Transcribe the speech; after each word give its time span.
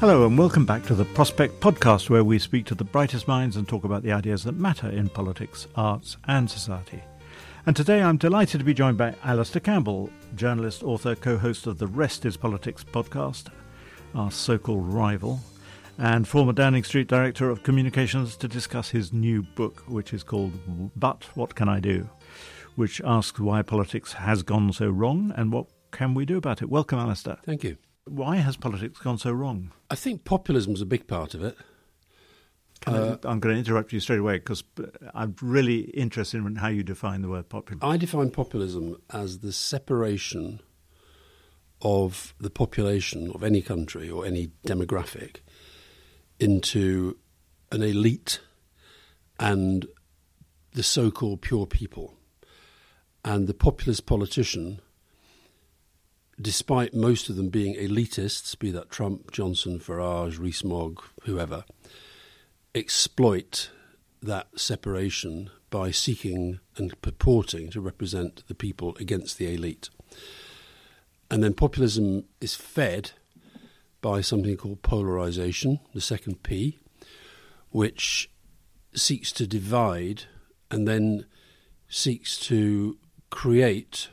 Hello, 0.00 0.24
and 0.24 0.38
welcome 0.38 0.64
back 0.64 0.84
to 0.84 0.94
the 0.94 1.04
Prospect 1.04 1.60
Podcast, 1.60 2.08
where 2.08 2.22
we 2.22 2.38
speak 2.38 2.64
to 2.66 2.76
the 2.76 2.84
brightest 2.84 3.26
minds 3.26 3.56
and 3.56 3.66
talk 3.66 3.82
about 3.82 4.04
the 4.04 4.12
ideas 4.12 4.44
that 4.44 4.52
matter 4.52 4.88
in 4.88 5.08
politics, 5.08 5.66
arts, 5.74 6.16
and 6.28 6.48
society. 6.48 7.02
And 7.66 7.74
today 7.74 8.00
I'm 8.00 8.16
delighted 8.16 8.58
to 8.58 8.64
be 8.64 8.74
joined 8.74 8.96
by 8.96 9.16
Alastair 9.24 9.58
Campbell, 9.58 10.08
journalist, 10.36 10.84
author, 10.84 11.16
co 11.16 11.36
host 11.36 11.66
of 11.66 11.78
the 11.78 11.88
Rest 11.88 12.24
is 12.24 12.36
Politics 12.36 12.84
podcast, 12.84 13.48
our 14.14 14.30
so 14.30 14.56
called 14.56 14.86
rival, 14.86 15.40
and 15.98 16.28
former 16.28 16.52
Downing 16.52 16.84
Street 16.84 17.08
Director 17.08 17.50
of 17.50 17.64
Communications 17.64 18.36
to 18.36 18.46
discuss 18.46 18.90
his 18.90 19.12
new 19.12 19.42
book, 19.42 19.82
which 19.88 20.14
is 20.14 20.22
called 20.22 20.52
But 20.94 21.24
What 21.34 21.56
Can 21.56 21.68
I 21.68 21.80
Do? 21.80 22.08
which 22.76 23.00
asks 23.04 23.40
why 23.40 23.60
politics 23.62 24.12
has 24.12 24.44
gone 24.44 24.72
so 24.72 24.88
wrong 24.88 25.32
and 25.36 25.50
what 25.50 25.66
can 25.90 26.14
we 26.14 26.24
do 26.24 26.36
about 26.36 26.62
it. 26.62 26.70
Welcome, 26.70 27.00
Alastair. 27.00 27.38
Thank 27.44 27.64
you. 27.64 27.76
Why 28.08 28.36
has 28.36 28.56
politics 28.56 28.98
gone 28.98 29.18
so 29.18 29.32
wrong? 29.32 29.72
I 29.90 29.94
think 29.94 30.24
populism 30.24 30.74
is 30.74 30.80
a 30.80 30.86
big 30.86 31.06
part 31.06 31.34
of 31.34 31.42
it. 31.42 31.56
Uh, 32.86 33.16
I, 33.24 33.30
am 33.30 33.40
going 33.40 33.54
to 33.54 33.58
interrupt 33.58 33.92
you 33.92 34.00
straight 34.00 34.20
away 34.20 34.38
because 34.38 34.62
I'm 35.12 35.34
really 35.42 35.80
interested 35.80 36.38
in 36.38 36.56
how 36.56 36.68
you 36.68 36.82
define 36.82 37.22
the 37.22 37.28
word 37.28 37.48
populism. 37.48 37.88
I 37.88 37.96
define 37.96 38.30
populism 38.30 38.96
as 39.10 39.40
the 39.40 39.52
separation 39.52 40.60
of 41.82 42.34
the 42.40 42.50
population 42.50 43.30
of 43.34 43.42
any 43.42 43.62
country 43.62 44.08
or 44.08 44.24
any 44.24 44.50
demographic 44.66 45.36
into 46.38 47.16
an 47.70 47.82
elite 47.82 48.40
and 49.38 49.86
the 50.72 50.82
so 50.82 51.10
called 51.10 51.42
pure 51.42 51.66
people. 51.66 52.14
And 53.24 53.46
the 53.46 53.54
populist 53.54 54.06
politician 54.06 54.80
despite 56.40 56.94
most 56.94 57.28
of 57.28 57.36
them 57.36 57.48
being 57.48 57.74
elitists, 57.74 58.58
be 58.58 58.70
that 58.70 58.90
Trump, 58.90 59.32
Johnson, 59.32 59.78
Farage, 59.78 60.38
Rees-Mogg, 60.38 61.02
whoever, 61.22 61.64
exploit 62.74 63.70
that 64.22 64.46
separation 64.56 65.50
by 65.70 65.90
seeking 65.90 66.60
and 66.76 67.00
purporting 67.02 67.70
to 67.70 67.80
represent 67.80 68.42
the 68.48 68.54
people 68.54 68.96
against 68.98 69.38
the 69.38 69.52
elite. 69.52 69.90
And 71.30 71.42
then 71.42 71.54
populism 71.54 72.24
is 72.40 72.54
fed 72.54 73.12
by 74.00 74.20
something 74.20 74.56
called 74.56 74.82
polarization, 74.82 75.80
the 75.92 76.00
second 76.00 76.42
P, 76.42 76.78
which 77.70 78.30
seeks 78.94 79.32
to 79.32 79.46
divide 79.46 80.24
and 80.70 80.86
then 80.86 81.26
seeks 81.88 82.38
to 82.38 82.96
create 83.30 84.08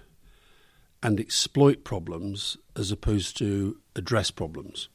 and 1.05 1.19
exploit 1.19 1.83
problems 1.83 2.57
as 2.75 2.91
opposed 2.91 3.37
to 3.37 3.77
address 3.95 4.31
problems. 4.31 4.89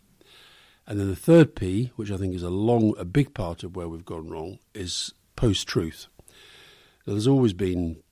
And 0.85 0.99
then 0.99 1.09
the 1.09 1.15
third 1.15 1.55
P, 1.55 1.93
which 1.95 2.11
I 2.11 2.17
think 2.17 2.35
is 2.35 2.43
a 2.43 2.51
long, 2.51 2.95
a 2.99 3.05
big 3.05 3.33
part 3.33 3.63
of 3.63 3.77
where 3.77 3.89
we've 3.89 4.05
gone 4.05 4.29
wrong, 4.29 4.59
is 4.75 5.15
post-truth. 5.37 6.09
Now, 7.07 7.13
there's 7.13 7.29
always 7.29 7.53
been 7.53 8.03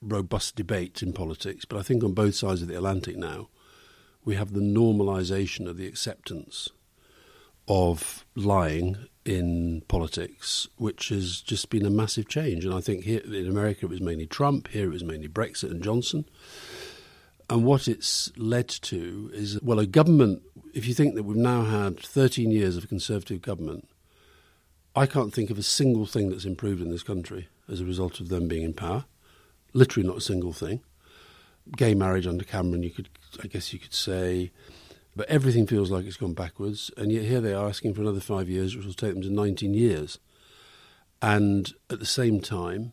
robust 0.00 0.54
debate 0.54 1.02
in 1.02 1.12
politics, 1.12 1.64
but 1.64 1.76
I 1.76 1.82
think 1.82 2.04
on 2.04 2.12
both 2.12 2.36
sides 2.36 2.62
of 2.62 2.68
the 2.68 2.76
Atlantic 2.76 3.16
now, 3.16 3.48
we 4.24 4.36
have 4.36 4.52
the 4.52 4.60
normalisation 4.60 5.66
of 5.66 5.76
the 5.76 5.88
acceptance 5.88 6.68
of 7.66 8.24
lying 8.36 9.08
in 9.24 9.82
politics, 9.88 10.68
which 10.76 11.08
has 11.08 11.40
just 11.40 11.68
been 11.68 11.84
a 11.84 11.90
massive 11.90 12.28
change. 12.28 12.64
And 12.64 12.74
I 12.74 12.80
think 12.80 13.04
here 13.04 13.22
in 13.24 13.48
America 13.48 13.86
it 13.86 13.90
was 13.90 14.00
mainly 14.00 14.26
Trump, 14.26 14.68
here 14.68 14.86
it 14.86 14.92
was 14.92 15.02
mainly 15.02 15.28
Brexit 15.28 15.72
and 15.72 15.82
Johnson. 15.82 16.26
And 17.50 17.64
what 17.64 17.88
it's 17.88 18.30
led 18.36 18.68
to 18.68 19.30
is, 19.34 19.60
well, 19.60 19.80
a 19.80 19.86
government, 19.86 20.42
if 20.72 20.86
you 20.86 20.94
think 20.94 21.16
that 21.16 21.24
we've 21.24 21.36
now 21.36 21.64
had 21.64 21.98
13 21.98 22.52
years 22.52 22.76
of 22.76 22.88
Conservative 22.88 23.42
government, 23.42 23.88
I 24.94 25.06
can't 25.06 25.34
think 25.34 25.50
of 25.50 25.58
a 25.58 25.62
single 25.62 26.06
thing 26.06 26.30
that's 26.30 26.44
improved 26.44 26.80
in 26.80 26.90
this 26.90 27.02
country 27.02 27.48
as 27.68 27.80
a 27.80 27.84
result 27.84 28.20
of 28.20 28.28
them 28.28 28.46
being 28.46 28.62
in 28.62 28.72
power. 28.72 29.04
Literally 29.72 30.06
not 30.08 30.18
a 30.18 30.20
single 30.20 30.52
thing. 30.52 30.80
Gay 31.76 31.92
marriage 31.92 32.26
under 32.26 32.44
Cameron, 32.44 32.84
you 32.84 32.90
could, 32.90 33.08
I 33.42 33.48
guess 33.48 33.72
you 33.72 33.80
could 33.80 33.94
say, 33.94 34.52
but 35.16 35.28
everything 35.28 35.66
feels 35.66 35.90
like 35.90 36.06
it's 36.06 36.16
gone 36.16 36.34
backwards. 36.34 36.92
And 36.96 37.10
yet 37.10 37.24
here 37.24 37.40
they 37.40 37.52
are 37.52 37.68
asking 37.68 37.94
for 37.94 38.00
another 38.00 38.20
five 38.20 38.48
years, 38.48 38.76
which 38.76 38.86
will 38.86 38.94
take 38.94 39.14
them 39.14 39.22
to 39.22 39.30
19 39.30 39.74
years. 39.74 40.20
And 41.20 41.72
at 41.90 41.98
the 41.98 42.06
same 42.06 42.40
time, 42.40 42.92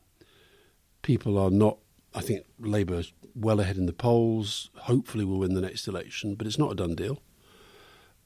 people 1.03 1.38
are 1.38 1.51
not, 1.51 1.78
I 2.17 2.22
think 2.22 2.45
Labour 2.59 2.95
is 2.95 3.13
well 3.35 3.59
ahead 3.59 3.78
in 3.78 3.85
the 3.85 3.94
polls. 3.94 4.72
Hopefully, 4.75 5.23
will 5.23 5.38
win 5.38 5.53
the 5.53 5.61
next 5.61 5.88
election, 5.88 6.33
but 6.33 6.47
it's 6.47 6.57
not 6.57 6.72
a 6.72 6.75
done 6.75 6.95
deal. 6.95 7.22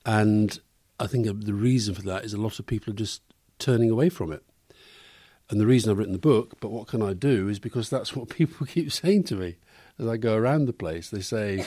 And 0.06 0.57
I 0.97 1.07
think 1.07 1.25
the 1.25 1.53
reason 1.53 1.94
for 1.94 2.02
that 2.03 2.24
is 2.24 2.34
a 2.34 2.40
lot 2.40 2.57
of 2.57 2.66
people 2.66 2.94
are 2.94 2.96
just 2.96 3.22
turning 3.59 3.90
away 3.90 4.07
from 4.07 4.31
it. 4.31 4.44
And 5.50 5.59
the 5.59 5.66
reason 5.66 5.91
I've 5.91 5.97
written 5.97 6.13
the 6.13 6.19
book, 6.19 6.53
but 6.62 6.72
what 6.72 6.88
can 6.88 7.02
I 7.02 7.12
do, 7.12 7.50
is 7.50 7.59
because 7.59 7.90
that's 7.90 8.16
what 8.16 8.29
people 8.38 8.66
keep 8.66 8.94
saying 8.94 9.25
to 9.25 9.35
me 9.35 9.57
as 10.00 10.08
I 10.08 10.16
go 10.16 10.38
around 10.38 10.68
the 10.68 10.73
place. 10.73 11.09
They 11.09 11.19
say, 11.19 11.66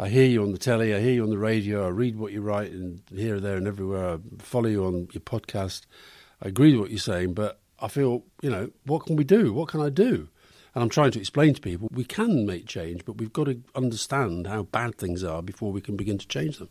I 0.00 0.08
hear 0.08 0.26
you 0.26 0.42
on 0.42 0.50
the 0.50 0.58
telly, 0.58 0.92
I 0.92 0.98
hear 0.98 1.12
you 1.12 1.22
on 1.22 1.30
the 1.30 1.38
radio, 1.38 1.86
I 1.86 1.90
read 1.90 2.18
what 2.18 2.32
you 2.32 2.40
write, 2.40 2.72
and 2.72 3.02
here, 3.14 3.38
there, 3.38 3.56
and 3.56 3.68
everywhere. 3.68 4.14
I 4.14 4.18
follow 4.42 4.68
you 4.68 4.84
on 4.84 5.08
your 5.12 5.20
podcast. 5.20 5.82
I 6.42 6.48
agree 6.48 6.72
with 6.72 6.80
what 6.80 6.90
you're 6.90 6.98
saying, 6.98 7.34
but 7.34 7.60
I 7.78 7.86
feel, 7.86 8.24
you 8.42 8.50
know, 8.50 8.72
what 8.84 9.06
can 9.06 9.14
we 9.14 9.22
do? 9.22 9.52
What 9.52 9.68
can 9.68 9.80
I 9.80 9.90
do? 9.90 10.28
And 10.76 10.82
I'm 10.82 10.90
trying 10.90 11.10
to 11.12 11.18
explain 11.18 11.54
to 11.54 11.60
people 11.62 11.88
we 11.90 12.04
can 12.04 12.44
make 12.44 12.66
change, 12.66 13.06
but 13.06 13.16
we've 13.16 13.32
got 13.32 13.44
to 13.44 13.62
understand 13.74 14.46
how 14.46 14.64
bad 14.64 14.96
things 14.96 15.24
are 15.24 15.40
before 15.40 15.72
we 15.72 15.80
can 15.80 15.96
begin 15.96 16.18
to 16.18 16.28
change 16.28 16.58
them. 16.58 16.68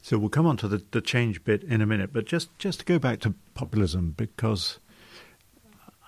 So 0.00 0.16
we'll 0.16 0.30
come 0.30 0.46
on 0.46 0.56
to 0.56 0.68
the, 0.68 0.82
the 0.92 1.02
change 1.02 1.44
bit 1.44 1.62
in 1.62 1.82
a 1.82 1.86
minute, 1.86 2.14
but 2.14 2.24
just, 2.24 2.48
just 2.58 2.78
to 2.78 2.86
go 2.86 2.98
back 2.98 3.20
to 3.20 3.34
populism, 3.52 4.14
because 4.16 4.78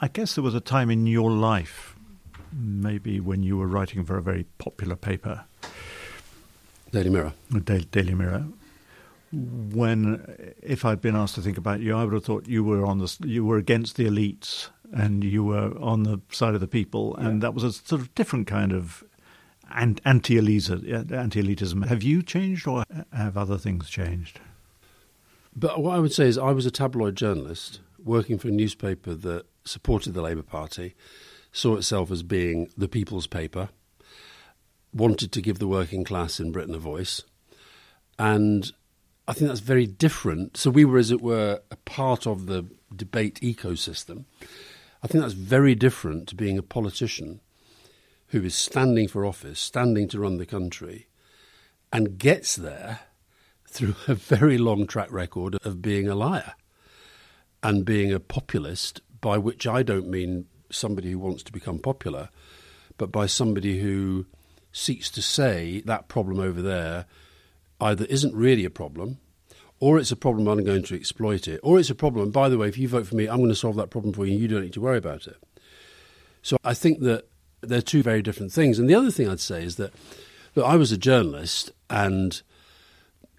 I 0.01 0.09
guess 0.09 0.37
there 0.37 0.43
was 0.43 0.55
a 0.55 0.61
time 0.61 0.89
in 0.89 1.07
your 1.07 1.31
life, 1.31 1.97
maybe 2.51 3.21
when 3.21 3.43
you 3.43 3.59
were 3.59 3.67
writing 3.67 4.07
for 4.07 4.17
a 4.17 4.23
very 4.23 4.47
popular 4.57 4.97
paper, 4.97 5.45
Daily 6.93 7.11
Mirror. 7.11 7.35
Daily 7.91 8.15
Mirror. 8.15 8.47
When, 9.33 10.55
if 10.63 10.87
I'd 10.87 11.03
been 11.03 11.17
asked 11.17 11.35
to 11.35 11.43
think 11.43 11.59
about 11.59 11.81
you, 11.81 11.95
I 11.95 12.05
would 12.05 12.15
have 12.15 12.25
thought 12.25 12.49
you 12.49 12.65
were 12.65 12.87
on 12.87 12.99
the 12.99 13.15
you 13.25 13.45
were 13.45 13.59
against 13.59 13.97
the 13.97 14.07
elites 14.07 14.69
and 14.93 15.25
you 15.25 15.43
were 15.43 15.77
on 15.81 16.03
the 16.03 16.21
side 16.31 16.55
of 16.55 16.61
the 16.61 16.69
people, 16.69 17.17
and 17.17 17.35
yeah. 17.35 17.41
that 17.41 17.55
was 17.55 17.65
a 17.65 17.73
sort 17.73 18.01
of 18.01 18.15
different 18.15 18.47
kind 18.47 18.73
of 18.73 19.03
anti-elitism. 19.75 21.87
Have 21.87 22.03
you 22.03 22.23
changed, 22.23 22.69
or 22.69 22.85
have 23.13 23.37
other 23.37 23.59
things 23.59 23.89
changed? 23.89 24.39
But 25.57 25.83
what 25.83 25.97
I 25.97 25.99
would 25.99 26.13
say 26.13 26.27
is, 26.27 26.39
I 26.39 26.53
was 26.53 26.67
a 26.67 26.71
tabloid 26.71 27.17
journalist 27.17 27.81
working 28.03 28.39
for 28.39 28.49
a 28.49 28.53
newspaper 28.53 29.15
that 29.15 29.47
supported 29.65 30.13
the 30.13 30.23
Labour 30.23 30.43
Party, 30.43 30.95
saw 31.53 31.77
itself 31.77 32.11
as 32.11 32.23
being 32.23 32.71
the 32.77 32.89
people's 32.89 33.27
paper, 33.27 33.71
wanted 34.93 35.33
to 35.33 35.41
give 35.41 35.59
the 35.59 35.69
working 35.69 36.05
class 36.05 36.39
in 36.39 36.53
Britain 36.53 36.75
a 36.75 36.79
voice, 36.79 37.23
and 38.19 38.73
I 39.27 39.33
think 39.33 39.49
that's 39.49 39.61
very 39.61 39.87
different. 39.87 40.57
So 40.57 40.71
we 40.71 40.85
were, 40.85 40.99
as 40.99 41.11
it 41.11 41.23
were, 41.23 41.61
a 41.71 41.77
part 41.77 42.27
of 42.27 42.47
the 42.47 42.67
debate 42.95 43.41
ecosystem. 43.41 44.25
I 45.03 45.09
think 45.09 45.23
that's 45.23 45.35
very 45.35 45.75
different 45.75 46.29
to 46.29 46.37
being 46.37 46.59
a 46.59 46.63
politician 46.63 47.41
who 48.29 48.43
is 48.43 48.55
standing 48.55 49.09
for 49.09 49.27
office, 49.27 49.59
standing 49.59 50.09
to 50.09 50.21
run 50.21 50.39
the 50.39 50.47
country, 50.47 51.09
and 51.93 52.19
gets 52.19 52.55
there 52.55 53.01
through 53.69 53.97
a 54.07 54.15
very 54.15 54.59
long 54.59 54.87
track 54.87 55.11
record 55.11 55.57
of 55.65 55.83
being 55.83 56.09
a 56.09 56.15
liar 56.15 56.55
and 57.63 57.85
being 57.85 58.13
a 58.13 58.21
populist, 58.21 59.01
by 59.21 59.39
which 59.39 59.67
I 59.67 59.83
don't 59.83 60.09
mean 60.09 60.47
somebody 60.71 61.11
who 61.11 61.19
wants 61.19 61.43
to 61.45 61.53
become 61.53 61.79
popular, 61.79 62.29
but 62.97 63.11
by 63.13 63.27
somebody 63.27 63.81
who 63.81 64.27
seeks 64.73 65.11
to 65.11 65.23
say 65.23 65.83
that 65.85 66.09
problem 66.09 66.39
over 66.41 66.63
there 66.63 67.07
either 67.81 68.05
isn't 68.07 68.35
really 68.35 68.65
a 68.65 68.71
problem 68.71 69.19
or 69.83 69.99
it's 69.99 70.13
a 70.13 70.17
problem 70.17 70.47
I'm 70.47 70.63
going 70.63 70.85
to 70.85 70.95
exploit 70.95 71.49
it, 71.49 71.59
or 71.65 71.81
it's 71.81 71.91
a 71.91 71.97
problem, 71.97 72.31
by 72.31 72.49
the 72.49 72.57
way, 72.57 72.69
if 72.69 72.79
you 72.79 72.87
vote 72.87 73.05
for 73.05 73.17
me, 73.17 73.27
I'm 73.27 73.39
going 73.39 73.49
to 73.49 73.57
solve 73.57 73.75
that 73.75 73.91
problem 73.91 74.15
for 74.15 74.25
you 74.25 74.39
you 74.39 74.47
don't 74.47 74.63
need 74.63 74.75
to 74.75 74.81
worry 74.81 74.97
about 74.97 75.27
it. 75.27 75.35
So 76.41 76.57
I 76.63 76.73
think 76.73 77.01
that 77.01 77.29
they're 77.63 77.83
two 77.83 78.01
very 78.01 78.23
different 78.23 78.53
things. 78.53 78.79
And 78.79 78.89
the 78.89 78.95
other 78.95 79.11
thing 79.11 79.29
I'd 79.29 79.41
say 79.41 79.65
is 79.65 79.75
that, 79.77 79.93
look, 80.55 80.65
I 80.65 80.77
was 80.77 80.93
a 80.93 80.97
journalist 80.97 81.73
and 81.91 82.41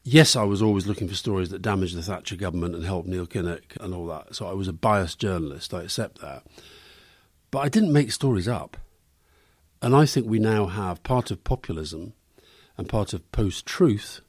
yes, 0.04 0.36
I 0.36 0.44
was 0.44 0.62
always 0.62 0.86
looking 0.86 1.08
for 1.08 1.16
stories 1.16 1.48
that 1.52 1.62
damaged 1.62 1.96
the 1.96 2.02
Thatcher 2.02 2.36
government 2.36 2.76
and 2.76 2.84
helped 2.84 3.08
Neil 3.08 3.26
Kinnock 3.26 3.78
and 3.80 3.94
all 3.94 4.08
that. 4.08 4.36
So 4.36 4.46
I 4.46 4.52
was 4.52 4.68
a 4.68 4.74
biased 4.74 5.20
journalist, 5.20 5.74
I 5.74 5.84
accept 5.84 6.20
that. 6.20 6.44
But 7.52 7.60
I 7.60 7.70
didn't 7.70 7.94
make 7.94 8.12
stories 8.12 8.50
up. 8.50 8.76
And 9.82 9.96
I 9.96 10.06
think 10.06 10.28
we 10.28 10.40
now 10.40 10.66
have 10.66 11.04
part 11.04 11.32
of 11.32 11.46
populism 11.46 12.12
and 12.76 12.90
part 12.90 13.14
of 13.14 13.32
post 13.32 13.66
truth 13.66 14.20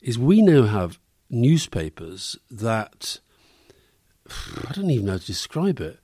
is 0.00 0.18
we 0.18 0.40
now 0.40 0.62
have 0.62 0.98
newspapers 1.30 2.36
that 2.50 3.20
I 4.68 4.72
don't 4.72 4.90
even 4.90 5.06
know 5.06 5.12
how 5.12 5.18
to 5.18 5.26
describe 5.26 5.80
it. 5.80 5.98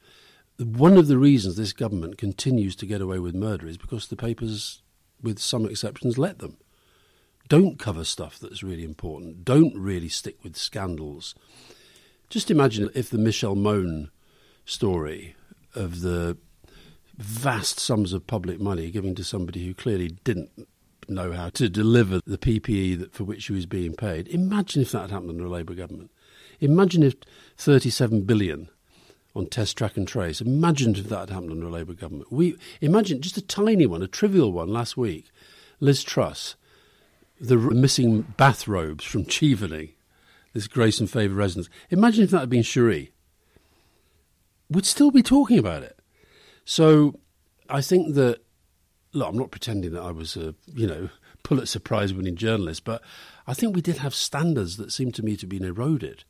One 0.59 0.97
of 0.97 1.09
the 1.09 1.19
reasons 1.19 1.57
this 1.57 1.73
government 1.73 2.19
continues 2.19 2.77
to 2.77 2.87
get 2.87 3.01
away 3.01 3.19
with 3.19 3.35
murder 3.35 3.67
is 3.67 3.77
because 3.77 4.09
the 4.09 4.17
papers, 4.17 4.83
with 5.21 5.39
some 5.39 5.67
exceptions, 5.67 6.19
let 6.19 6.39
them. 6.39 6.57
don't 7.49 7.79
cover 7.79 8.03
stuff 8.03 8.39
that's 8.39 8.63
really 8.63 8.83
important, 8.83 9.45
don't 9.45 9.77
really 9.77 10.09
stick 10.09 10.43
with 10.43 10.57
scandals. 10.57 11.35
Just 12.31 12.51
imagine 12.51 12.89
if 12.95 13.11
the 13.11 13.19
Michelle 13.19 13.55
Mone 13.55 14.11
story 14.65 15.37
of 15.75 16.01
the 16.01 16.39
vast 17.19 17.79
sums 17.79 18.15
of 18.15 18.27
public 18.27 18.59
money 18.59 18.91
given 18.91 19.15
to 19.15 19.23
somebody 19.23 19.67
who 19.67 19.75
clearly 19.75 20.17
didn't 20.25 20.67
know 21.09 21.33
how 21.33 21.51
to 21.51 21.69
deliver 21.69 22.21
the 22.27 22.39
PPE 22.39 22.99
that, 22.99 23.13
for 23.13 23.25
which 23.25 23.45
she 23.45 23.53
was 23.53 23.67
being 23.67 23.95
paid. 23.95 24.29
Imagine 24.29 24.83
if 24.83 24.93
that 24.93 25.03
had 25.03 25.11
happened 25.11 25.31
under 25.31 25.45
a 25.45 25.51
Labour 25.51 25.75
government. 25.75 26.11
Imagine 26.61 27.03
if 27.03 27.15
37 27.57 28.23
billion 28.23 28.69
on 29.35 29.47
test 29.47 29.77
track 29.77 29.97
and 29.97 30.07
trace. 30.07 30.41
Imagine 30.41 30.95
if 30.95 31.09
that 31.09 31.21
had 31.21 31.31
happened 31.31 31.53
under 31.53 31.67
a 31.67 31.71
Labour 31.71 31.95
government. 31.95 32.33
We 32.33 32.57
imagine 32.81 33.21
just 33.21 33.37
a 33.37 33.43
tiny 33.43 33.87
one, 33.87 34.03
a 34.03 34.07
trivial 34.07 34.53
one 34.53 34.69
last 34.69 34.97
week. 34.97 35.31
Liz 35.81 36.03
Truss, 36.03 36.55
the 37.41 37.57
missing 37.57 38.23
bathrobes 38.37 39.05
from 39.05 39.25
Chevening, 39.25 39.95
this 40.53 40.69
Grace 40.69 41.01
and 41.01 41.11
Favour 41.11 41.35
residence. 41.35 41.69
Imagine 41.91 42.25
if 42.25 42.31
that 42.31 42.41
had 42.41 42.51
been 42.51 42.63
Cherie. 42.63 43.13
We'd 44.71 44.87
still 44.87 45.11
be 45.11 45.23
talking 45.23 45.59
about 45.59 45.83
it. 45.83 45.99
So 46.65 47.19
I 47.69 47.81
think 47.81 48.15
that 48.15 48.41
look, 49.13 49.29
I'm 49.29 49.39
not 49.39 49.51
pretending 49.51 49.93
that 49.93 50.03
I 50.03 50.11
was 50.11 50.37
a 50.37 50.55
you 50.75 50.87
know 50.87 51.09
Pulitzer 51.43 51.81
Prize 51.81 52.13
winning 52.13 52.37
journalist, 52.37 52.85
but 52.85 53.03
I 53.47 53.55
think 53.55 53.75
we 53.75 53.83
did 53.83 53.99
have 53.99 54.15
standards 54.15 54.77
that 54.77 54.93
seem 54.93 55.13
to 55.13 55.23
me 55.23 55.37
to 55.37 55.47
been 55.47 55.65
eroded. 55.65 56.25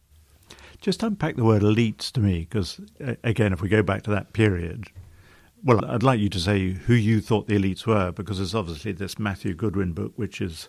Just 0.81 1.03
unpack 1.03 1.37
the 1.37 1.45
word 1.45 1.63
elites 1.63 2.11
to 2.13 2.21
me, 2.21 2.41
because 2.41 2.81
again, 3.23 3.53
if 3.53 3.61
we 3.61 3.69
go 3.69 3.83
back 3.83 4.03
to 4.03 4.11
that 4.11 4.33
period, 4.33 4.89
well, 5.63 5.85
I'd 5.85 6.03
like 6.03 6.19
you 6.19 6.29
to 6.31 6.41
say 6.41 6.73
who 6.73 6.95
you 6.95 7.21
thought 7.21 7.47
the 7.47 7.57
elites 7.57 7.87
were, 7.87 8.11
because 8.11 8.39
there's 8.39 8.55
obviously 8.55 8.93
this 8.93 9.19
Matthew 9.19 9.55
Goodwin 9.55 9.93
book, 9.93 10.13
which 10.17 10.39
has 10.39 10.69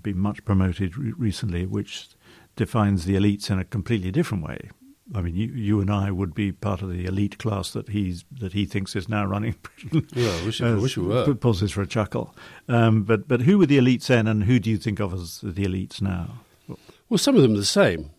been 0.00 0.18
much 0.18 0.42
promoted 0.46 0.96
re- 0.96 1.12
recently, 1.18 1.66
which 1.66 2.08
defines 2.56 3.04
the 3.04 3.14
elites 3.14 3.50
in 3.50 3.58
a 3.58 3.64
completely 3.64 4.10
different 4.10 4.44
way. 4.44 4.70
I 5.14 5.20
mean, 5.20 5.34
you, 5.34 5.48
you 5.48 5.80
and 5.80 5.90
I 5.90 6.10
would 6.10 6.34
be 6.34 6.52
part 6.52 6.80
of 6.80 6.90
the 6.90 7.04
elite 7.04 7.38
class 7.38 7.72
that 7.72 7.90
he's 7.90 8.24
that 8.40 8.54
he 8.54 8.64
thinks 8.64 8.96
is 8.96 9.08
now 9.08 9.24
running 9.26 9.56
Britain. 9.90 10.08
Yeah, 10.14 10.30
I 10.30 10.46
wish, 10.46 10.60
I 10.60 10.74
wish 10.74 10.96
we 10.96 11.06
were. 11.06 11.34
Pauses 11.34 11.72
for 11.72 11.82
a 11.82 11.86
chuckle. 11.86 12.34
Um, 12.68 13.02
but 13.02 13.28
but 13.28 13.42
who 13.42 13.58
were 13.58 13.66
the 13.66 13.78
elites 13.78 14.06
then, 14.06 14.26
and 14.26 14.44
who 14.44 14.58
do 14.58 14.70
you 14.70 14.78
think 14.78 15.00
of 15.00 15.12
as 15.12 15.40
the 15.42 15.64
elites 15.64 16.00
now? 16.00 16.40
Well, 17.08 17.18
some 17.18 17.36
of 17.36 17.42
them 17.42 17.54
are 17.54 17.58
the 17.58 17.64
same. 17.64 18.10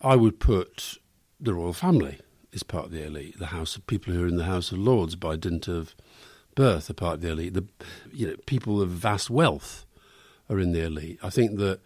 I 0.00 0.16
would 0.16 0.40
put 0.40 0.98
the 1.38 1.54
royal 1.54 1.72
family 1.72 2.18
as 2.54 2.62
part 2.62 2.86
of 2.86 2.90
the 2.92 3.04
elite. 3.04 3.38
The 3.38 3.46
House 3.46 3.76
of 3.76 3.86
people 3.86 4.14
who 4.14 4.24
are 4.24 4.28
in 4.28 4.36
the 4.36 4.44
House 4.44 4.72
of 4.72 4.78
Lords 4.78 5.16
by 5.16 5.36
dint 5.36 5.68
of 5.68 5.94
birth 6.54 6.88
are 6.88 6.94
part 6.94 7.14
of 7.16 7.20
the 7.20 7.30
elite. 7.30 7.54
The 7.54 7.66
you 8.12 8.28
know 8.28 8.36
people 8.46 8.80
of 8.80 8.88
vast 8.88 9.28
wealth 9.28 9.84
are 10.48 10.58
in 10.58 10.72
the 10.72 10.82
elite. 10.82 11.18
I 11.22 11.30
think 11.30 11.58
that 11.58 11.80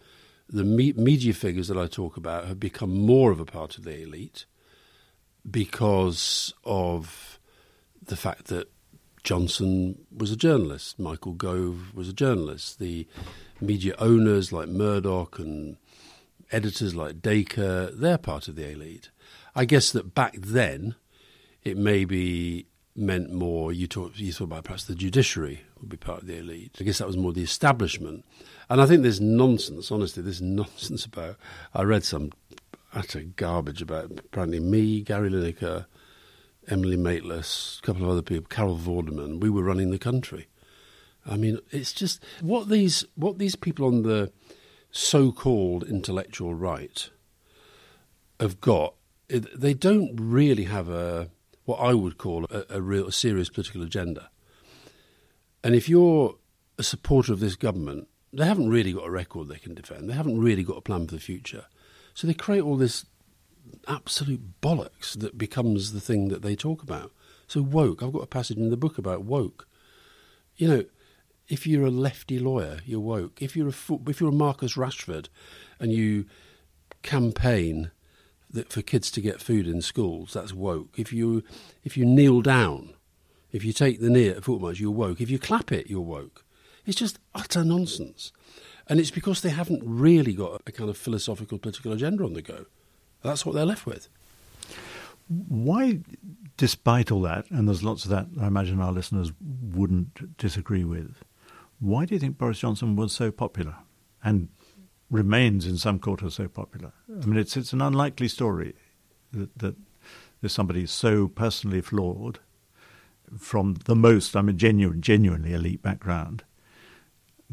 the 0.49 0.63
me- 0.63 0.93
media 0.93 1.33
figures 1.33 1.67
that 1.67 1.77
I 1.77 1.87
talk 1.87 2.17
about 2.17 2.45
have 2.47 2.59
become 2.59 2.93
more 2.93 3.31
of 3.31 3.39
a 3.39 3.45
part 3.45 3.77
of 3.77 3.83
the 3.83 4.01
elite 4.01 4.45
because 5.49 6.53
of 6.63 7.39
the 8.01 8.15
fact 8.15 8.45
that 8.45 8.69
Johnson 9.23 10.05
was 10.15 10.31
a 10.31 10.37
journalist, 10.37 10.99
Michael 10.99 11.33
Gove 11.33 11.93
was 11.93 12.07
a 12.07 12.13
journalist, 12.13 12.79
the 12.79 13.07
media 13.59 13.93
owners 13.99 14.53
like 14.53 14.69
Murdoch 14.69 15.39
and 15.39 15.77
editors 16.51 16.95
like 16.95 17.21
Dacre, 17.21 17.91
they're 17.93 18.17
part 18.17 18.47
of 18.47 18.55
the 18.55 18.69
elite. 18.69 19.09
I 19.55 19.65
guess 19.65 19.91
that 19.91 20.15
back 20.15 20.35
then 20.37 20.95
it 21.63 21.77
maybe 21.77 22.67
meant 22.97 23.31
more, 23.31 23.71
you 23.71 23.87
you 24.15 24.33
talk 24.33 24.41
about 24.41 24.63
perhaps 24.63 24.85
the 24.85 24.95
judiciary 24.95 25.61
would 25.79 25.89
be 25.89 25.97
part 25.97 26.21
of 26.21 26.27
the 26.27 26.37
elite. 26.37 26.75
I 26.79 26.83
guess 26.83 26.97
that 26.97 27.07
was 27.07 27.15
more 27.15 27.31
the 27.31 27.43
establishment. 27.43 28.25
And 28.69 28.81
I 28.81 28.85
think 28.85 29.03
there's 29.03 29.21
nonsense, 29.21 29.91
honestly, 29.91 30.23
there's 30.23 30.41
nonsense 30.41 31.05
about. 31.05 31.37
I 31.73 31.83
read 31.83 32.03
some 32.03 32.31
utter 32.93 33.21
garbage 33.21 33.81
about 33.81 34.05
apparently 34.05 34.59
me, 34.59 35.01
Gary 35.01 35.29
Lineker, 35.29 35.85
Emily 36.67 36.97
Maitlis, 36.97 37.79
a 37.79 37.81
couple 37.83 38.03
of 38.03 38.09
other 38.09 38.21
people, 38.21 38.47
Carol 38.49 38.77
Vorderman. 38.77 39.39
We 39.39 39.49
were 39.49 39.63
running 39.63 39.91
the 39.91 39.99
country. 39.99 40.47
I 41.25 41.37
mean, 41.37 41.59
it's 41.71 41.93
just 41.93 42.23
what 42.41 42.69
these 42.69 43.05
what 43.15 43.37
these 43.37 43.55
people 43.55 43.85
on 43.85 44.03
the 44.03 44.31
so-called 44.91 45.83
intellectual 45.83 46.55
right 46.55 47.09
have 48.39 48.59
got. 48.59 48.95
They 49.29 49.73
don't 49.73 50.15
really 50.15 50.63
have 50.63 50.89
a 50.89 51.29
what 51.67 51.81
I 51.81 51.93
would 51.93 52.17
call 52.17 52.45
a, 52.45 52.63
a 52.69 52.81
real 52.81 53.07
a 53.07 53.11
serious 53.11 53.49
political 53.49 53.83
agenda. 53.83 54.29
And 55.63 55.75
if 55.75 55.89
you're 55.89 56.35
a 56.79 56.83
supporter 56.83 57.33
of 57.33 57.41
this 57.41 57.57
government, 57.57 58.07
they 58.31 58.45
haven't 58.45 58.69
really 58.69 58.93
got 58.93 59.05
a 59.05 59.11
record 59.11 59.49
they 59.49 59.57
can 59.57 59.75
defend. 59.75 60.09
They 60.09 60.13
haven't 60.13 60.39
really 60.39 60.63
got 60.63 60.77
a 60.77 60.81
plan 60.81 61.07
for 61.07 61.15
the 61.15 61.21
future. 61.21 61.65
So 62.13 62.25
they 62.25 62.33
create 62.33 62.61
all 62.61 62.77
this 62.77 63.05
absolute 63.85 64.61
bollocks 64.61 65.19
that 65.19 65.37
becomes 65.37 65.91
the 65.91 65.99
thing 65.99 66.29
that 66.29 66.41
they 66.41 66.55
talk 66.55 66.81
about. 66.81 67.11
So 67.47 67.61
woke, 67.61 68.01
I've 68.01 68.13
got 68.13 68.23
a 68.23 68.27
passage 68.27 68.57
in 68.57 68.69
the 68.69 68.77
book 68.77 68.97
about 68.97 69.25
woke. 69.25 69.67
You 70.55 70.69
know, 70.69 70.85
if 71.49 71.67
you're 71.67 71.85
a 71.85 71.91
lefty 71.91 72.39
lawyer, 72.39 72.79
you're 72.85 73.01
woke. 73.01 73.41
If 73.41 73.57
you're 73.57 73.69
a 73.69 73.93
if 74.07 74.21
you're 74.21 74.29
a 74.29 74.33
Marcus 74.33 74.75
Rashford, 74.75 75.27
and 75.81 75.91
you 75.91 76.27
campaign 77.03 77.91
that 78.49 78.71
for 78.71 78.81
kids 78.81 79.11
to 79.11 79.21
get 79.21 79.41
food 79.41 79.67
in 79.67 79.81
schools, 79.81 80.33
that's 80.33 80.53
woke. 80.53 80.97
If 80.97 81.11
you 81.11 81.43
if 81.83 81.97
you 81.97 82.05
kneel 82.05 82.41
down, 82.41 82.93
if 83.51 83.63
you 83.63 83.73
take 83.73 83.99
the 83.99 84.09
knee 84.09 84.29
at 84.29 84.37
a 84.37 84.41
football 84.41 84.69
match, 84.69 84.79
you're 84.79 84.91
woke. 84.91 85.21
If 85.21 85.29
you 85.29 85.39
clap 85.39 85.71
it, 85.71 85.89
you're 85.89 86.01
woke. 86.01 86.45
It's 86.85 86.97
just 86.97 87.19
utter 87.35 87.63
nonsense. 87.63 88.31
And 88.87 88.99
it's 88.99 89.11
because 89.11 89.41
they 89.41 89.49
haven't 89.49 89.83
really 89.83 90.33
got 90.33 90.61
a 90.65 90.71
kind 90.71 90.89
of 90.89 90.97
philosophical 90.97 91.57
political 91.57 91.91
agenda 91.91 92.23
on 92.23 92.33
the 92.33 92.41
go. 92.41 92.65
That's 93.21 93.45
what 93.45 93.53
they're 93.55 93.65
left 93.65 93.85
with. 93.85 94.07
Why, 95.27 95.99
despite 96.55 97.11
all 97.11 97.21
that, 97.23 97.51
and 97.51 97.67
there's 97.67 97.83
lots 97.83 98.05
of 98.05 98.11
that 98.11 98.27
I 98.41 98.47
imagine 98.47 98.79
our 98.79 98.93
listeners 98.93 99.33
wouldn't 99.41 100.37
disagree 100.37 100.85
with, 100.85 101.23
why 101.79 102.05
do 102.05 102.15
you 102.15 102.19
think 102.19 102.37
Boris 102.37 102.59
Johnson 102.59 102.95
was 102.95 103.11
so 103.11 103.29
popular 103.29 103.75
and 104.23 104.47
remains 105.09 105.65
in 105.65 105.77
some 105.77 105.99
quarters 105.99 106.35
so 106.35 106.47
popular? 106.47 106.91
I 107.09 107.25
mean, 107.25 107.37
it's, 107.37 107.55
it's 107.57 107.73
an 107.73 107.81
unlikely 107.81 108.27
story 108.27 108.75
that, 109.31 109.57
that 109.59 109.75
there's 110.41 110.53
somebody 110.53 110.85
so 110.85 111.27
personally 111.27 111.81
flawed 111.81 112.39
from 113.37 113.75
the 113.85 113.95
most, 113.95 114.35
I 114.35 114.41
mean, 114.41 114.57
genuine, 114.57 115.01
genuinely 115.01 115.53
elite 115.53 115.81
background 115.81 116.43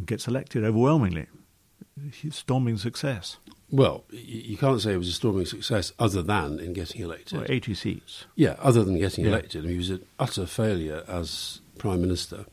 gets 0.04 0.26
elected 0.26 0.64
overwhelmingly. 0.64 1.26
Storming 2.30 2.76
success. 2.76 3.38
Well, 3.70 4.04
you 4.10 4.56
can't 4.56 4.80
say 4.80 4.94
it 4.94 4.98
was 4.98 5.08
a 5.08 5.12
storming 5.12 5.46
success 5.46 5.92
other 5.98 6.22
than 6.22 6.58
in 6.58 6.72
getting 6.72 7.02
elected. 7.02 7.38
Well, 7.38 7.46
80 7.48 7.74
seats. 7.74 8.26
Yeah, 8.34 8.56
other 8.60 8.84
than 8.84 8.98
getting 8.98 9.24
yeah. 9.24 9.30
elected. 9.30 9.64
I 9.64 9.66
mean, 9.66 9.72
he 9.72 9.78
was 9.78 9.90
an 9.90 10.04
utter 10.18 10.46
failure 10.46 11.04
as 11.08 11.60
Prime 11.78 12.00
Minister. 12.00 12.46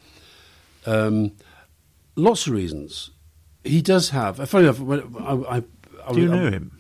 Um, 0.86 1.34
lots 2.16 2.48
of 2.48 2.54
reasons. 2.54 3.12
He 3.64 3.82
does 3.82 4.10
have. 4.10 4.38
Funny 4.50 4.68
enough, 4.68 4.82
I, 5.20 5.58
I, 5.58 5.64
I, 6.08 6.14
do 6.14 6.22
you 6.22 6.28
know 6.28 6.50
him? 6.50 6.80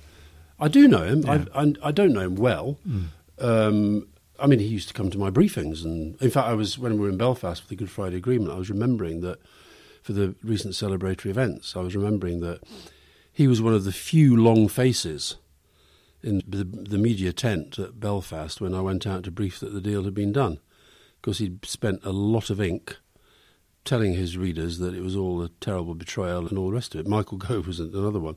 I 0.59 0.67
do 0.67 0.87
know 0.87 1.03
him. 1.03 1.21
Yeah. 1.23 1.45
I, 1.53 1.73
I, 1.83 1.91
don't 1.91 2.13
know 2.13 2.21
him 2.21 2.35
well. 2.35 2.77
Mm. 2.87 3.07
Um, 3.39 4.07
I 4.39 4.47
mean, 4.47 4.59
he 4.59 4.65
used 4.65 4.87
to 4.87 4.93
come 4.93 5.09
to 5.11 5.17
my 5.17 5.29
briefings, 5.29 5.83
and 5.83 6.19
in 6.21 6.29
fact, 6.31 6.47
I 6.47 6.53
was 6.53 6.77
when 6.77 6.93
we 6.93 6.99
were 6.99 7.09
in 7.09 7.17
Belfast 7.17 7.61
for 7.61 7.67
the 7.67 7.75
Good 7.75 7.91
Friday 7.91 8.17
Agreement. 8.17 8.51
I 8.51 8.57
was 8.57 8.69
remembering 8.69 9.21
that 9.21 9.39
for 10.01 10.13
the 10.13 10.35
recent 10.43 10.73
celebratory 10.73 11.27
events, 11.27 11.75
I 11.75 11.81
was 11.81 11.95
remembering 11.95 12.39
that 12.41 12.61
he 13.31 13.47
was 13.47 13.61
one 13.61 13.73
of 13.73 13.83
the 13.83 13.91
few 13.91 14.35
long 14.35 14.67
faces 14.67 15.35
in 16.23 16.41
the, 16.47 16.63
the 16.63 16.97
media 16.97 17.33
tent 17.33 17.77
at 17.79 17.99
Belfast 17.99 18.59
when 18.61 18.73
I 18.73 18.81
went 18.81 19.07
out 19.07 19.23
to 19.23 19.31
brief 19.31 19.59
that 19.59 19.73
the 19.73 19.81
deal 19.81 20.03
had 20.03 20.13
been 20.13 20.31
done, 20.31 20.59
because 21.21 21.37
he'd 21.37 21.65
spent 21.65 22.03
a 22.03 22.11
lot 22.11 22.49
of 22.49 22.59
ink 22.59 22.97
telling 23.85 24.13
his 24.13 24.37
readers 24.37 24.79
that 24.79 24.93
it 24.93 25.01
was 25.01 25.15
all 25.15 25.41
a 25.41 25.49
terrible 25.59 25.95
betrayal 25.95 26.47
and 26.47 26.57
all 26.57 26.67
the 26.67 26.75
rest 26.75 26.93
of 26.93 27.01
it. 27.01 27.07
Michael 27.07 27.37
Gove 27.39 27.67
was 27.67 27.79
another 27.79 28.19
one. 28.19 28.35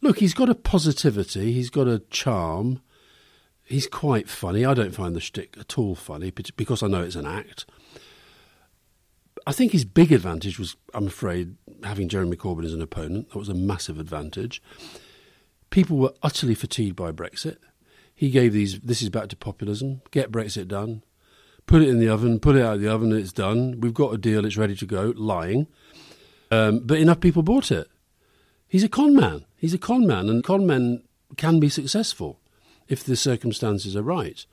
Look, 0.00 0.18
he's 0.18 0.34
got 0.34 0.50
a 0.50 0.54
positivity, 0.54 1.52
he's 1.52 1.70
got 1.70 1.88
a 1.88 2.00
charm. 2.10 2.80
He's 3.64 3.88
quite 3.88 4.28
funny. 4.28 4.64
I 4.64 4.74
don't 4.74 4.94
find 4.94 5.16
the 5.16 5.20
shtick 5.20 5.56
at 5.58 5.76
all 5.76 5.96
funny 5.96 6.30
because 6.30 6.84
I 6.84 6.86
know 6.86 7.02
it's 7.02 7.16
an 7.16 7.26
act. 7.26 7.66
I 9.44 9.50
think 9.50 9.72
his 9.72 9.84
big 9.84 10.12
advantage 10.12 10.56
was, 10.56 10.76
I'm 10.94 11.08
afraid, 11.08 11.56
having 11.82 12.08
Jeremy 12.08 12.36
Corbyn 12.36 12.64
as 12.64 12.72
an 12.72 12.80
opponent. 12.80 13.30
That 13.30 13.38
was 13.38 13.48
a 13.48 13.54
massive 13.54 13.98
advantage. 13.98 14.62
People 15.70 15.96
were 15.96 16.14
utterly 16.22 16.54
fatigued 16.54 16.94
by 16.94 17.10
Brexit. 17.10 17.56
He 18.14 18.30
gave 18.30 18.52
these, 18.52 18.78
this 18.80 19.02
is 19.02 19.08
back 19.08 19.28
to 19.28 19.36
populism, 19.36 20.00
get 20.10 20.30
Brexit 20.30 20.68
done, 20.68 21.02
put 21.66 21.82
it 21.82 21.88
in 21.88 21.98
the 21.98 22.08
oven, 22.08 22.38
put 22.40 22.56
it 22.56 22.62
out 22.62 22.74
of 22.74 22.80
the 22.80 22.92
oven, 22.92 23.12
it's 23.12 23.32
done. 23.32 23.80
We've 23.80 23.94
got 23.94 24.14
a 24.14 24.18
deal, 24.18 24.44
it's 24.44 24.56
ready 24.56 24.76
to 24.76 24.86
go, 24.86 25.12
lying. 25.16 25.66
Um, 26.50 26.80
but 26.80 26.98
enough 26.98 27.20
people 27.20 27.42
bought 27.42 27.70
it. 27.70 27.88
He's 28.68 28.84
a 28.84 28.88
con 28.88 29.14
man. 29.14 29.44
He's 29.56 29.74
a 29.74 29.78
con 29.78 30.06
man, 30.06 30.28
and 30.28 30.44
con 30.44 30.66
men 30.66 31.02
can 31.36 31.60
be 31.60 31.68
successful 31.68 32.40
if 32.88 33.02
the 33.02 33.16
circumstances 33.16 33.96
are 33.96 34.02
right. 34.02 34.44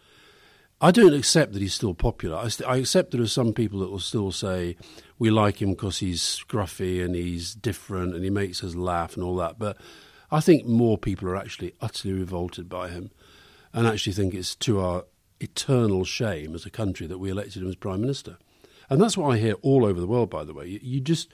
I 0.81 0.91
don't 0.91 1.13
accept 1.13 1.53
that 1.53 1.61
he's 1.61 1.73
still 1.73 1.93
popular. 1.93 2.37
I, 2.37 2.49
st- 2.49 2.69
I, 2.69 2.77
accept 2.77 3.11
there 3.11 3.21
are 3.21 3.27
some 3.27 3.53
people 3.53 3.79
that 3.79 3.89
will 3.89 3.99
still 3.99 4.31
say 4.31 4.75
we 5.17 5.29
like 5.29 5.61
him 5.61 5.71
because 5.71 5.99
he's 5.99 6.21
scruffy 6.21 7.03
and 7.03 7.15
he's 7.15 7.55
different 7.55 8.13
and 8.13 8.23
he 8.23 8.29
makes 8.29 8.63
us 8.63 8.75
laugh 8.75 9.15
and 9.15 9.23
all 9.23 9.37
that. 9.37 9.57
But 9.57 9.77
I 10.29 10.41
think 10.41 10.65
more 10.65 10.97
people 10.97 11.29
are 11.29 11.37
actually 11.37 11.73
utterly 11.79 12.13
revolted 12.13 12.67
by 12.67 12.89
him 12.89 13.11
and 13.71 13.87
actually 13.87 14.13
think 14.13 14.33
it's 14.33 14.55
to 14.55 14.81
our 14.81 15.05
eternal 15.39 16.05
shame 16.05 16.55
as 16.55 16.65
a 16.65 16.69
country 16.69 17.07
that 17.07 17.17
we 17.17 17.29
elected 17.29 17.61
him 17.61 17.69
as 17.69 17.75
prime 17.75 18.01
minister. 18.01 18.37
And 18.89 19.01
that's 19.01 19.17
what 19.17 19.29
I 19.29 19.37
hear 19.37 19.53
all 19.61 19.85
over 19.85 19.99
the 19.99 20.07
world, 20.07 20.29
by 20.29 20.43
the 20.43 20.53
way. 20.53 20.67
You, 20.67 20.79
you 20.81 21.01
just, 21.01 21.31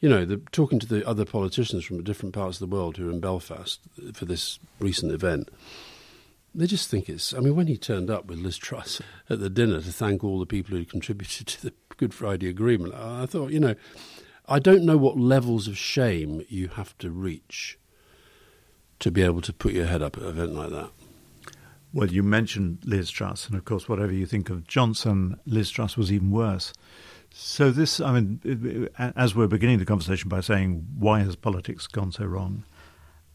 you 0.00 0.08
know, 0.08 0.24
the, 0.24 0.38
talking 0.52 0.78
to 0.78 0.86
the 0.86 1.06
other 1.06 1.24
politicians 1.24 1.84
from 1.84 2.02
different 2.02 2.34
parts 2.34 2.60
of 2.60 2.68
the 2.68 2.74
world 2.74 2.96
who 2.96 3.08
are 3.08 3.12
in 3.12 3.20
Belfast 3.20 3.80
for 4.14 4.24
this 4.24 4.58
recent 4.78 5.12
event, 5.12 5.50
they 6.54 6.66
just 6.66 6.90
think 6.90 7.08
it's. 7.08 7.34
I 7.34 7.40
mean, 7.40 7.56
when 7.56 7.66
he 7.66 7.76
turned 7.76 8.10
up 8.10 8.26
with 8.26 8.38
Liz 8.38 8.56
Truss 8.56 9.00
at 9.30 9.40
the 9.40 9.50
dinner 9.50 9.80
to 9.80 9.92
thank 9.92 10.24
all 10.24 10.38
the 10.38 10.46
people 10.46 10.76
who 10.76 10.84
contributed 10.84 11.46
to 11.48 11.62
the 11.62 11.74
Good 11.96 12.14
Friday 12.14 12.48
Agreement, 12.48 12.94
I 12.94 13.26
thought, 13.26 13.50
you 13.50 13.60
know, 13.60 13.74
I 14.48 14.58
don't 14.58 14.84
know 14.84 14.96
what 14.96 15.18
levels 15.18 15.68
of 15.68 15.76
shame 15.76 16.42
you 16.48 16.68
have 16.68 16.96
to 16.98 17.10
reach 17.10 17.78
to 19.00 19.10
be 19.10 19.22
able 19.22 19.42
to 19.42 19.52
put 19.52 19.72
your 19.72 19.86
head 19.86 20.02
up 20.02 20.16
at 20.16 20.22
an 20.22 20.30
event 20.30 20.54
like 20.54 20.70
that. 20.70 20.90
Well, 21.92 22.08
you 22.08 22.22
mentioned 22.22 22.80
Liz 22.84 23.10
Truss, 23.10 23.46
and 23.46 23.56
of 23.56 23.64
course, 23.64 23.88
whatever 23.88 24.12
you 24.12 24.26
think 24.26 24.50
of 24.50 24.66
Johnson, 24.66 25.40
Liz 25.46 25.70
Truss 25.70 25.96
was 25.96 26.12
even 26.12 26.30
worse. 26.30 26.72
So, 27.30 27.70
this, 27.70 28.00
I 28.00 28.12
mean, 28.12 28.88
as 28.98 29.34
we're 29.34 29.46
beginning 29.46 29.78
the 29.78 29.84
conversation 29.84 30.28
by 30.28 30.40
saying, 30.40 30.86
why 30.98 31.20
has 31.20 31.36
politics 31.36 31.86
gone 31.86 32.12
so 32.12 32.24
wrong? 32.24 32.64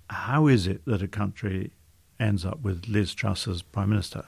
How 0.10 0.48
is 0.48 0.68
it 0.68 0.86
that 0.86 1.02
a 1.02 1.08
country 1.08 1.72
ends 2.20 2.46
up 2.46 2.62
with 2.62 2.88
Liz 2.88 3.14
Truss 3.14 3.48
as 3.48 3.62
Prime 3.62 3.90
Minister? 3.90 4.24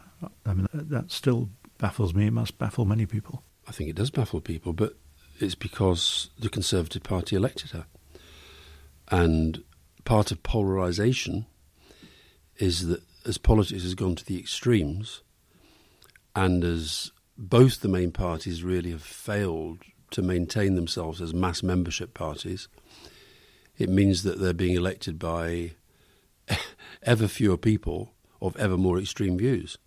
I 0.45 0.53
mean, 0.53 0.67
that 0.73 1.11
still 1.11 1.49
baffles 1.77 2.13
me. 2.13 2.27
It 2.27 2.31
must 2.31 2.57
baffle 2.57 2.85
many 2.85 3.05
people. 3.05 3.43
I 3.67 3.71
think 3.71 3.89
it 3.89 3.95
does 3.95 4.09
baffle 4.09 4.41
people, 4.41 4.73
but 4.73 4.95
it's 5.39 5.55
because 5.55 6.29
the 6.39 6.49
Conservative 6.49 7.03
Party 7.03 7.35
elected 7.35 7.71
her. 7.71 7.85
And 9.09 9.63
part 10.03 10.31
of 10.31 10.41
polarisation 10.41 11.45
is 12.57 12.87
that 12.87 13.01
as 13.25 13.37
politics 13.37 13.83
has 13.83 13.95
gone 13.95 14.15
to 14.15 14.25
the 14.25 14.39
extremes, 14.39 15.21
and 16.35 16.63
as 16.63 17.11
both 17.37 17.81
the 17.81 17.87
main 17.87 18.11
parties 18.11 18.63
really 18.63 18.91
have 18.91 19.01
failed 19.03 19.79
to 20.11 20.21
maintain 20.21 20.75
themselves 20.75 21.21
as 21.21 21.33
mass 21.33 21.63
membership 21.63 22.13
parties, 22.13 22.67
it 23.77 23.89
means 23.89 24.23
that 24.23 24.39
they're 24.39 24.53
being 24.53 24.75
elected 24.75 25.19
by 25.19 25.71
ever 27.03 27.27
fewer 27.27 27.57
people 27.57 28.13
of 28.41 28.55
ever 28.57 28.77
more 28.77 28.99
extreme 28.99 29.37
views, 29.37 29.77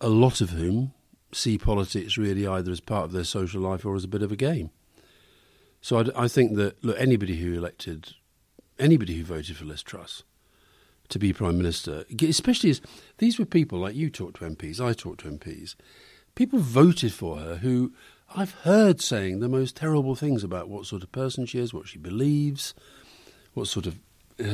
a 0.00 0.08
lot 0.08 0.40
of 0.40 0.50
whom 0.50 0.92
see 1.32 1.58
politics 1.58 2.16
really 2.16 2.46
either 2.46 2.70
as 2.70 2.80
part 2.80 3.04
of 3.04 3.12
their 3.12 3.24
social 3.24 3.60
life 3.60 3.84
or 3.84 3.96
as 3.96 4.04
a 4.04 4.08
bit 4.08 4.22
of 4.22 4.32
a 4.32 4.36
game. 4.36 4.70
So 5.80 5.98
I, 5.98 6.24
I 6.24 6.28
think 6.28 6.56
that 6.56 6.82
look, 6.82 6.96
anybody 6.98 7.36
who 7.36 7.54
elected, 7.54 8.14
anybody 8.78 9.16
who 9.16 9.24
voted 9.24 9.56
for 9.56 9.64
Liz 9.64 9.82
Truss 9.82 10.22
to 11.08 11.18
be 11.18 11.32
prime 11.32 11.56
minister, 11.56 12.04
especially 12.22 12.70
as 12.70 12.80
these 13.18 13.38
were 13.38 13.44
people 13.44 13.78
like 13.78 13.94
you 13.94 14.10
talked 14.10 14.38
to 14.38 14.44
MPs, 14.44 14.80
I 14.80 14.92
talked 14.92 15.20
to 15.20 15.30
MPs, 15.30 15.74
people 16.34 16.58
voted 16.58 17.12
for 17.12 17.38
her 17.38 17.56
who 17.56 17.92
I've 18.34 18.52
heard 18.52 19.00
saying 19.00 19.40
the 19.40 19.48
most 19.48 19.76
terrible 19.76 20.14
things 20.14 20.42
about 20.42 20.68
what 20.68 20.86
sort 20.86 21.02
of 21.02 21.12
person 21.12 21.46
she 21.46 21.58
is, 21.58 21.72
what 21.72 21.88
she 21.88 21.98
believes, 21.98 22.74
what 23.54 23.68
sort 23.68 23.86
of 23.86 23.98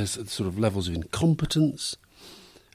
sort 0.04 0.46
of 0.46 0.58
levels 0.58 0.88
of 0.88 0.94
incompetence, 0.94 1.96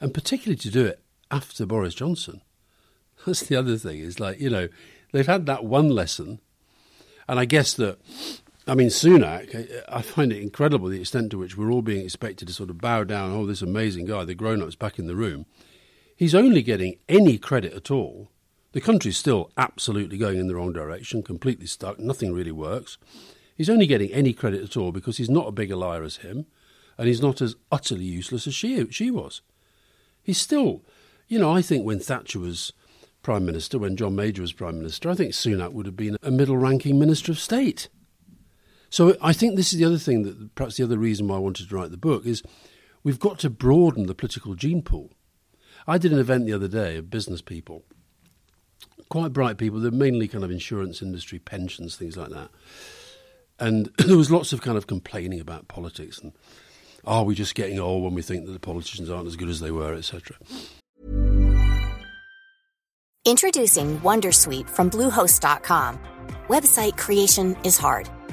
and 0.00 0.12
particularly 0.12 0.56
to 0.58 0.70
do 0.70 0.84
it 0.84 1.00
after 1.30 1.64
Boris 1.64 1.94
Johnson. 1.94 2.42
That's 3.26 3.42
the 3.42 3.56
other 3.56 3.76
thing. 3.76 4.00
Is 4.00 4.20
like 4.20 4.40
you 4.40 4.50
know 4.50 4.68
they've 5.12 5.26
had 5.26 5.46
that 5.46 5.64
one 5.64 5.88
lesson, 5.88 6.40
and 7.28 7.38
I 7.38 7.44
guess 7.44 7.74
that 7.74 7.98
I 8.68 8.74
mean, 8.74 8.88
Sunak, 8.88 9.82
I 9.88 10.02
find 10.02 10.30
it 10.30 10.42
incredible 10.42 10.88
the 10.88 11.00
extent 11.00 11.30
to 11.30 11.38
which 11.38 11.56
we're 11.56 11.72
all 11.72 11.80
being 11.80 12.04
expected 12.04 12.48
to 12.48 12.54
sort 12.54 12.68
of 12.68 12.78
bow 12.78 13.02
down, 13.02 13.32
oh, 13.32 13.46
this 13.46 13.62
amazing 13.62 14.04
guy, 14.04 14.26
the 14.26 14.34
grown 14.34 14.62
ups 14.62 14.74
back 14.74 14.98
in 14.98 15.06
the 15.06 15.16
room. 15.16 15.46
He's 16.14 16.34
only 16.34 16.62
getting 16.62 16.98
any 17.08 17.38
credit 17.38 17.72
at 17.72 17.90
all. 17.90 18.28
The 18.72 18.82
country's 18.82 19.16
still 19.16 19.50
absolutely 19.56 20.18
going 20.18 20.38
in 20.38 20.48
the 20.48 20.54
wrong 20.54 20.74
direction, 20.74 21.22
completely 21.22 21.66
stuck, 21.66 21.98
nothing 21.98 22.34
really 22.34 22.52
works. 22.52 22.98
He's 23.56 23.70
only 23.70 23.86
getting 23.86 24.12
any 24.12 24.34
credit 24.34 24.62
at 24.62 24.76
all 24.76 24.92
because 24.92 25.16
he's 25.16 25.30
not 25.30 25.48
a 25.48 25.52
bigger 25.52 25.76
liar 25.76 26.02
as 26.02 26.16
him, 26.16 26.44
and 26.98 27.08
he's 27.08 27.22
not 27.22 27.40
as 27.40 27.56
utterly 27.72 28.04
useless 28.04 28.46
as 28.46 28.54
she, 28.54 28.86
she 28.90 29.10
was. 29.10 29.40
He's 30.22 30.38
still, 30.38 30.84
you 31.26 31.38
know, 31.38 31.50
I 31.50 31.62
think 31.62 31.86
when 31.86 32.00
Thatcher 32.00 32.40
was 32.40 32.74
Prime 33.22 33.46
Minister, 33.46 33.78
when 33.78 33.96
John 33.96 34.14
Major 34.14 34.42
was 34.42 34.52
Prime 34.52 34.76
Minister, 34.76 35.08
I 35.08 35.14
think 35.14 35.32
Sunak 35.32 35.72
would 35.72 35.86
have 35.86 35.96
been 35.96 36.18
a 36.22 36.30
middle 36.30 36.58
ranking 36.58 36.98
Minister 36.98 37.32
of 37.32 37.38
State. 37.38 37.88
So 38.90 39.16
I 39.20 39.32
think 39.32 39.56
this 39.56 39.72
is 39.72 39.78
the 39.78 39.84
other 39.84 39.98
thing 39.98 40.22
that 40.22 40.54
perhaps 40.54 40.76
the 40.76 40.84
other 40.84 40.98
reason 40.98 41.28
why 41.28 41.36
I 41.36 41.40
wanted 41.40 41.68
to 41.68 41.74
write 41.74 41.90
the 41.90 41.96
book 41.96 42.24
is 42.26 42.42
we've 43.02 43.18
got 43.18 43.38
to 43.40 43.50
broaden 43.50 44.06
the 44.06 44.14
political 44.14 44.54
gene 44.54 44.82
pool. 44.82 45.10
I 45.86 45.98
did 45.98 46.12
an 46.12 46.18
event 46.18 46.46
the 46.46 46.52
other 46.52 46.68
day 46.68 46.96
of 46.96 47.10
business 47.10 47.42
people, 47.42 47.84
quite 49.08 49.32
bright 49.32 49.58
people. 49.58 49.80
They're 49.80 49.90
mainly 49.90 50.28
kind 50.28 50.44
of 50.44 50.50
insurance 50.50 51.02
industry, 51.02 51.38
pensions, 51.38 51.96
things 51.96 52.16
like 52.16 52.30
that. 52.30 52.50
And 53.58 53.90
there 53.98 54.16
was 54.16 54.30
lots 54.30 54.52
of 54.52 54.62
kind 54.62 54.78
of 54.78 54.86
complaining 54.86 55.40
about 55.40 55.68
politics 55.68 56.18
and 56.18 56.32
are 57.04 57.24
we 57.24 57.34
just 57.34 57.54
getting 57.54 57.78
old 57.78 58.02
when 58.02 58.14
we 58.14 58.22
think 58.22 58.46
that 58.46 58.52
the 58.52 58.58
politicians 58.58 59.08
aren't 59.08 59.26
as 59.26 59.36
good 59.36 59.48
as 59.48 59.60
they 59.60 59.70
were, 59.70 59.94
etc. 59.94 60.36
Introducing 63.24 63.98
Wondersuite 64.00 64.68
from 64.68 64.90
Bluehost.com. 64.90 65.98
Website 66.48 66.96
creation 66.96 67.56
is 67.64 67.78
hard. 67.78 68.08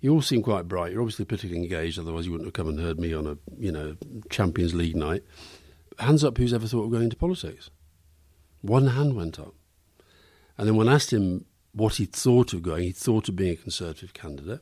you 0.00 0.12
all 0.12 0.22
seem 0.22 0.42
quite 0.42 0.68
bright. 0.68 0.92
You're 0.92 1.02
obviously 1.02 1.24
politically 1.24 1.56
engaged, 1.56 1.98
otherwise 1.98 2.26
you 2.26 2.32
wouldn't 2.32 2.46
have 2.46 2.54
come 2.54 2.68
and 2.68 2.80
heard 2.80 2.98
me 2.98 3.12
on 3.12 3.26
a 3.26 3.36
you 3.58 3.70
know 3.70 3.96
Champions 4.30 4.74
League 4.74 4.96
night. 4.96 5.22
Hands 5.98 6.22
up, 6.24 6.38
who's 6.38 6.54
ever 6.54 6.66
thought 6.66 6.84
of 6.84 6.90
going 6.90 7.04
into 7.04 7.16
politics? 7.16 7.70
One 8.62 8.88
hand 8.88 9.14
went 9.14 9.38
up, 9.38 9.54
and 10.56 10.66
then 10.66 10.76
when 10.76 10.88
I 10.88 10.94
asked 10.94 11.12
him 11.12 11.44
what 11.72 11.96
he 11.96 12.06
thought 12.06 12.52
of 12.52 12.62
going, 12.62 12.84
he 12.84 12.92
thought 12.92 13.28
of 13.28 13.36
being 13.36 13.52
a 13.52 13.56
Conservative 13.56 14.12
candidate. 14.14 14.60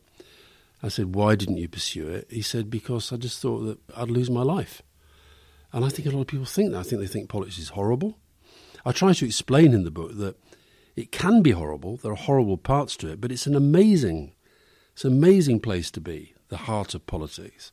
I 0.83 0.89
said, 0.89 1.15
"Why 1.15 1.35
didn't 1.35 1.57
you 1.57 1.69
pursue 1.69 2.09
it?" 2.09 2.27
He 2.31 2.43
said, 2.43 2.71
"Because 2.71 3.13
I 3.13 3.17
just 3.17 3.41
thought 3.41 3.61
that 3.61 3.79
I'd 3.97 4.11
lose 4.11 4.31
my 4.31 4.43
life." 4.43 4.83
And 5.73 5.85
I 5.85 5.89
think 5.89 6.07
a 6.07 6.11
lot 6.11 6.23
of 6.23 6.27
people 6.29 6.47
think 6.47 6.73
that. 6.73 6.79
I 6.79 6.83
think 6.83 7.01
they 7.01 7.07
think 7.07 7.29
politics 7.29 7.59
is 7.59 7.71
horrible. 7.71 8.19
I 8.85 8.93
try 8.93 9.13
to 9.13 9.27
explain 9.27 9.75
in 9.75 9.85
the 9.85 9.91
book 9.91 10.17
that 10.17 10.37
it 10.97 11.13
can 11.13 11.43
be 11.43 11.51
horrible. 11.51 11.97
There 11.97 12.13
are 12.13 12.17
horrible 12.17 12.57
parts 12.57 12.97
to 12.99 13.09
it, 13.09 13.21
but 13.21 13.31
it's 13.31 13.47
an 13.47 13.55
amazing 13.55 14.33
it's 14.99 15.05
an 15.05 15.13
amazing 15.13 15.61
place 15.61 15.93
to 15.93 16.01
be, 16.01 16.35
the 16.49 16.57
heart 16.57 16.93
of 16.93 17.07
politics. 17.07 17.71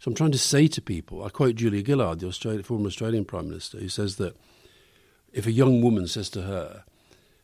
So 0.00 0.10
I'm 0.10 0.16
trying 0.16 0.32
to 0.32 0.38
say 0.38 0.66
to 0.66 0.82
people, 0.82 1.22
I 1.22 1.28
quote 1.28 1.54
Julia 1.54 1.84
Gillard, 1.84 2.18
the 2.18 2.26
Australian, 2.26 2.64
former 2.64 2.88
Australian 2.88 3.24
Prime 3.24 3.48
Minister, 3.48 3.78
who 3.78 3.88
says 3.88 4.16
that 4.16 4.36
if 5.32 5.46
a 5.46 5.52
young 5.52 5.80
woman 5.80 6.08
says 6.08 6.28
to 6.30 6.42
her, 6.42 6.82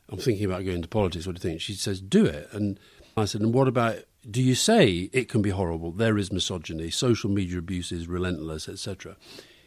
I'm 0.08 0.18
thinking 0.18 0.44
about 0.44 0.64
going 0.64 0.78
into 0.78 0.88
politics, 0.88 1.25
what 1.25 1.36
do 1.36 1.38
you 1.38 1.50
think? 1.52 1.60
She 1.60 1.75
says, 1.75 2.00
do 2.00 2.25
it. 2.25 2.48
And 2.50 2.80
I 3.16 3.26
said, 3.26 3.42
and 3.42 3.54
what 3.54 3.68
about, 3.68 3.98
do 4.28 4.42
you 4.42 4.56
say 4.56 5.08
it 5.12 5.28
can 5.28 5.40
be 5.40 5.50
horrible? 5.50 5.92
There 5.92 6.18
is 6.18 6.32
misogyny, 6.32 6.90
social 6.90 7.30
media 7.30 7.60
abuse 7.60 7.92
is 7.92 8.08
relentless, 8.08 8.68
etc. 8.68 9.16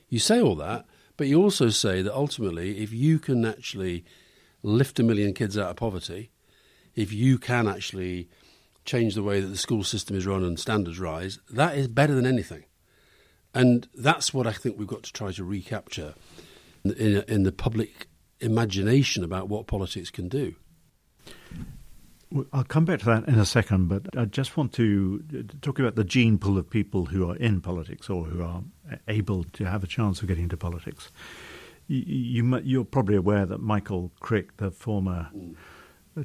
You 0.09 0.19
say 0.19 0.41
all 0.41 0.55
that, 0.55 0.85
but 1.15 1.27
you 1.27 1.41
also 1.41 1.69
say 1.69 2.01
that 2.01 2.13
ultimately, 2.13 2.79
if 2.79 2.91
you 2.91 3.19
can 3.19 3.45
actually 3.45 4.03
lift 4.63 4.99
a 4.99 5.03
million 5.03 5.33
kids 5.33 5.57
out 5.57 5.69
of 5.69 5.77
poverty, 5.77 6.29
if 6.93 7.13
you 7.13 7.37
can 7.37 7.69
actually 7.69 8.27
change 8.89 9.13
the 9.13 9.21
way 9.21 9.39
that 9.39 9.47
the 9.47 9.57
school 9.57 9.83
system 9.83 10.17
is 10.17 10.25
run 10.25 10.43
and 10.43 10.59
standards 10.59 10.99
rise, 10.99 11.39
that 11.51 11.77
is 11.77 11.87
better 11.87 12.15
than 12.15 12.25
anything. 12.25 12.65
And 13.53 13.87
that's 13.93 14.33
what 14.33 14.47
I 14.47 14.51
think 14.51 14.77
we've 14.77 14.87
got 14.87 15.03
to 15.03 15.13
try 15.13 15.31
to 15.31 15.43
recapture 15.43 16.15
in, 16.83 17.23
in 17.27 17.43
the 17.43 17.51
public 17.51 18.07
imagination 18.39 19.23
about 19.23 19.47
what 19.47 19.67
politics 19.67 20.09
can 20.09 20.27
do. 20.27 20.55
I'll 22.51 22.63
come 22.63 22.85
back 22.85 22.99
to 22.99 23.05
that 23.05 23.27
in 23.27 23.39
a 23.39 23.45
second, 23.45 23.89
but 23.89 24.17
I 24.17 24.25
just 24.25 24.57
want 24.57 24.73
to 24.73 25.23
talk 25.61 25.77
about 25.77 25.95
the 25.95 26.03
gene 26.03 26.39
pool 26.39 26.57
of 26.57 26.67
people 26.69 27.05
who 27.05 27.29
are 27.29 27.35
in 27.35 27.61
politics 27.61 28.09
or 28.09 28.25
who 28.25 28.43
are 28.43 28.63
able 29.07 29.43
to 29.43 29.65
have 29.65 29.83
a 29.83 29.87
chance 29.87 30.21
of 30.21 30.27
getting 30.27 30.43
into 30.43 30.57
politics. 30.57 31.11
You, 31.87 32.59
you, 32.63 32.81
are 32.81 32.85
probably 32.85 33.15
aware 33.15 33.47
that 33.47 33.59
Michael 33.59 34.11
Crick, 34.19 34.57
the 34.57 34.69
former 34.69 35.29
mm. 35.35 35.55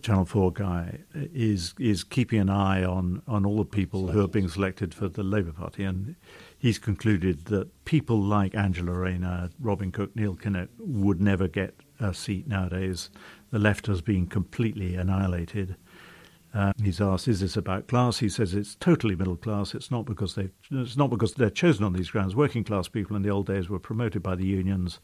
Channel 0.02 0.24
Four 0.24 0.52
guy, 0.52 1.00
is 1.14 1.74
is 1.78 2.04
keeping 2.04 2.40
an 2.40 2.50
eye 2.50 2.84
on, 2.84 3.22
on 3.26 3.44
all 3.44 3.58
the 3.58 3.64
people 3.64 4.08
who 4.08 4.24
are 4.24 4.28
being 4.28 4.48
selected 4.48 4.94
for 4.94 5.08
the 5.08 5.22
Labour 5.22 5.52
Party, 5.52 5.84
and 5.84 6.16
he's 6.58 6.78
concluded 6.78 7.46
that 7.46 7.84
people 7.84 8.20
like 8.20 8.54
Angela 8.54 8.92
Rayner, 8.92 9.50
Robin 9.60 9.92
Cook, 9.92 10.14
Neil 10.16 10.36
Kinnock 10.36 10.68
would 10.78 11.20
never 11.20 11.48
get 11.48 11.80
a 12.00 12.12
seat 12.14 12.46
nowadays. 12.46 13.10
The 13.50 13.58
left 13.58 13.86
has 13.86 14.00
been 14.00 14.26
completely 14.26 14.96
annihilated 14.96 15.76
uh, 16.54 16.72
he's 16.80 17.00
asked, 17.00 17.26
"Is 17.26 17.40
this 17.40 17.56
about 17.56 17.88
class?" 17.88 18.18
He 18.18 18.28
says 18.28 18.54
it's 18.54 18.76
totally 18.76 19.16
middle 19.16 19.36
class. 19.36 19.74
It's 19.74 19.90
not 19.90 20.06
because 20.06 20.36
they 20.36 20.50
it's 20.70 20.96
not 20.96 21.10
because 21.10 21.34
they're 21.34 21.50
chosen 21.50 21.84
on 21.84 21.92
these 21.92 22.10
grounds. 22.10 22.36
Working 22.36 22.62
class 22.62 22.86
people 22.86 23.16
in 23.16 23.22
the 23.22 23.30
old 23.30 23.46
days 23.46 23.68
were 23.68 23.80
promoted 23.80 24.22
by 24.22 24.36
the 24.36 24.46
unions. 24.46 25.00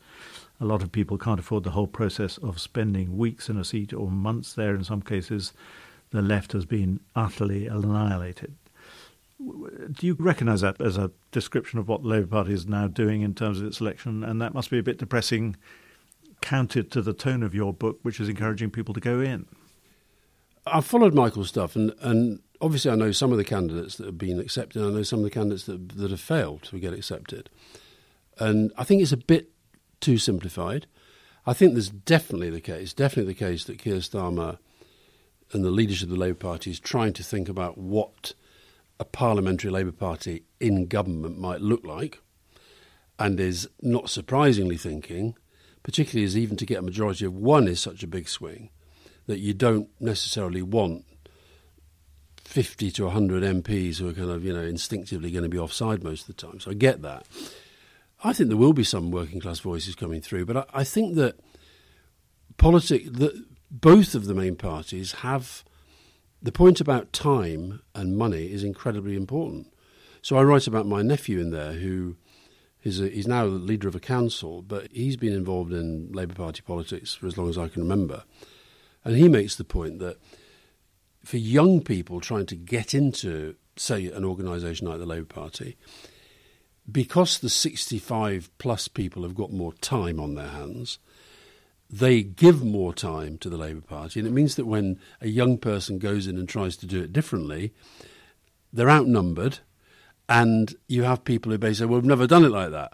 A 0.60 0.64
lot 0.64 0.82
of 0.82 0.92
people 0.92 1.18
can't 1.18 1.40
afford 1.40 1.64
the 1.64 1.72
whole 1.72 1.88
process 1.88 2.38
of 2.38 2.60
spending 2.60 3.18
weeks 3.18 3.48
in 3.48 3.56
a 3.56 3.64
seat 3.64 3.92
or 3.92 4.10
months 4.10 4.54
there. 4.54 4.76
In 4.76 4.84
some 4.84 5.02
cases, 5.02 5.52
the 6.10 6.22
left 6.22 6.52
has 6.52 6.66
been 6.66 7.00
utterly 7.16 7.66
annihilated. 7.66 8.54
Do 9.38 10.06
you 10.06 10.16
recognise 10.18 10.60
that 10.60 10.80
as 10.80 10.98
a 10.98 11.10
description 11.32 11.78
of 11.78 11.88
what 11.88 12.02
the 12.02 12.08
Labour 12.08 12.26
Party 12.26 12.52
is 12.52 12.66
now 12.66 12.86
doing 12.86 13.22
in 13.22 13.34
terms 13.34 13.60
of 13.60 13.66
its 13.66 13.80
election? 13.80 14.22
And 14.22 14.40
that 14.40 14.54
must 14.54 14.70
be 14.70 14.78
a 14.78 14.82
bit 14.82 14.98
depressing, 14.98 15.56
counted 16.42 16.92
to 16.92 17.02
the 17.02 17.14
tone 17.14 17.42
of 17.42 17.54
your 17.54 17.72
book, 17.72 17.98
which 18.02 18.20
is 18.20 18.28
encouraging 18.28 18.70
people 18.70 18.92
to 18.94 19.00
go 19.00 19.20
in. 19.20 19.46
I've 20.72 20.86
followed 20.86 21.14
Michael's 21.14 21.48
stuff, 21.48 21.76
and, 21.76 21.92
and 22.00 22.40
obviously 22.60 22.90
I 22.90 22.94
know 22.94 23.12
some 23.12 23.32
of 23.32 23.38
the 23.38 23.44
candidates 23.44 23.96
that 23.96 24.06
have 24.06 24.18
been 24.18 24.38
accepted. 24.38 24.82
I 24.82 24.90
know 24.90 25.02
some 25.02 25.20
of 25.20 25.24
the 25.24 25.30
candidates 25.30 25.64
that 25.64 25.90
that 25.90 26.10
have 26.10 26.20
failed 26.20 26.62
to 26.64 26.78
get 26.78 26.92
accepted, 26.92 27.50
and 28.38 28.72
I 28.76 28.84
think 28.84 29.02
it's 29.02 29.12
a 29.12 29.16
bit 29.16 29.50
too 30.00 30.18
simplified. 30.18 30.86
I 31.46 31.52
think 31.52 31.72
there's 31.72 31.90
definitely 31.90 32.50
the 32.50 32.60
case, 32.60 32.92
definitely 32.92 33.32
the 33.32 33.38
case 33.38 33.64
that 33.64 33.78
Keir 33.78 33.96
Starmer 33.96 34.58
and 35.52 35.64
the 35.64 35.70
leadership 35.70 36.04
of 36.04 36.10
the 36.10 36.20
Labour 36.20 36.34
Party 36.34 36.70
is 36.70 36.78
trying 36.78 37.12
to 37.14 37.22
think 37.22 37.48
about 37.48 37.78
what 37.78 38.34
a 38.98 39.04
parliamentary 39.04 39.70
Labour 39.70 39.92
Party 39.92 40.44
in 40.60 40.86
government 40.86 41.38
might 41.38 41.60
look 41.60 41.84
like, 41.84 42.20
and 43.18 43.40
is 43.40 43.68
not 43.80 44.10
surprisingly 44.10 44.76
thinking, 44.76 45.34
particularly 45.82 46.24
as 46.24 46.36
even 46.36 46.56
to 46.56 46.66
get 46.66 46.78
a 46.78 46.82
majority 46.82 47.24
of 47.24 47.34
one 47.34 47.66
is 47.66 47.80
such 47.80 48.02
a 48.02 48.06
big 48.06 48.28
swing 48.28 48.70
that 49.30 49.38
you 49.38 49.54
don't 49.54 49.88
necessarily 50.00 50.60
want 50.60 51.04
50 52.38 52.90
to 52.90 53.04
100 53.04 53.44
MPs 53.44 53.98
who 53.98 54.08
are 54.08 54.12
kind 54.12 54.28
of, 54.28 54.44
you 54.44 54.52
know, 54.52 54.62
instinctively 54.62 55.30
going 55.30 55.44
to 55.44 55.48
be 55.48 55.56
offside 55.56 56.02
most 56.02 56.28
of 56.28 56.34
the 56.34 56.42
time. 56.42 56.58
So 56.58 56.72
I 56.72 56.74
get 56.74 57.00
that. 57.02 57.28
I 58.24 58.32
think 58.32 58.48
there 58.48 58.58
will 58.58 58.72
be 58.72 58.82
some 58.82 59.12
working 59.12 59.38
class 59.38 59.60
voices 59.60 59.94
coming 59.94 60.20
through, 60.20 60.46
but 60.46 60.56
I, 60.56 60.64
I 60.80 60.84
think 60.84 61.14
that 61.14 61.38
politics, 62.56 63.08
that 63.12 63.44
both 63.70 64.16
of 64.16 64.24
the 64.24 64.34
main 64.34 64.56
parties 64.56 65.12
have 65.12 65.62
the 66.42 66.50
point 66.50 66.80
about 66.80 67.12
time 67.12 67.82
and 67.94 68.18
money 68.18 68.50
is 68.52 68.64
incredibly 68.64 69.14
important. 69.14 69.72
So 70.22 70.38
I 70.38 70.42
write 70.42 70.66
about 70.66 70.86
my 70.86 71.02
nephew 71.02 71.38
in 71.38 71.50
there 71.52 71.74
who 71.74 72.16
is 72.82 73.00
a, 73.00 73.08
he's 73.08 73.28
now 73.28 73.44
the 73.44 73.50
leader 73.50 73.86
of 73.86 73.94
a 73.94 74.00
council, 74.00 74.60
but 74.60 74.88
he's 74.90 75.16
been 75.16 75.34
involved 75.34 75.72
in 75.72 76.10
Labour 76.10 76.34
Party 76.34 76.62
politics 76.62 77.14
for 77.14 77.28
as 77.28 77.38
long 77.38 77.48
as 77.48 77.56
I 77.56 77.68
can 77.68 77.82
remember. 77.82 78.24
And 79.04 79.16
he 79.16 79.28
makes 79.28 79.56
the 79.56 79.64
point 79.64 79.98
that 80.00 80.18
for 81.24 81.36
young 81.36 81.80
people 81.82 82.20
trying 82.20 82.46
to 82.46 82.56
get 82.56 82.94
into, 82.94 83.54
say, 83.76 84.06
an 84.06 84.24
organisation 84.24 84.88
like 84.88 84.98
the 84.98 85.06
Labour 85.06 85.26
Party, 85.26 85.76
because 86.90 87.38
the 87.38 87.48
65 87.48 88.50
plus 88.58 88.88
people 88.88 89.22
have 89.22 89.34
got 89.34 89.52
more 89.52 89.72
time 89.74 90.18
on 90.18 90.34
their 90.34 90.48
hands, 90.48 90.98
they 91.88 92.22
give 92.22 92.64
more 92.64 92.94
time 92.94 93.36
to 93.38 93.48
the 93.48 93.56
Labour 93.56 93.80
Party. 93.80 94.20
And 94.20 94.28
it 94.28 94.32
means 94.32 94.56
that 94.56 94.66
when 94.66 94.98
a 95.20 95.28
young 95.28 95.58
person 95.58 95.98
goes 95.98 96.26
in 96.26 96.36
and 96.36 96.48
tries 96.48 96.76
to 96.78 96.86
do 96.86 97.02
it 97.02 97.12
differently, 97.12 97.72
they're 98.72 98.90
outnumbered. 98.90 99.58
And 100.28 100.74
you 100.86 101.02
have 101.02 101.24
people 101.24 101.50
who 101.50 101.58
basically 101.58 101.86
say, 101.86 101.86
well, 101.86 102.00
we've 102.00 102.08
never 102.08 102.26
done 102.26 102.44
it 102.44 102.50
like 102.50 102.70
that. 102.70 102.92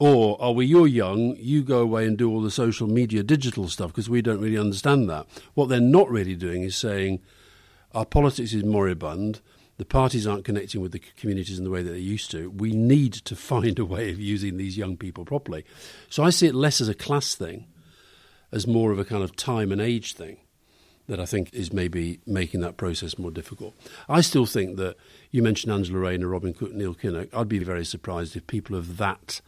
Or 0.00 0.40
are 0.40 0.52
we, 0.52 0.64
you're 0.64 0.86
young, 0.86 1.36
you 1.36 1.62
go 1.62 1.80
away 1.80 2.06
and 2.06 2.16
do 2.16 2.30
all 2.30 2.40
the 2.40 2.50
social 2.50 2.88
media 2.88 3.22
digital 3.22 3.68
stuff 3.68 3.88
because 3.88 4.08
we 4.08 4.22
don't 4.22 4.40
really 4.40 4.56
understand 4.56 5.10
that. 5.10 5.26
What 5.52 5.68
they're 5.68 5.78
not 5.78 6.10
really 6.10 6.34
doing 6.34 6.62
is 6.62 6.74
saying 6.74 7.20
our 7.92 8.06
politics 8.06 8.54
is 8.54 8.64
moribund, 8.64 9.42
the 9.76 9.84
parties 9.84 10.26
aren't 10.26 10.46
connecting 10.46 10.80
with 10.80 10.92
the 10.92 11.02
communities 11.18 11.58
in 11.58 11.64
the 11.64 11.70
way 11.70 11.82
that 11.82 11.90
they 11.90 11.98
used 11.98 12.30
to. 12.30 12.48
We 12.48 12.72
need 12.72 13.12
to 13.12 13.36
find 13.52 13.78
a 13.78 13.84
way 13.84 14.10
of 14.10 14.18
using 14.18 14.56
these 14.56 14.78
young 14.78 14.96
people 14.96 15.26
properly. 15.26 15.66
So 16.08 16.24
I 16.24 16.30
see 16.30 16.46
it 16.46 16.54
less 16.54 16.80
as 16.80 16.88
a 16.88 16.94
class 16.94 17.34
thing, 17.34 17.66
as 18.50 18.66
more 18.66 18.92
of 18.92 18.98
a 18.98 19.04
kind 19.04 19.22
of 19.22 19.36
time 19.36 19.70
and 19.70 19.82
age 19.82 20.14
thing 20.14 20.38
that 21.08 21.20
I 21.20 21.26
think 21.26 21.52
is 21.52 21.74
maybe 21.74 22.20
making 22.26 22.60
that 22.60 22.78
process 22.78 23.18
more 23.18 23.30
difficult. 23.30 23.74
I 24.08 24.22
still 24.22 24.46
think 24.46 24.78
that 24.78 24.96
you 25.30 25.42
mentioned 25.42 25.74
Angela 25.74 25.98
Rayner, 25.98 26.28
Robin 26.28 26.54
Cook, 26.54 26.72
Neil 26.72 26.94
Kinnock. 26.94 27.28
I'd 27.34 27.48
be 27.48 27.58
very 27.58 27.84
surprised 27.84 28.34
if 28.34 28.46
people 28.46 28.76
of 28.76 28.96
that 28.96 29.42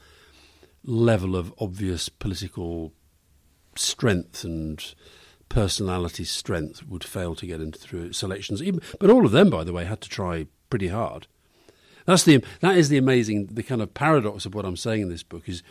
level 0.85 1.37
of 1.37 1.55
obvious 1.59 2.09
political 2.09 2.93
strength 3.77 4.45
and 4.45 4.95
personality 5.49 6.25
strength 6.25 6.87
would 6.87 7.05
fail 7.05 7.35
to 7.35 7.47
get 7.47 7.61
into 7.61 7.79
through 7.79 8.13
selections. 8.13 8.63
Even, 8.63 8.81
But 8.99 9.11
all 9.11 9.27
of 9.27 9.33
them, 9.33 9.51
by 9.51 9.65
the 9.65 9.73
way, 9.73 9.85
had 9.85 10.01
to 10.01 10.09
try 10.09 10.47
pretty 10.71 10.89
hard. 10.89 11.27
That's 12.07 12.25
the 12.25 12.43
that 12.61 12.77
is 12.77 12.89
the 12.89 12.99
amazing 12.99 13.47
the 13.47 13.63
kind 13.63 13.81
of 13.81 13.95
paradox 13.95 14.45
of 14.45 14.55
what 14.55 14.65
I'm 14.65 14.77
saying 14.77 15.03
in 15.03 15.09
this 15.09 15.23
book 15.23 15.49
is 15.49 15.63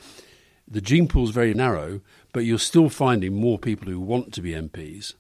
the 0.68 0.80
gene 0.80 1.08
pool 1.08 1.26
is 1.26 1.32
very 1.32 1.54
narrow, 1.54 2.02
but 2.32 2.46
you're 2.46 2.58
still 2.58 2.90
finding 2.90 3.34
more 3.34 3.60
people 3.60 3.92
who 3.92 4.00
want 4.00 4.34
to 4.34 4.42
be 4.42 4.52
MPs, 4.52 5.16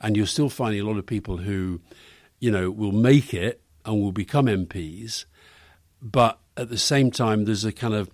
and 0.00 0.16
you're 0.16 0.26
still 0.26 0.50
finding 0.50 0.80
a 0.82 0.84
lot 0.84 0.98
of 0.98 1.06
people 1.06 1.38
who, 1.38 1.80
you 2.40 2.50
know, 2.50 2.70
will 2.70 2.92
make 2.92 3.32
it 3.32 3.62
and 3.86 4.02
will 4.02 4.12
become 4.12 4.46
MPs, 4.46 5.24
but 6.02 6.38
at 6.56 6.68
the 6.68 6.76
same 6.76 7.10
time 7.10 7.46
there's 7.46 7.64
a 7.64 7.72
kind 7.72 7.94
of 7.94 8.10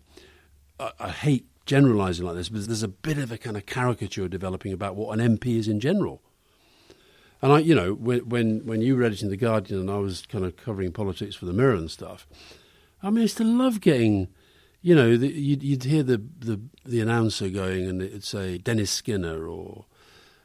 I, 0.78 0.92
I 0.98 1.08
hate 1.10 1.46
generalising 1.66 2.24
like 2.24 2.36
this, 2.36 2.48
but 2.48 2.66
there's 2.66 2.82
a 2.82 2.88
bit 2.88 3.18
of 3.18 3.30
a 3.30 3.38
kind 3.38 3.56
of 3.56 3.66
caricature 3.66 4.28
developing 4.28 4.72
about 4.72 4.96
what 4.96 5.18
an 5.18 5.38
MP 5.38 5.58
is 5.58 5.68
in 5.68 5.80
general. 5.80 6.22
And 7.40 7.52
I, 7.52 7.58
you 7.60 7.74
know, 7.74 7.94
when 7.94 8.28
when 8.28 8.66
when 8.66 8.80
you 8.80 8.96
were 8.96 9.04
editing 9.04 9.30
the 9.30 9.36
Guardian 9.36 9.80
and 9.80 9.90
I 9.90 9.98
was 9.98 10.26
kind 10.26 10.44
of 10.44 10.56
covering 10.56 10.92
politics 10.92 11.36
for 11.36 11.46
the 11.46 11.52
Mirror 11.52 11.74
and 11.74 11.90
stuff, 11.90 12.26
I 13.02 13.10
mean, 13.10 13.18
I 13.18 13.22
used 13.22 13.36
to 13.36 13.44
love 13.44 13.80
getting, 13.80 14.28
you 14.82 14.94
know, 14.94 15.16
the, 15.16 15.28
you'd, 15.28 15.62
you'd 15.62 15.84
hear 15.84 16.02
the, 16.02 16.20
the 16.40 16.60
the 16.84 17.00
announcer 17.00 17.48
going 17.48 17.86
and 17.86 18.02
it'd 18.02 18.24
say 18.24 18.58
Dennis 18.58 18.90
Skinner 18.90 19.46
or 19.46 19.84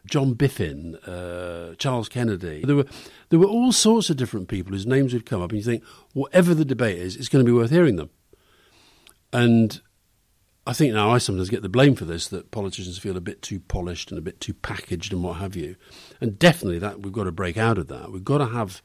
John 0.06 0.36
Biffen, 0.36 0.96
uh, 1.08 1.76
Charles 1.76 2.10
Kennedy. 2.10 2.64
There 2.64 2.76
were 2.76 2.86
there 3.30 3.40
were 3.40 3.48
all 3.48 3.72
sorts 3.72 4.10
of 4.10 4.18
different 4.18 4.48
people 4.48 4.74
whose 4.74 4.86
names 4.86 5.14
would 5.14 5.26
come 5.26 5.42
up, 5.42 5.50
and 5.50 5.58
you 5.58 5.64
think, 5.64 5.84
whatever 6.14 6.54
the 6.54 6.66
debate 6.66 7.00
is, 7.00 7.16
it's 7.16 7.30
going 7.30 7.44
to 7.44 7.50
be 7.50 7.56
worth 7.56 7.72
hearing 7.72 7.96
them. 7.96 8.10
And 9.32 9.82
I 10.66 10.74
think 10.74 10.94
now 10.94 11.12
I 11.12 11.18
sometimes 11.18 11.50
get 11.50 11.62
the 11.62 11.70
blame 11.70 11.96
for 11.96 12.06
this 12.06 12.30
that 12.30 12.52
politicians 12.52 12.98
feel 12.98 13.18
a 13.18 13.22
bit 13.22 13.42
too 13.42 13.60
polished 13.60 14.12
and 14.12 14.18
a 14.18 14.22
bit 14.22 14.40
too 14.40 14.54
packaged 14.54 15.12
and 15.12 15.22
what 15.22 15.38
have 15.38 15.56
you. 15.56 15.76
And 16.22 16.40
definitely 16.40 16.80
that 16.80 17.02
we've 17.02 17.12
got 17.12 17.26
to 17.26 17.34
break 17.34 17.58
out 17.58 17.78
of 17.78 17.88
that. 17.88 18.12
We've 18.12 18.24
got 18.24 18.38
to 18.38 18.46
have 18.46 18.82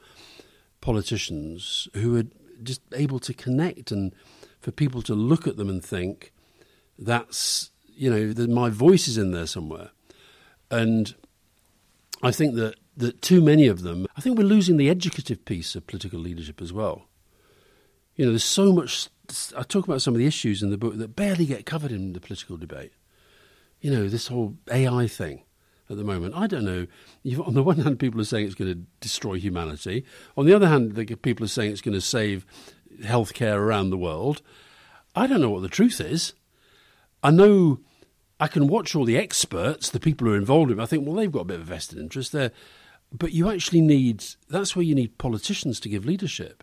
politicians 0.80 1.88
who 1.94 2.16
are 2.18 2.24
just 2.62 2.80
able 2.92 3.20
to 3.20 3.32
connect 3.32 3.92
and 3.92 4.12
for 4.60 4.72
people 4.72 5.02
to 5.02 5.14
look 5.14 5.46
at 5.46 5.56
them 5.56 5.68
and 5.68 5.84
think 5.84 6.32
that's 6.98 7.70
you 7.86 8.10
know 8.10 8.32
that 8.32 8.50
my 8.50 8.70
voice 8.70 9.06
is 9.06 9.16
in 9.16 9.30
there 9.30 9.46
somewhere. 9.46 9.90
And 10.70 11.14
I 12.24 12.32
think 12.32 12.56
that 12.56 12.74
that 12.96 13.22
too 13.22 13.40
many 13.40 13.68
of 13.68 13.82
them 13.82 14.08
I 14.16 14.20
think 14.20 14.36
we're 14.36 14.44
losing 14.44 14.78
the 14.78 14.90
educative 14.90 15.44
piece 15.44 15.76
of 15.76 15.86
political 15.86 16.18
leadership 16.18 16.60
as 16.60 16.72
well. 16.72 17.06
You 18.16 18.24
know, 18.24 18.32
there's 18.32 18.42
so 18.42 18.72
much 18.72 19.08
I 19.56 19.62
talk 19.62 19.86
about 19.86 20.02
some 20.02 20.14
of 20.14 20.18
the 20.18 20.26
issues 20.26 20.62
in 20.62 20.70
the 20.70 20.78
book 20.78 20.96
that 20.96 21.16
barely 21.16 21.44
get 21.44 21.66
covered 21.66 21.92
in 21.92 22.12
the 22.12 22.20
political 22.20 22.56
debate. 22.56 22.92
You 23.80 23.90
know, 23.90 24.08
this 24.08 24.28
whole 24.28 24.56
AI 24.70 25.06
thing 25.06 25.42
at 25.90 25.96
the 25.96 26.04
moment. 26.04 26.34
I 26.34 26.46
don't 26.46 26.64
know. 26.64 26.86
You've, 27.22 27.40
on 27.40 27.54
the 27.54 27.62
one 27.62 27.78
hand, 27.78 27.98
people 27.98 28.20
are 28.20 28.24
saying 28.24 28.46
it's 28.46 28.54
going 28.54 28.72
to 28.72 28.80
destroy 29.00 29.34
humanity. 29.34 30.04
On 30.36 30.46
the 30.46 30.54
other 30.54 30.68
hand, 30.68 30.94
the, 30.94 31.04
people 31.14 31.44
are 31.44 31.48
saying 31.48 31.72
it's 31.72 31.80
going 31.80 31.94
to 31.94 32.00
save 32.00 32.46
healthcare 33.02 33.56
around 33.56 33.90
the 33.90 33.98
world. 33.98 34.42
I 35.14 35.26
don't 35.26 35.40
know 35.40 35.50
what 35.50 35.62
the 35.62 35.68
truth 35.68 36.00
is. 36.00 36.34
I 37.22 37.30
know 37.30 37.80
I 38.40 38.48
can 38.48 38.68
watch 38.68 38.94
all 38.94 39.04
the 39.04 39.16
experts, 39.16 39.90
the 39.90 40.00
people 40.00 40.26
who 40.26 40.34
are 40.34 40.38
involved 40.38 40.70
in 40.70 40.78
it. 40.78 40.82
I 40.82 40.86
think, 40.86 41.06
well, 41.06 41.16
they've 41.16 41.32
got 41.32 41.40
a 41.40 41.46
bit 41.46 41.60
of 41.60 41.66
vested 41.66 41.98
interest. 41.98 42.32
They're, 42.32 42.52
but 43.12 43.32
you 43.32 43.50
actually 43.50 43.80
need 43.80 44.24
that's 44.48 44.76
where 44.76 44.84
you 44.84 44.94
need 44.94 45.18
politicians 45.18 45.80
to 45.80 45.88
give 45.88 46.04
leadership. 46.04 46.62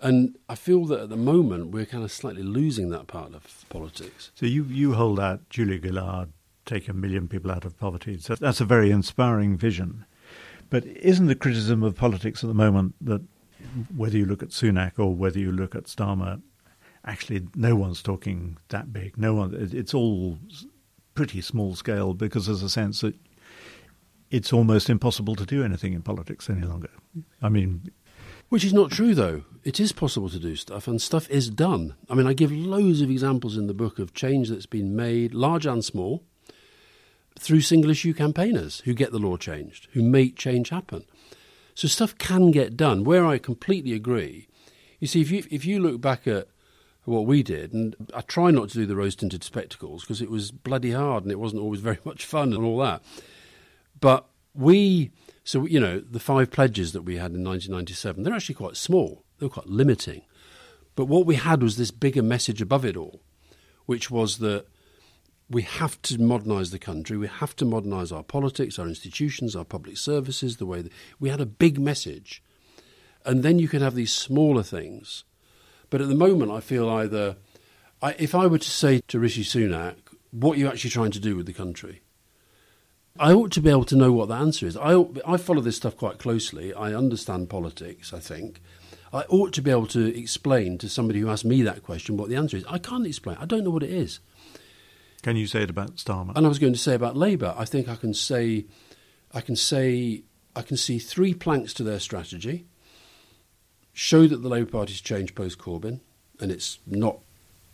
And 0.00 0.38
I 0.48 0.54
feel 0.54 0.84
that 0.86 1.00
at 1.00 1.08
the 1.08 1.16
moment 1.16 1.68
we're 1.68 1.86
kind 1.86 2.04
of 2.04 2.12
slightly 2.12 2.42
losing 2.42 2.90
that 2.90 3.08
part 3.08 3.34
of 3.34 3.64
politics. 3.68 4.30
So 4.34 4.46
you, 4.46 4.64
you 4.64 4.94
hold 4.94 5.18
out 5.18 5.48
Julia 5.50 5.80
Gillard, 5.80 6.32
take 6.66 6.88
a 6.88 6.92
million 6.92 7.26
people 7.26 7.50
out 7.50 7.64
of 7.64 7.76
poverty. 7.78 8.18
So 8.18 8.36
that's 8.36 8.60
a 8.60 8.64
very 8.64 8.90
inspiring 8.90 9.56
vision. 9.56 10.04
But 10.70 10.84
isn't 10.84 11.26
the 11.26 11.34
criticism 11.34 11.82
of 11.82 11.96
politics 11.96 12.44
at 12.44 12.48
the 12.48 12.54
moment 12.54 12.94
that 13.00 13.22
whether 13.96 14.16
you 14.16 14.26
look 14.26 14.42
at 14.42 14.50
Sunak 14.50 14.98
or 14.98 15.14
whether 15.14 15.38
you 15.38 15.50
look 15.50 15.74
at 15.74 15.84
Starmer, 15.84 16.40
actually 17.04 17.48
no 17.56 17.74
one's 17.74 18.02
talking 18.02 18.58
that 18.68 18.92
big. 18.92 19.18
No 19.18 19.34
one. 19.34 19.56
It's 19.72 19.94
all 19.94 20.38
pretty 21.14 21.40
small 21.40 21.74
scale 21.74 22.14
because 22.14 22.46
there's 22.46 22.62
a 22.62 22.68
sense 22.68 23.00
that 23.00 23.14
it's 24.30 24.52
almost 24.52 24.90
impossible 24.90 25.34
to 25.34 25.46
do 25.46 25.64
anything 25.64 25.94
in 25.94 26.02
politics 26.02 26.50
any 26.50 26.66
longer. 26.66 26.90
I 27.40 27.48
mean, 27.48 27.90
which 28.48 28.64
is 28.64 28.72
not 28.72 28.90
true, 28.90 29.14
though. 29.14 29.44
It 29.64 29.80
is 29.80 29.92
possible 29.92 30.28
to 30.30 30.38
do 30.38 30.56
stuff, 30.56 30.88
and 30.88 31.00
stuff 31.00 31.28
is 31.30 31.50
done. 31.50 31.94
I 32.08 32.14
mean, 32.14 32.26
I 32.26 32.32
give 32.32 32.52
loads 32.52 33.00
of 33.00 33.10
examples 33.10 33.56
in 33.56 33.66
the 33.66 33.74
book 33.74 33.98
of 33.98 34.14
change 34.14 34.48
that's 34.48 34.66
been 34.66 34.96
made, 34.96 35.34
large 35.34 35.66
and 35.66 35.84
small, 35.84 36.22
through 37.38 37.60
single 37.60 37.90
issue 37.90 38.14
campaigners 38.14 38.80
who 38.80 38.94
get 38.94 39.12
the 39.12 39.18
law 39.18 39.36
changed, 39.36 39.88
who 39.92 40.02
make 40.02 40.36
change 40.36 40.70
happen. 40.70 41.04
So 41.74 41.86
stuff 41.86 42.16
can 42.18 42.50
get 42.50 42.76
done. 42.76 43.04
Where 43.04 43.24
I 43.24 43.38
completely 43.38 43.92
agree, 43.92 44.48
you 44.98 45.06
see, 45.06 45.20
if 45.20 45.30
you 45.30 45.44
if 45.50 45.64
you 45.64 45.80
look 45.80 46.00
back 46.00 46.26
at 46.26 46.48
what 47.04 47.26
we 47.26 47.42
did, 47.42 47.72
and 47.72 47.94
I 48.14 48.20
try 48.22 48.50
not 48.50 48.70
to 48.70 48.78
do 48.78 48.86
the 48.86 48.96
rose 48.96 49.16
tinted 49.16 49.44
spectacles 49.44 50.02
because 50.02 50.20
it 50.20 50.30
was 50.30 50.50
bloody 50.50 50.92
hard 50.92 51.22
and 51.22 51.32
it 51.32 51.38
wasn't 51.38 51.62
always 51.62 51.80
very 51.80 51.98
much 52.04 52.24
fun 52.24 52.52
and 52.52 52.64
all 52.64 52.78
that. 52.78 53.02
But 54.00 54.26
we 54.58 55.12
so, 55.44 55.64
you 55.64 55.80
know, 55.80 56.00
the 56.00 56.20
five 56.20 56.50
pledges 56.50 56.92
that 56.92 57.02
we 57.02 57.14
had 57.14 57.32
in 57.32 57.42
1997, 57.42 58.22
they're 58.22 58.34
actually 58.34 58.56
quite 58.56 58.76
small, 58.76 59.24
they're 59.38 59.48
quite 59.48 59.68
limiting. 59.68 60.20
But 60.94 61.06
what 61.06 61.24
we 61.24 61.36
had 61.36 61.62
was 61.62 61.78
this 61.78 61.90
bigger 61.90 62.22
message 62.22 62.60
above 62.60 62.84
it 62.84 62.98
all, 62.98 63.22
which 63.86 64.10
was 64.10 64.38
that 64.38 64.66
we 65.48 65.62
have 65.62 66.02
to 66.02 66.20
modernise 66.20 66.70
the 66.70 66.78
country, 66.78 67.16
we 67.16 67.28
have 67.28 67.56
to 67.56 67.64
modernise 67.64 68.12
our 68.12 68.22
politics, 68.22 68.78
our 68.78 68.86
institutions, 68.86 69.56
our 69.56 69.64
public 69.64 69.96
services, 69.96 70.58
the 70.58 70.66
way 70.66 70.82
that 70.82 70.92
we 71.18 71.30
had 71.30 71.40
a 71.40 71.46
big 71.46 71.78
message. 71.78 72.42
And 73.24 73.42
then 73.42 73.58
you 73.58 73.68
can 73.68 73.80
have 73.80 73.94
these 73.94 74.12
smaller 74.12 74.62
things. 74.62 75.24
But 75.88 76.02
at 76.02 76.08
the 76.08 76.14
moment, 76.14 76.50
I 76.50 76.60
feel 76.60 76.90
either, 76.90 77.36
I, 78.02 78.16
if 78.18 78.34
I 78.34 78.46
were 78.46 78.58
to 78.58 78.70
say 78.70 79.00
to 79.08 79.18
Rishi 79.18 79.44
Sunak, 79.44 79.96
what 80.30 80.56
are 80.56 80.60
you 80.60 80.68
actually 80.68 80.90
trying 80.90 81.12
to 81.12 81.20
do 81.20 81.36
with 81.36 81.46
the 81.46 81.54
country? 81.54 82.02
I 83.18 83.32
ought 83.32 83.52
to 83.52 83.60
be 83.60 83.70
able 83.70 83.84
to 83.84 83.96
know 83.96 84.12
what 84.12 84.28
the 84.28 84.34
answer 84.34 84.66
is. 84.66 84.76
I, 84.76 84.94
ought, 84.94 85.18
I 85.26 85.36
follow 85.36 85.60
this 85.60 85.76
stuff 85.76 85.96
quite 85.96 86.18
closely. 86.18 86.72
I 86.72 86.94
understand 86.94 87.50
politics, 87.50 88.12
I 88.12 88.20
think. 88.20 88.60
I 89.12 89.22
ought 89.22 89.52
to 89.54 89.62
be 89.62 89.70
able 89.70 89.86
to 89.88 90.16
explain 90.16 90.78
to 90.78 90.88
somebody 90.88 91.20
who 91.20 91.30
asks 91.30 91.44
me 91.44 91.62
that 91.62 91.82
question 91.82 92.16
what 92.16 92.28
the 92.28 92.36
answer 92.36 92.56
is. 92.56 92.64
I 92.68 92.78
can't 92.78 93.06
explain. 93.06 93.36
I 93.40 93.46
don't 93.46 93.64
know 93.64 93.70
what 93.70 93.82
it 93.82 93.90
is. 93.90 94.20
Can 95.22 95.36
you 95.36 95.46
say 95.46 95.62
it 95.62 95.70
about 95.70 95.96
Starmer? 95.96 96.32
And 96.36 96.46
I 96.46 96.48
was 96.48 96.58
going 96.58 96.72
to 96.72 96.78
say 96.78 96.94
about 96.94 97.16
Labour. 97.16 97.54
I 97.56 97.64
think 97.64 97.88
I 97.88 97.96
can 97.96 98.14
say, 98.14 98.66
I 99.32 99.40
can 99.40 99.56
say, 99.56 100.22
I 100.54 100.62
can 100.62 100.76
see 100.76 100.98
three 100.98 101.34
planks 101.34 101.74
to 101.74 101.82
their 101.82 102.00
strategy. 102.00 102.66
Show 103.92 104.28
that 104.28 104.42
the 104.42 104.48
Labour 104.48 104.70
Party's 104.70 105.00
changed 105.00 105.34
post 105.34 105.58
Corbyn, 105.58 106.00
and 106.38 106.52
it's 106.52 106.78
not 106.86 107.18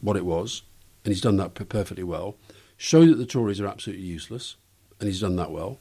what 0.01 0.17
it 0.17 0.25
was, 0.25 0.63
and 1.05 1.13
he's 1.13 1.21
done 1.21 1.37
that 1.37 1.55
perfectly 1.55 2.05
well. 2.05 2.37
Show 2.79 3.05
that 3.05 3.17
the 3.17 3.27
Tories 3.27 3.61
are 3.61 3.67
absolutely 3.67 4.07
useless 4.07 4.57
and 5.01 5.09
he's 5.09 5.21
done 5.21 5.37
that 5.37 5.51
well. 5.51 5.79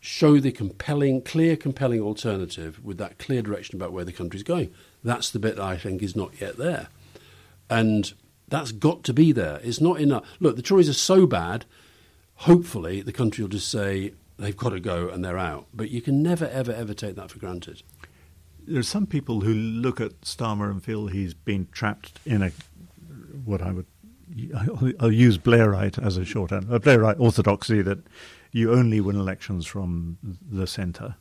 Show 0.00 0.38
the 0.38 0.52
compelling, 0.52 1.22
clear, 1.22 1.56
compelling 1.56 2.00
alternative 2.00 2.84
with 2.84 2.98
that 2.98 3.18
clear 3.18 3.42
direction 3.42 3.76
about 3.76 3.92
where 3.92 4.04
the 4.04 4.12
country's 4.12 4.42
going. 4.42 4.72
That's 5.02 5.30
the 5.30 5.38
bit 5.38 5.58
I 5.58 5.76
think 5.76 6.02
is 6.02 6.14
not 6.14 6.40
yet 6.40 6.56
there. 6.56 6.88
And 7.68 8.12
that's 8.48 8.72
got 8.72 9.02
to 9.04 9.12
be 9.12 9.32
there. 9.32 9.60
It's 9.62 9.80
not 9.80 10.00
enough. 10.00 10.24
Look, 10.38 10.56
the 10.56 10.62
Tories 10.62 10.88
are 10.88 10.94
so 10.94 11.26
bad, 11.26 11.64
hopefully 12.34 13.02
the 13.02 13.12
country 13.12 13.42
will 13.42 13.48
just 13.48 13.68
say 13.68 14.12
they've 14.38 14.56
got 14.56 14.70
to 14.70 14.80
go 14.80 15.08
and 15.08 15.24
they're 15.24 15.38
out. 15.38 15.66
But 15.74 15.90
you 15.90 16.00
can 16.00 16.22
never, 16.22 16.46
ever, 16.46 16.72
ever 16.72 16.94
take 16.94 17.16
that 17.16 17.30
for 17.30 17.38
granted. 17.38 17.82
There 18.66 18.80
are 18.80 18.84
some 18.84 19.06
people 19.06 19.40
who 19.40 19.54
look 19.54 20.00
at 20.00 20.20
Starmer 20.22 20.70
and 20.70 20.82
feel 20.82 21.06
he's 21.06 21.34
been 21.34 21.68
trapped 21.72 22.18
in 22.24 22.42
a 22.42 22.52
what 23.44 23.62
I 23.62 23.70
would 23.70 23.86
I'll 25.00 25.12
use 25.12 25.38
Blairite 25.38 26.04
as 26.04 26.16
a 26.16 26.24
shorthand, 26.24 26.72
a 26.72 26.78
Blairite 26.78 27.20
orthodoxy 27.20 27.82
that 27.82 27.98
you 28.52 28.72
only 28.72 29.00
win 29.00 29.16
elections 29.16 29.66
from 29.66 30.18
the 30.22 30.66
centre, 30.66 31.16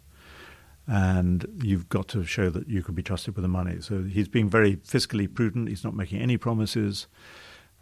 and 0.87 1.45
you've 1.63 1.89
got 1.89 2.07
to 2.09 2.25
show 2.25 2.49
that 2.49 2.67
you 2.67 2.83
can 2.83 2.93
be 2.93 3.03
trusted 3.03 3.35
with 3.35 3.43
the 3.43 3.49
money. 3.49 3.81
So 3.81 4.03
he's 4.03 4.27
being 4.27 4.49
very 4.49 4.75
fiscally 4.77 5.33
prudent. 5.33 5.69
He's 5.69 5.83
not 5.83 5.95
making 5.95 6.21
any 6.21 6.37
promises, 6.37 7.07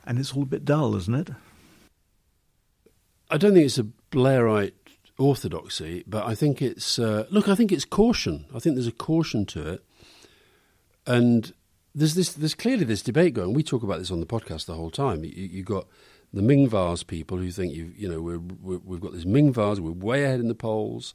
and 0.06 0.20
it's 0.20 0.34
all 0.34 0.44
a 0.44 0.48
bit 0.48 0.66
dull, 0.66 0.96
isn't 0.96 1.16
it? 1.16 1.30
I 3.30 3.38
don't 3.38 3.54
think 3.54 3.66
it's 3.66 3.80
a 3.80 3.88
Blairite 4.12 4.74
orthodoxy, 5.18 6.04
but 6.08 6.26
I 6.26 6.36
think 6.36 6.62
it's 6.62 7.00
uh, 7.00 7.26
look. 7.30 7.48
I 7.48 7.56
think 7.56 7.72
it's 7.72 7.86
caution. 7.86 8.46
I 8.54 8.60
think 8.60 8.76
there's 8.76 8.88
a 8.88 8.92
caution 8.92 9.46
to 9.48 9.74
it, 9.74 9.84
and 11.08 11.54
there's 11.96 12.16
this 12.16 12.34
there's 12.34 12.56
clearly 12.56 12.86
this 12.86 13.02
debate 13.02 13.34
going. 13.34 13.54
We 13.54 13.64
talk 13.64 13.84
about 13.84 14.00
this 14.00 14.12
on 14.12 14.20
the 14.20 14.26
podcast 14.26 14.66
the 14.66 14.76
whole 14.76 14.92
time. 14.92 15.24
You, 15.24 15.32
you 15.32 15.64
got 15.64 15.88
the 16.34 16.42
Ming 16.42 16.68
Vase 16.68 17.04
people 17.04 17.38
who 17.38 17.52
think 17.52 17.74
you 17.74 17.92
you 17.96 18.10
know 18.10 18.22
we're, 18.22 18.40
we 18.40 18.96
have 18.96 19.02
got 19.02 19.14
this 19.14 19.26
Ming 19.26 19.54
Vase, 19.54 19.80
we're 19.80 19.92
way 19.92 20.24
ahead 20.24 20.40
in 20.40 20.48
the 20.48 20.56
polls. 20.56 21.14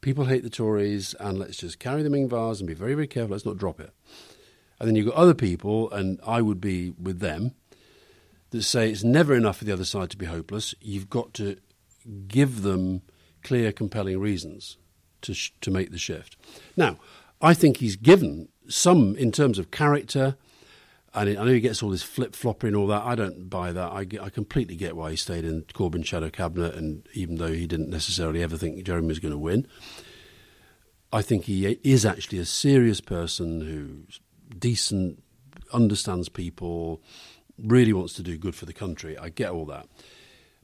People 0.00 0.24
hate 0.24 0.42
the 0.42 0.50
Tories, 0.50 1.14
and 1.20 1.38
let's 1.38 1.58
just 1.58 1.78
carry 1.78 2.02
the 2.02 2.10
Ming 2.10 2.28
Vase 2.28 2.58
and 2.58 2.66
be 2.66 2.74
very 2.74 2.94
very 2.94 3.06
careful. 3.06 3.32
Let's 3.32 3.46
not 3.46 3.58
drop 3.58 3.80
it. 3.80 3.92
And 4.78 4.88
then 4.88 4.96
you've 4.96 5.06
got 5.06 5.16
other 5.16 5.34
people, 5.34 5.90
and 5.90 6.18
I 6.26 6.40
would 6.40 6.60
be 6.60 6.90
with 6.90 7.20
them, 7.20 7.54
that 8.50 8.62
say 8.62 8.90
it's 8.90 9.04
never 9.04 9.34
enough 9.34 9.58
for 9.58 9.64
the 9.64 9.72
other 9.72 9.84
side 9.84 10.10
to 10.10 10.16
be 10.16 10.26
hopeless. 10.26 10.74
You've 10.80 11.10
got 11.10 11.34
to 11.34 11.56
give 12.26 12.62
them 12.62 13.02
clear, 13.42 13.72
compelling 13.72 14.18
reasons 14.18 14.78
to 15.22 15.34
sh- 15.34 15.52
to 15.60 15.70
make 15.70 15.90
the 15.90 15.98
shift. 15.98 16.36
Now, 16.76 16.98
I 17.42 17.54
think 17.54 17.76
he's 17.76 17.96
given 17.96 18.48
some 18.70 19.16
in 19.16 19.32
terms 19.32 19.58
of 19.58 19.70
character. 19.70 20.36
And 21.12 21.28
I 21.28 21.44
know 21.44 21.46
he 21.46 21.60
gets 21.60 21.82
all 21.82 21.90
this 21.90 22.04
flip 22.04 22.36
flopping 22.36 22.68
and 22.68 22.76
all 22.76 22.86
that. 22.86 23.04
I 23.04 23.16
don't 23.16 23.50
buy 23.50 23.72
that. 23.72 23.90
I, 23.92 24.06
I 24.22 24.30
completely 24.30 24.76
get 24.76 24.96
why 24.96 25.10
he 25.10 25.16
stayed 25.16 25.44
in 25.44 25.62
Corbyn 25.74 26.04
shadow 26.04 26.30
cabinet, 26.30 26.76
and 26.76 27.06
even 27.14 27.36
though 27.36 27.52
he 27.52 27.66
didn't 27.66 27.90
necessarily 27.90 28.42
ever 28.42 28.56
think 28.56 28.82
Jeremy 28.84 29.08
was 29.08 29.18
going 29.18 29.32
to 29.32 29.38
win, 29.38 29.66
I 31.12 31.22
think 31.22 31.46
he 31.46 31.66
is 31.82 32.06
actually 32.06 32.38
a 32.38 32.44
serious 32.44 33.00
person 33.00 33.60
who's 33.60 34.20
decent, 34.56 35.20
understands 35.72 36.28
people, 36.28 37.02
really 37.58 37.92
wants 37.92 38.14
to 38.14 38.22
do 38.22 38.38
good 38.38 38.54
for 38.54 38.66
the 38.66 38.72
country. 38.72 39.18
I 39.18 39.30
get 39.30 39.50
all 39.50 39.66
that, 39.66 39.88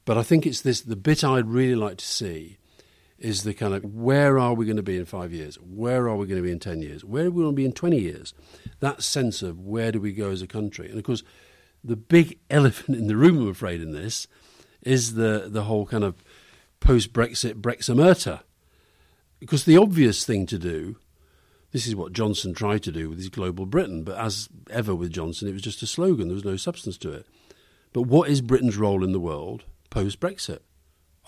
but 0.05 0.17
I 0.17 0.23
think 0.23 0.47
it's 0.47 0.61
this 0.61 0.81
the 0.81 0.95
bit 0.95 1.25
I'd 1.25 1.49
really 1.49 1.75
like 1.75 1.97
to 1.99 2.07
see 2.07 2.59
is 3.19 3.45
the 3.45 3.55
kind 3.55 3.75
of 3.75 3.85
where 3.85 4.39
are 4.39 4.55
we 4.55 4.67
going 4.67 4.77
to 4.77 4.83
be 4.83 4.97
in 4.97 5.07
five 5.07 5.33
years? 5.33 5.57
Where 5.57 6.09
are 6.09 6.17
we 6.17 6.27
going 6.27 6.41
to 6.41 6.47
be 6.47 6.53
in 6.53 6.59
10 6.59 6.83
years? 6.83 7.05
Where 7.05 7.27
are 7.27 7.31
we 7.31 7.43
going 7.43 7.55
to 7.55 7.57
be 7.57 7.65
in 7.65 7.73
20 7.73 7.99
years? 7.99 8.35
That 8.81 9.03
sense 9.03 9.43
of 9.43 9.61
where 9.61 9.91
do 9.91 10.01
we 10.01 10.13
go 10.13 10.31
as 10.31 10.43
a 10.43 10.47
country? 10.47 10.89
And 10.89 10.99
of 10.99 11.05
course, 11.05 11.23
the 11.83 11.97
big 11.97 12.39
elephant 12.51 12.99
in 12.99 13.07
the 13.07 13.17
room, 13.17 13.39
I'm 13.39 13.49
afraid, 13.49 13.81
in 13.81 13.93
this 13.93 14.27
is 14.83 15.15
the, 15.15 15.47
the 15.49 15.65
whole 15.65 15.87
kind 15.87 16.05
of 16.05 16.23
post 16.81 17.13
Brexit 17.13 17.55
Brexomerta. 17.55 18.41
Because 19.41 19.65
the 19.65 19.77
obvious 19.77 20.25
thing 20.25 20.47
to 20.47 20.59
do, 20.59 20.97
this 21.73 21.87
is 21.87 21.97
what 21.97 22.13
Johnson 22.13 22.55
tried 22.55 22.83
to 22.85 22.93
do 22.93 23.11
with 23.11 23.19
his 23.19 23.29
Global 23.29 23.67
Britain, 23.67 24.05
but 24.05 24.19
as 24.19 24.49
ever 24.71 24.95
with 24.95 25.13
Johnson, 25.13 25.49
it 25.49 25.53
was 25.53 25.63
just 25.63 25.83
a 25.83 25.87
slogan, 25.87 26.29
there 26.29 26.35
was 26.35 26.45
no 26.45 26.57
substance 26.57 26.97
to 26.99 27.13
it. 27.13 27.27
But 27.93 28.03
what 28.03 28.29
is 28.29 28.41
Britain's 28.41 28.77
role 28.77 29.03
in 29.03 29.13
the 29.13 29.21
world 29.21 29.65
post 29.91 30.21
Brexit? 30.21 30.61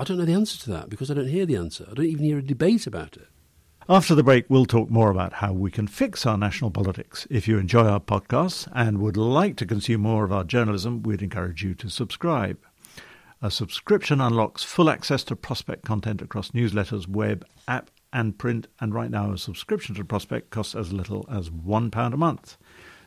I 0.00 0.04
don't 0.04 0.18
know 0.18 0.24
the 0.24 0.32
answer 0.32 0.58
to 0.60 0.70
that 0.70 0.88
because 0.88 1.10
I 1.10 1.14
don't 1.14 1.26
hear 1.26 1.44
the 1.44 1.56
answer. 1.56 1.84
I 1.90 1.94
don't 1.94 2.06
even 2.06 2.24
hear 2.24 2.38
a 2.38 2.42
debate 2.42 2.86
about 2.86 3.16
it. 3.16 3.26
After 3.88 4.14
the 4.14 4.22
break, 4.22 4.44
we'll 4.48 4.66
talk 4.66 4.90
more 4.90 5.10
about 5.10 5.32
how 5.32 5.52
we 5.52 5.70
can 5.70 5.88
fix 5.88 6.24
our 6.24 6.38
national 6.38 6.70
politics. 6.70 7.26
If 7.30 7.48
you 7.48 7.58
enjoy 7.58 7.86
our 7.86 7.98
podcasts 7.98 8.70
and 8.74 8.98
would 8.98 9.16
like 9.16 9.56
to 9.56 9.66
consume 9.66 10.02
more 10.02 10.24
of 10.24 10.32
our 10.32 10.44
journalism, 10.44 11.02
we'd 11.02 11.22
encourage 11.22 11.64
you 11.64 11.74
to 11.76 11.88
subscribe. 11.88 12.58
A 13.40 13.50
subscription 13.50 14.20
unlocks 14.20 14.62
full 14.62 14.90
access 14.90 15.24
to 15.24 15.36
Prospect 15.36 15.84
content 15.84 16.20
across 16.20 16.50
newsletters, 16.50 17.08
web, 17.08 17.46
app, 17.66 17.90
and 18.12 18.38
print, 18.38 18.68
and 18.80 18.94
right 18.94 19.10
now 19.10 19.32
a 19.32 19.38
subscription 19.38 19.94
to 19.96 20.04
Prospect 20.04 20.50
costs 20.50 20.74
as 20.74 20.92
little 20.92 21.26
as 21.30 21.50
£1 21.50 22.12
a 22.12 22.16
month. 22.16 22.56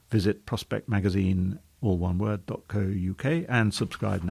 Visit 0.10 0.46
Prospect 0.46 0.90
Magazine, 0.90 1.60
all 1.82 1.98
one 1.98 2.18
word, 2.18 2.42
.co.uk 2.48 3.26
and 3.26 3.74
subscribe 3.74 4.24
now. 4.24 4.31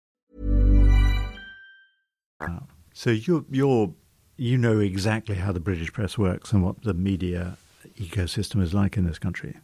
So 2.93 3.09
you're, 3.09 3.45
you're, 3.49 3.93
you 4.37 4.57
know 4.57 4.79
exactly 4.79 5.35
how 5.35 5.51
the 5.51 5.59
British 5.59 5.91
press 5.93 6.17
works 6.17 6.51
and 6.51 6.63
what 6.63 6.83
the 6.83 6.93
media 6.93 7.57
ecosystem 7.97 8.61
is 8.61 8.73
like 8.73 8.97
in 8.97 9.05
this 9.05 9.19
country. 9.19 9.57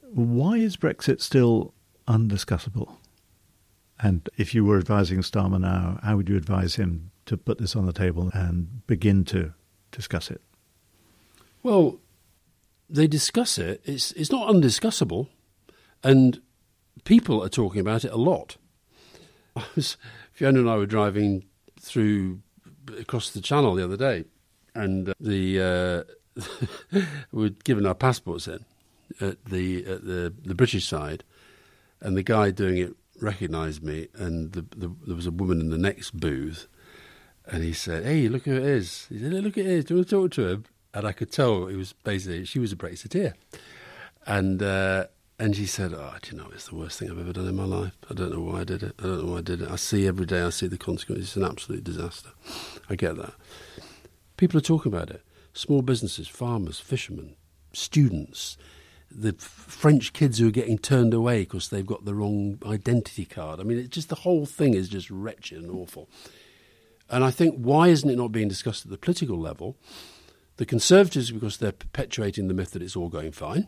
Why 0.00 0.56
is 0.56 0.76
Brexit 0.76 1.20
still 1.20 1.74
undiscussable? 2.08 2.96
And 4.00 4.28
if 4.36 4.54
you 4.54 4.64
were 4.64 4.78
advising 4.78 5.20
Starmer 5.20 5.60
now, 5.60 6.00
how 6.02 6.16
would 6.16 6.28
you 6.28 6.36
advise 6.36 6.74
him 6.74 7.10
to 7.26 7.36
put 7.36 7.58
this 7.58 7.76
on 7.76 7.86
the 7.86 7.92
table 7.92 8.30
and 8.34 8.84
begin 8.86 9.24
to 9.26 9.54
discuss 9.92 10.30
it? 10.30 10.40
Well, 11.62 12.00
they 12.90 13.06
discuss 13.06 13.58
it. 13.58 13.80
It's 13.84 14.12
it's 14.12 14.32
not 14.32 14.48
undiscussable, 14.48 15.28
and 16.02 16.40
people 17.04 17.42
are 17.42 17.48
talking 17.48 17.80
about 17.80 18.04
it 18.04 18.12
a 18.12 18.16
lot. 18.16 18.56
I 19.54 19.64
was 19.76 19.96
Fiona 20.32 20.60
and 20.60 20.70
I 20.70 20.76
were 20.76 20.86
driving 20.86 21.44
through 21.82 22.40
across 22.98 23.30
the 23.30 23.40
channel 23.40 23.74
the 23.74 23.84
other 23.84 23.96
day, 23.96 24.24
and 24.74 25.10
uh, 25.10 25.14
the 25.20 26.06
uh, 26.40 27.00
we'd 27.32 27.62
given 27.64 27.84
our 27.86 27.94
passports 27.94 28.48
in 28.48 28.64
at 29.20 29.44
the 29.44 29.84
at 29.86 30.04
the 30.04 30.32
the 30.44 30.54
British 30.54 30.86
side, 30.86 31.24
and 32.00 32.16
the 32.16 32.22
guy 32.22 32.50
doing 32.50 32.78
it 32.78 32.94
recognised 33.20 33.82
me, 33.82 34.08
and 34.14 34.52
the, 34.52 34.62
the, 34.76 34.92
there 35.06 35.16
was 35.16 35.26
a 35.26 35.30
woman 35.30 35.60
in 35.60 35.70
the 35.70 35.78
next 35.78 36.12
booth, 36.18 36.68
and 37.46 37.62
he 37.62 37.72
said, 37.72 38.04
"Hey, 38.04 38.28
look 38.28 38.44
who 38.44 38.56
it 38.56 38.62
is." 38.62 39.06
He 39.08 39.18
said, 39.18 39.32
"Look 39.32 39.58
at 39.58 39.66
it. 39.66 39.86
Do 39.88 39.94
you 39.94 39.98
want 39.98 40.08
to 40.08 40.16
talk 40.16 40.30
to 40.32 40.48
him?" 40.48 40.64
And 40.94 41.06
I 41.06 41.12
could 41.12 41.32
tell 41.32 41.66
it 41.66 41.76
was 41.76 41.92
basically 41.92 42.44
she 42.44 42.58
was 42.58 42.72
a 42.72 42.76
Brexiteer, 42.76 43.34
and. 44.26 44.62
Uh, 44.62 45.06
and 45.42 45.56
she 45.56 45.66
said, 45.66 45.92
"Oh, 45.92 46.14
do 46.22 46.30
you 46.30 46.40
know, 46.40 46.48
it's 46.54 46.68
the 46.68 46.76
worst 46.76 47.00
thing 47.00 47.10
I've 47.10 47.18
ever 47.18 47.32
done 47.32 47.48
in 47.48 47.56
my 47.56 47.64
life. 47.64 47.96
I 48.08 48.14
don't 48.14 48.30
know 48.30 48.40
why 48.40 48.60
I 48.60 48.64
did 48.64 48.84
it. 48.84 48.94
I 49.00 49.02
don't 49.02 49.26
know 49.26 49.32
why 49.32 49.38
I 49.38 49.42
did 49.42 49.60
it. 49.60 49.68
I 49.68 49.74
see 49.74 50.06
every 50.06 50.24
day. 50.24 50.40
I 50.40 50.50
see 50.50 50.68
the 50.68 50.78
consequences. 50.78 51.26
It's 51.26 51.36
an 51.36 51.42
absolute 51.42 51.82
disaster. 51.82 52.30
I 52.88 52.94
get 52.94 53.16
that. 53.16 53.34
People 54.36 54.58
are 54.58 54.62
talking 54.62 54.92
about 54.92 55.10
it. 55.10 55.20
Small 55.52 55.82
businesses, 55.82 56.28
farmers, 56.28 56.78
fishermen, 56.78 57.34
students, 57.72 58.56
the 59.10 59.32
French 59.32 60.12
kids 60.12 60.38
who 60.38 60.46
are 60.46 60.52
getting 60.52 60.78
turned 60.78 61.12
away 61.12 61.40
because 61.40 61.70
they've 61.70 61.84
got 61.84 62.04
the 62.04 62.14
wrong 62.14 62.60
identity 62.64 63.24
card. 63.24 63.58
I 63.58 63.64
mean, 63.64 63.78
it's 63.78 63.88
just 63.88 64.10
the 64.10 64.14
whole 64.14 64.46
thing 64.46 64.74
is 64.74 64.88
just 64.88 65.10
wretched 65.10 65.58
and 65.58 65.72
awful. 65.72 66.08
And 67.10 67.24
I 67.24 67.32
think 67.32 67.56
why 67.56 67.88
isn't 67.88 68.08
it 68.08 68.16
not 68.16 68.30
being 68.30 68.48
discussed 68.48 68.84
at 68.84 68.92
the 68.92 68.96
political 68.96 69.40
level? 69.40 69.76
The 70.58 70.66
Conservatives, 70.66 71.32
because 71.32 71.56
they're 71.56 71.72
perpetuating 71.72 72.46
the 72.46 72.54
myth 72.54 72.70
that 72.70 72.82
it's 72.82 72.94
all 72.94 73.08
going 73.08 73.32
fine 73.32 73.66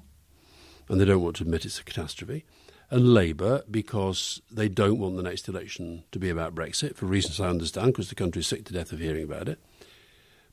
and 0.88 1.00
they 1.00 1.04
don't 1.04 1.22
want 1.22 1.36
to 1.36 1.44
admit 1.44 1.64
it's 1.64 1.78
a 1.78 1.84
catastrophe. 1.84 2.44
And 2.90 3.14
Labour, 3.14 3.62
because 3.70 4.42
they 4.50 4.68
don't 4.68 4.98
want 4.98 5.16
the 5.16 5.22
next 5.22 5.48
election 5.48 6.04
to 6.12 6.18
be 6.18 6.30
about 6.30 6.54
Brexit, 6.54 6.96
for 6.96 7.06
reasons 7.06 7.40
I 7.40 7.48
understand, 7.48 7.88
because 7.88 8.08
the 8.08 8.14
country 8.14 8.40
is 8.40 8.46
sick 8.46 8.64
to 8.66 8.72
death 8.72 8.92
of 8.92 9.00
hearing 9.00 9.24
about 9.24 9.48
it. 9.48 9.58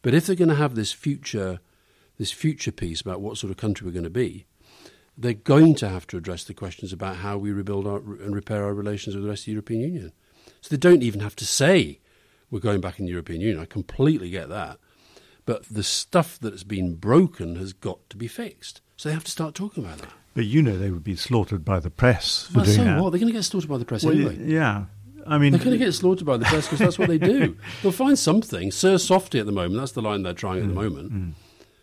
But 0.02 0.14
if 0.14 0.26
they're 0.26 0.36
going 0.36 0.50
to 0.50 0.56
have 0.56 0.76
this 0.76 0.92
future, 0.92 1.60
this 2.18 2.32
future 2.32 2.72
piece 2.72 3.02
about 3.02 3.22
what 3.22 3.38
sort 3.38 3.52
of 3.52 3.58
country 3.58 3.86
we're 3.86 3.94
going 3.94 4.04
to 4.04 4.10
be, 4.10 4.46
they're 5.18 5.34
going 5.34 5.76
to 5.76 5.90
have 5.90 6.08
to 6.08 6.18
address 6.18 6.44
the 6.44 6.54
questions 6.54 6.94
about 6.94 7.18
how 7.18 7.38
we 7.38 7.52
rebuild 7.52 7.86
our, 7.86 7.98
and 7.98 8.34
repair 8.34 8.64
our 8.64 8.74
relations 8.74 9.16
with 9.16 9.24
the 9.24 9.30
rest 9.30 9.44
of 9.44 9.46
the 9.48 9.52
European 9.52 9.82
Union. 9.82 10.14
So 10.62 10.70
they 10.70 10.78
don't 10.78 11.04
even 11.04 11.20
have 11.20 11.36
to 11.36 11.46
say 11.46 12.00
we're 12.50 12.60
going 12.60 12.82
back 12.82 13.00
in 13.00 13.06
the 13.06 13.12
European 13.12 13.42
Union. 13.42 13.60
I 13.60 13.66
completely 13.66 14.30
get 14.30 14.50
that. 14.50 14.78
But 15.46 15.66
the 15.70 15.84
stuff 15.84 16.40
that's 16.40 16.64
been 16.64 16.96
broken 16.96 17.56
has 17.56 17.74
got 17.74 18.10
to 18.10 18.18
be 18.18 18.28
fixed. 18.28 18.82
So 18.96 19.10
they 19.10 19.14
have 19.14 19.24
to 19.26 19.32
start 19.32 19.56
talking 19.56 19.84
about 19.84 20.00
that. 20.00 20.14
But 20.34 20.46
you 20.46 20.62
know 20.62 20.78
they 20.78 20.92
would 20.92 21.04
be 21.04 21.16
slaughtered 21.16 21.66
by 21.66 21.80
the 21.80 21.90
press 21.90 22.48
for 22.48 22.58
well, 22.58 22.66
doing 22.66 22.78
so 22.78 22.84
that. 22.86 23.02
what? 23.02 23.10
They're 23.12 23.20
going 23.20 23.32
to 23.32 23.38
get 23.38 23.44
slaughtered 23.44 23.70
by 23.70 23.78
the 23.78 23.86
press 23.86 24.04
Well, 24.04 24.16
anyway. 24.16 24.38
yeah. 24.40 24.86
I 25.28 25.38
mean, 25.38 25.52
They're 25.52 25.64
going 25.64 25.78
to 25.78 25.86
get 25.86 25.92
slaughtered 25.94 26.26
by 26.26 26.38
the 26.38 26.46
press 26.46 26.66
because 26.66 26.80
that's 26.80 26.98
what 26.98 27.08
they 27.08 27.18
do. 27.18 27.56
They'll 27.84 27.92
find 27.92 28.18
something. 28.18 28.72
Sir 28.72 28.98
Softy 28.98 29.40
at 29.40 29.46
the 29.46 29.52
moment, 29.52 29.76
that's 29.76 29.92
the 29.92 30.02
line 30.02 30.24
they're 30.24 30.34
trying 30.34 30.62
at 30.62 30.68
the 30.68 30.74
mm, 30.74 30.84
moment. 30.84 31.14
Mm. 31.14 31.34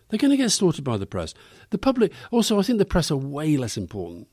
They're 0.08 0.18
going 0.18 0.30
to 0.30 0.37
get 0.37 0.50
slaughtered 0.50 0.84
by 0.84 0.96
the 0.96 1.06
press. 1.06 1.34
The 1.70 1.78
public, 1.78 2.12
also, 2.30 2.58
I 2.58 2.62
think 2.62 2.78
the 2.78 2.84
press 2.84 3.11
are 3.11 3.16
way 3.16 3.56
less 3.56 3.76
important. 3.76 4.26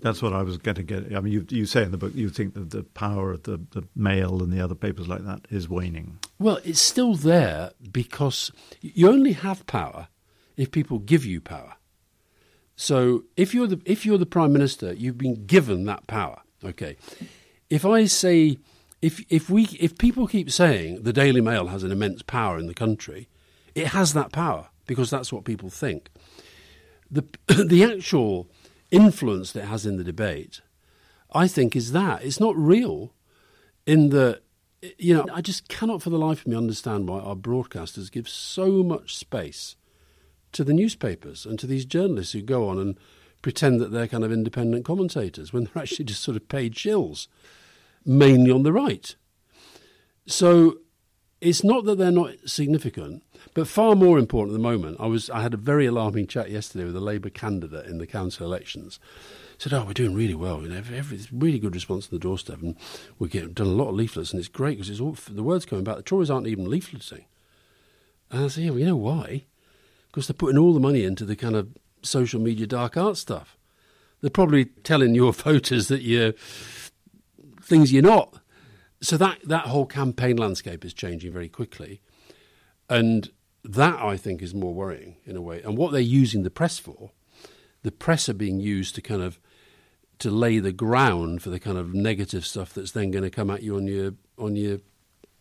That's 0.00 0.20
what 0.20 0.34
I 0.34 0.42
was 0.42 0.58
going 0.58 0.74
to 0.74 0.82
get. 0.82 1.16
I 1.16 1.20
mean, 1.20 1.32
you, 1.32 1.46
you 1.48 1.64
say 1.64 1.82
in 1.82 1.90
the 1.90 1.96
book 1.96 2.12
you 2.14 2.28
think 2.28 2.54
that 2.54 2.70
the 2.70 2.82
power 2.82 3.32
of 3.32 3.44
the, 3.44 3.56
the 3.70 3.88
Mail 3.96 4.42
and 4.42 4.52
the 4.52 4.60
other 4.60 4.74
papers 4.74 5.08
like 5.08 5.24
that 5.24 5.46
is 5.50 5.68
waning. 5.68 6.18
Well, 6.38 6.58
it's 6.62 6.80
still 6.80 7.14
there 7.14 7.70
because 7.90 8.52
you 8.82 9.08
only 9.08 9.32
have 9.32 9.66
power 9.66 10.08
if 10.56 10.70
people 10.70 10.98
give 10.98 11.24
you 11.24 11.40
power. 11.40 11.76
So 12.76 13.24
if 13.36 13.54
you're 13.54 13.66
the 13.66 13.80
if 13.84 14.04
you're 14.04 14.18
the 14.18 14.26
prime 14.26 14.52
minister, 14.52 14.92
you've 14.92 15.18
been 15.18 15.46
given 15.46 15.84
that 15.86 16.06
power. 16.06 16.42
Okay. 16.64 16.96
If 17.70 17.84
I 17.84 18.06
say 18.06 18.58
if 19.00 19.24
if 19.30 19.48
we 19.48 19.68
if 19.78 19.96
people 19.98 20.26
keep 20.26 20.50
saying 20.50 21.02
the 21.02 21.12
Daily 21.12 21.40
Mail 21.40 21.68
has 21.68 21.82
an 21.82 21.92
immense 21.92 22.22
power 22.22 22.58
in 22.58 22.66
the 22.66 22.74
country, 22.74 23.28
it 23.74 23.88
has 23.88 24.12
that 24.14 24.32
power 24.32 24.68
because 24.86 25.10
that's 25.10 25.32
what 25.32 25.44
people 25.44 25.70
think. 25.70 26.10
The 27.10 27.24
the 27.64 27.84
actual 27.84 28.48
influence 28.90 29.52
that 29.52 29.64
it 29.64 29.66
has 29.66 29.86
in 29.86 29.96
the 29.96 30.04
debate, 30.04 30.60
I 31.32 31.48
think, 31.48 31.76
is 31.76 31.92
that 31.92 32.24
it's 32.24 32.40
not 32.40 32.56
real. 32.56 33.12
In 33.86 34.08
the 34.10 34.40
you 34.98 35.14
know, 35.14 35.26
I 35.32 35.40
just 35.40 35.68
cannot 35.68 36.02
for 36.02 36.10
the 36.10 36.18
life 36.18 36.40
of 36.40 36.48
me 36.48 36.56
understand 36.56 37.08
why 37.08 37.20
our 37.20 37.36
broadcasters 37.36 38.10
give 38.10 38.28
so 38.28 38.82
much 38.82 39.16
space 39.16 39.76
to 40.54 40.64
the 40.64 40.72
newspapers 40.72 41.44
and 41.46 41.58
to 41.58 41.66
these 41.66 41.84
journalists 41.84 42.32
who 42.32 42.42
go 42.42 42.68
on 42.68 42.78
and 42.78 42.98
pretend 43.42 43.80
that 43.80 43.90
they're 43.90 44.08
kind 44.08 44.24
of 44.24 44.32
independent 44.32 44.84
commentators 44.84 45.52
when 45.52 45.64
they're 45.64 45.82
actually 45.82 46.04
just 46.04 46.22
sort 46.22 46.36
of 46.36 46.48
paid 46.48 46.74
shills, 46.74 47.28
mainly 48.04 48.50
on 48.50 48.62
the 48.62 48.72
right. 48.72 49.14
So 50.26 50.78
it's 51.44 51.62
not 51.62 51.84
that 51.84 51.98
they're 51.98 52.10
not 52.10 52.34
significant, 52.46 53.22
But 53.52 53.68
far 53.68 53.94
more 53.94 54.18
important 54.18 54.54
at 54.54 54.58
the 54.58 54.62
moment, 54.62 54.96
I 54.98 55.06
was 55.06 55.28
I 55.28 55.42
had 55.42 55.52
a 55.52 55.58
very 55.58 55.84
alarming 55.84 56.26
chat 56.26 56.50
yesterday 56.50 56.86
with 56.86 56.96
a 56.96 57.00
Labour 57.00 57.28
candidate 57.28 57.86
in 57.86 57.98
the 57.98 58.06
council 58.06 58.46
elections. 58.46 58.98
Said, 59.58 59.74
"Oh, 59.74 59.84
we're 59.84 59.92
doing 59.92 60.14
really 60.14 60.34
well. 60.34 60.62
You 60.62 60.70
know, 60.70 60.76
every, 60.76 60.96
every 60.96 61.20
really 61.30 61.58
good 61.58 61.74
response 61.74 62.06
on 62.06 62.10
the 62.12 62.18
doorstep, 62.18 62.62
and 62.62 62.76
getting 63.30 63.52
done 63.52 63.66
a 63.66 63.70
lot 63.70 63.90
of 63.90 63.94
leaflets, 63.94 64.32
and 64.32 64.40
it's 64.40 64.48
great 64.48 64.78
because 64.78 64.90
it's 64.90 65.00
all 65.00 65.16
the 65.30 65.42
words 65.42 65.66
coming 65.66 65.84
back. 65.84 65.96
The 65.96 66.02
Tories 66.02 66.30
aren't 66.30 66.46
even 66.46 66.66
leafleting." 66.66 67.24
And 68.30 68.44
I 68.44 68.48
said, 68.48 68.64
"Yeah, 68.64 68.70
well, 68.70 68.78
you 68.78 68.86
know 68.86 68.96
why? 68.96 69.44
Because 70.14 70.28
they're 70.28 70.34
putting 70.34 70.58
all 70.58 70.72
the 70.72 70.78
money 70.78 71.02
into 71.02 71.24
the 71.24 71.34
kind 71.34 71.56
of 71.56 71.76
social 72.02 72.40
media 72.40 72.68
dark 72.68 72.96
art 72.96 73.16
stuff. 73.16 73.58
They're 74.20 74.30
probably 74.30 74.66
telling 74.66 75.16
your 75.16 75.32
voters 75.48 75.88
that 75.88 76.02
you're 76.02 76.34
things 77.60 77.92
you're 77.92 78.00
not." 78.00 78.38
So 79.00 79.16
that 79.16 79.40
that 79.42 79.66
whole 79.66 79.86
campaign 79.86 80.36
landscape 80.36 80.84
is 80.84 80.94
changing 80.94 81.32
very 81.32 81.48
quickly, 81.48 82.00
and 82.88 83.28
that 83.64 84.00
I 84.00 84.16
think 84.16 84.40
is 84.40 84.54
more 84.54 84.72
worrying 84.72 85.16
in 85.26 85.34
a 85.34 85.42
way. 85.42 85.60
And 85.62 85.76
what 85.76 85.90
they're 85.90 86.00
using 86.00 86.44
the 86.44 86.50
press 86.50 86.78
for, 86.78 87.10
the 87.82 87.90
press 87.90 88.28
are 88.28 88.34
being 88.34 88.60
used 88.60 88.94
to 88.94 89.02
kind 89.02 89.20
of 89.20 89.40
to 90.20 90.30
lay 90.30 90.60
the 90.60 90.70
ground 90.70 91.42
for 91.42 91.50
the 91.50 91.58
kind 91.58 91.76
of 91.76 91.92
negative 91.92 92.46
stuff 92.46 92.72
that's 92.72 92.92
then 92.92 93.10
going 93.10 93.24
to 93.24 93.30
come 93.30 93.50
at 93.50 93.64
you 93.64 93.74
on 93.74 93.88
your 93.88 94.14
on 94.38 94.54
your 94.54 94.78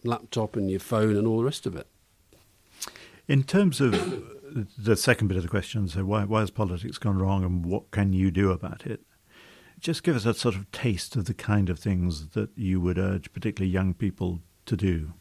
laptop 0.03 0.55
and 0.55 0.71
your 0.71 0.79
phone 0.79 1.15
and 1.15 1.27
all 1.27 1.37
the 1.37 1.43
rest 1.43 1.67
of 1.67 1.75
it. 1.75 1.85
In 3.27 3.43
terms 3.43 3.79
of 3.79 3.93
the 4.77 4.95
second 4.95 5.27
bit 5.27 5.37
of 5.37 5.43
the 5.43 5.49
question, 5.49 5.87
so 5.87 6.05
why, 6.05 6.23
why 6.23 6.41
has 6.41 6.51
politics 6.51 6.97
gone 6.97 7.17
wrong 7.17 7.43
and 7.43 7.65
what 7.65 7.91
can 7.91 8.13
you 8.13 8.31
do 8.31 8.51
about 8.51 8.85
it? 8.85 9.01
Just 9.79 10.03
give 10.03 10.15
us 10.15 10.25
a 10.25 10.33
sort 10.33 10.55
of 10.55 10.71
taste 10.71 11.15
of 11.15 11.25
the 11.25 11.33
kind 11.33 11.69
of 11.69 11.79
things 11.79 12.29
that 12.29 12.49
you 12.55 12.79
would 12.79 12.97
urge, 12.97 13.33
particularly 13.33 13.71
young 13.71 13.93
people, 13.93 14.39
to 14.65 14.77
do. 14.77 15.13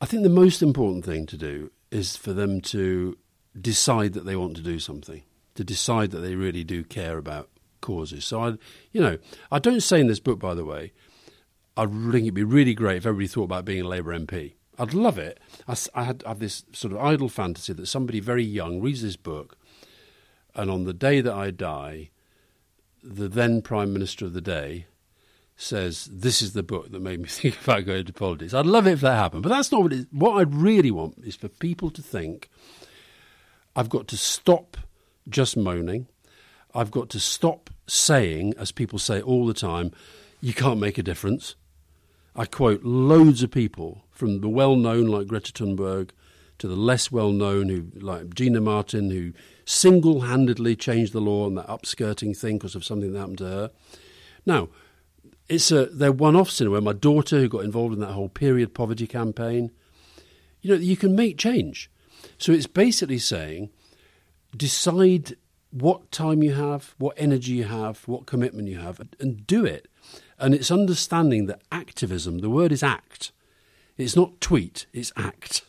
I 0.00 0.06
think 0.06 0.22
the 0.22 0.28
most 0.28 0.62
important 0.62 1.04
thing 1.04 1.26
to 1.26 1.36
do 1.36 1.70
is 1.90 2.16
for 2.16 2.32
them 2.32 2.60
to 2.60 3.16
decide 3.58 4.12
that 4.12 4.24
they 4.24 4.36
want 4.36 4.56
to 4.56 4.62
do 4.62 4.78
something, 4.78 5.22
to 5.54 5.64
decide 5.64 6.10
that 6.10 6.20
they 6.20 6.34
really 6.34 6.64
do 6.64 6.84
care 6.84 7.18
about 7.18 7.50
causes. 7.80 8.24
So 8.24 8.42
I, 8.42 8.48
you 8.92 9.00
know, 9.00 9.18
I 9.50 9.58
don't 9.58 9.82
say 9.82 10.00
in 10.00 10.06
this 10.06 10.20
book, 10.20 10.38
by 10.38 10.54
the 10.54 10.64
way, 10.64 10.92
I 11.76 11.84
think 11.84 12.14
it'd 12.14 12.34
be 12.34 12.44
really 12.44 12.74
great 12.74 12.98
if 12.98 13.06
everybody 13.06 13.26
thought 13.26 13.44
about 13.44 13.64
being 13.64 13.84
a 13.84 13.88
Labour 13.88 14.18
MP. 14.18 14.54
I'd 14.78 14.94
love 14.94 15.18
it. 15.18 15.38
I, 15.66 15.76
I 15.94 16.04
had 16.04 16.22
I 16.24 16.30
have 16.30 16.38
this 16.38 16.64
sort 16.72 16.92
of 16.92 16.98
idle 16.98 17.28
fantasy 17.28 17.72
that 17.72 17.86
somebody 17.86 18.20
very 18.20 18.44
young 18.44 18.80
reads 18.80 19.02
this 19.02 19.16
book, 19.16 19.56
and 20.54 20.70
on 20.70 20.84
the 20.84 20.92
day 20.92 21.20
that 21.20 21.34
I 21.34 21.50
die, 21.50 22.10
the 23.02 23.28
then 23.28 23.62
Prime 23.62 23.92
Minister 23.92 24.26
of 24.26 24.32
the 24.32 24.40
day 24.40 24.86
says 25.56 26.08
this 26.12 26.42
is 26.42 26.52
the 26.52 26.62
book 26.62 26.90
that 26.90 27.00
made 27.00 27.20
me 27.20 27.28
think 27.28 27.60
about 27.62 27.86
going 27.86 28.00
into 28.00 28.12
politics. 28.12 28.54
I'd 28.54 28.66
love 28.66 28.86
it 28.86 28.92
if 28.92 29.00
that 29.00 29.16
happened, 29.16 29.42
but 29.42 29.48
that's 29.48 29.72
not 29.72 29.82
what 29.82 29.92
it, 29.92 30.06
what 30.10 30.36
I'd 30.36 30.54
really 30.54 30.90
want 30.90 31.18
is 31.24 31.36
for 31.36 31.48
people 31.48 31.90
to 31.90 32.02
think 32.02 32.50
I've 33.74 33.90
got 33.90 34.08
to 34.08 34.16
stop 34.16 34.76
just 35.28 35.56
moaning. 35.56 36.06
I've 36.74 36.90
got 36.90 37.08
to 37.10 37.20
stop 37.20 37.70
saying, 37.86 38.54
as 38.58 38.72
people 38.72 38.98
say 38.98 39.20
all 39.20 39.46
the 39.46 39.54
time, 39.54 39.92
you 40.40 40.52
can't 40.52 40.80
make 40.80 40.98
a 40.98 41.02
difference. 41.02 41.54
I 42.36 42.44
quote 42.44 42.84
loads 42.84 43.42
of 43.42 43.50
people 43.50 44.04
from 44.10 44.40
the 44.40 44.48
well-known 44.48 45.06
like 45.06 45.26
Greta 45.26 45.52
Thunberg 45.52 46.10
to 46.58 46.68
the 46.68 46.76
less 46.76 47.10
well-known 47.10 47.68
who 47.68 47.86
like 47.98 48.34
Gina 48.34 48.60
Martin 48.60 49.10
who 49.10 49.32
single-handedly 49.64 50.76
changed 50.76 51.12
the 51.12 51.20
law 51.20 51.46
on 51.46 51.54
that 51.54 51.66
upskirting 51.66 52.36
thing 52.36 52.58
because 52.58 52.74
of 52.74 52.84
something 52.84 53.12
that 53.12 53.18
happened 53.18 53.38
to 53.38 53.44
her. 53.46 53.70
Now, 54.44 54.68
it's 55.48 55.70
a 55.70 55.86
they're 55.86 56.12
one-offs 56.12 56.60
in 56.60 56.66
a 56.66 56.70
way. 56.70 56.80
My 56.80 56.92
daughter, 56.92 57.38
who 57.38 57.48
got 57.48 57.64
involved 57.64 57.94
in 57.94 58.00
that 58.00 58.12
whole 58.12 58.28
period 58.28 58.74
poverty 58.74 59.06
campaign, 59.06 59.70
you 60.60 60.70
know, 60.70 60.76
you 60.76 60.96
can 60.96 61.14
make 61.16 61.38
change. 61.38 61.90
So 62.38 62.52
it's 62.52 62.66
basically 62.66 63.18
saying, 63.18 63.70
decide 64.56 65.36
what 65.70 66.10
time 66.10 66.42
you 66.42 66.54
have, 66.54 66.94
what 66.98 67.14
energy 67.16 67.52
you 67.52 67.64
have, 67.64 68.06
what 68.08 68.26
commitment 68.26 68.68
you 68.68 68.78
have, 68.78 69.00
and 69.20 69.46
do 69.46 69.64
it. 69.64 69.88
And 70.38 70.54
it's 70.54 70.70
understanding 70.70 71.46
that 71.46 71.62
activism, 71.72 72.38
the 72.38 72.50
word 72.50 72.72
is 72.72 72.82
act. 72.82 73.32
It's 73.96 74.16
not 74.16 74.40
tweet, 74.40 74.86
it's 74.92 75.12
act. 75.16 75.62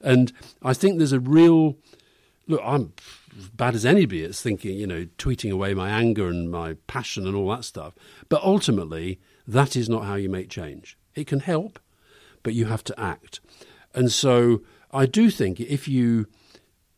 And 0.00 0.32
I 0.62 0.74
think 0.74 0.98
there's 0.98 1.12
a 1.12 1.20
real 1.20 1.76
look, 2.48 2.60
I'm 2.64 2.92
as 3.38 3.48
bad 3.48 3.74
as 3.74 3.86
anybody 3.86 4.24
at 4.24 4.34
thinking, 4.34 4.76
you 4.76 4.86
know, 4.86 5.06
tweeting 5.18 5.52
away 5.52 5.74
my 5.74 5.88
anger 5.88 6.28
and 6.28 6.50
my 6.50 6.74
passion 6.86 7.26
and 7.26 7.36
all 7.36 7.48
that 7.50 7.64
stuff. 7.64 7.94
But 8.28 8.42
ultimately, 8.42 9.20
that 9.46 9.76
is 9.76 9.88
not 9.88 10.04
how 10.04 10.16
you 10.16 10.28
make 10.28 10.50
change. 10.50 10.98
It 11.14 11.26
can 11.26 11.40
help, 11.40 11.78
but 12.42 12.54
you 12.54 12.66
have 12.66 12.84
to 12.84 13.00
act. 13.00 13.40
And 13.94 14.10
so 14.10 14.62
I 14.90 15.06
do 15.06 15.30
think 15.30 15.60
if 15.60 15.86
you 15.86 16.26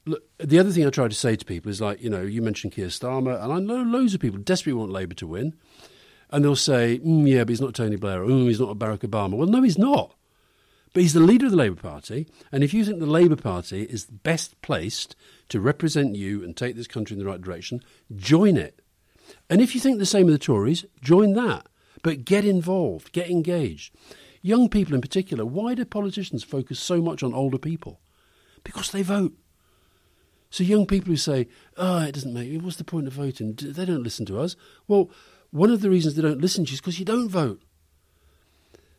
look, 0.06 0.22
the 0.38 0.58
other 0.58 0.70
thing 0.70 0.86
I 0.86 0.90
try 0.90 1.08
to 1.08 1.14
say 1.14 1.36
to 1.36 1.44
people 1.44 1.70
is 1.70 1.80
like, 1.80 2.02
you 2.02 2.10
know, 2.10 2.22
you 2.22 2.42
mentioned 2.42 2.72
Keir 2.72 2.88
Starmer, 2.88 3.42
and 3.42 3.52
I 3.52 3.58
know 3.58 3.82
loads 3.82 4.14
of 4.14 4.20
people 4.20 4.38
desperately 4.38 4.78
want 4.78 4.92
Labour 4.92 5.14
to 5.14 5.26
win, 5.26 5.54
and 6.32 6.44
they'll 6.44 6.56
say, 6.56 6.98
mm, 7.04 7.28
yeah, 7.28 7.44
but 7.44 7.50
he's 7.50 7.60
not 7.60 7.74
Tony 7.74 7.96
Blair, 7.96 8.22
or 8.22 8.26
mm, 8.26 8.48
he's 8.48 8.60
not 8.60 8.78
Barack 8.78 9.00
Obama. 9.00 9.36
Well, 9.36 9.48
no, 9.48 9.62
he's 9.62 9.78
not. 9.78 10.14
But 10.92 11.02
he's 11.02 11.14
the 11.14 11.20
leader 11.20 11.46
of 11.46 11.52
the 11.52 11.56
Labour 11.56 11.80
Party, 11.80 12.26
and 12.50 12.62
if 12.62 12.74
you 12.74 12.84
think 12.84 12.98
the 12.98 13.06
Labour 13.06 13.36
Party 13.36 13.82
is 13.84 14.04
best 14.04 14.60
placed 14.60 15.16
to 15.48 15.60
represent 15.60 16.16
you 16.16 16.42
and 16.42 16.56
take 16.56 16.76
this 16.76 16.86
country 16.86 17.14
in 17.14 17.18
the 17.18 17.28
right 17.28 17.40
direction, 17.40 17.82
join 18.14 18.56
it. 18.56 18.80
And 19.48 19.60
if 19.60 19.74
you 19.74 19.80
think 19.80 19.98
the 19.98 20.06
same 20.06 20.26
of 20.26 20.32
the 20.32 20.38
Tories, 20.38 20.84
join 21.00 21.32
that. 21.34 21.66
But 22.02 22.24
get 22.24 22.44
involved, 22.44 23.12
get 23.12 23.30
engaged. 23.30 23.94
Young 24.42 24.68
people 24.68 24.94
in 24.94 25.00
particular, 25.00 25.46
why 25.46 25.74
do 25.74 25.84
politicians 25.84 26.42
focus 26.42 26.80
so 26.80 27.00
much 27.00 27.22
on 27.22 27.32
older 27.32 27.58
people? 27.58 28.00
Because 28.64 28.90
they 28.90 29.02
vote. 29.02 29.34
So 30.50 30.64
young 30.64 30.86
people 30.86 31.08
who 31.08 31.16
say, 31.16 31.48
"Oh, 31.78 32.02
it 32.02 32.12
doesn't 32.12 32.34
make. 32.34 32.60
What's 32.60 32.76
the 32.76 32.84
point 32.84 33.06
of 33.06 33.14
voting? 33.14 33.54
They 33.54 33.86
don't 33.86 34.02
listen 34.02 34.26
to 34.26 34.38
us." 34.38 34.56
Well, 34.86 35.10
one 35.52 35.70
of 35.70 35.82
the 35.82 35.90
reasons 35.90 36.14
they 36.14 36.22
don't 36.22 36.40
listen 36.40 36.64
to 36.64 36.70
you 36.70 36.74
is 36.74 36.80
because 36.80 36.98
you 36.98 37.04
don't 37.04 37.28
vote. 37.28 37.62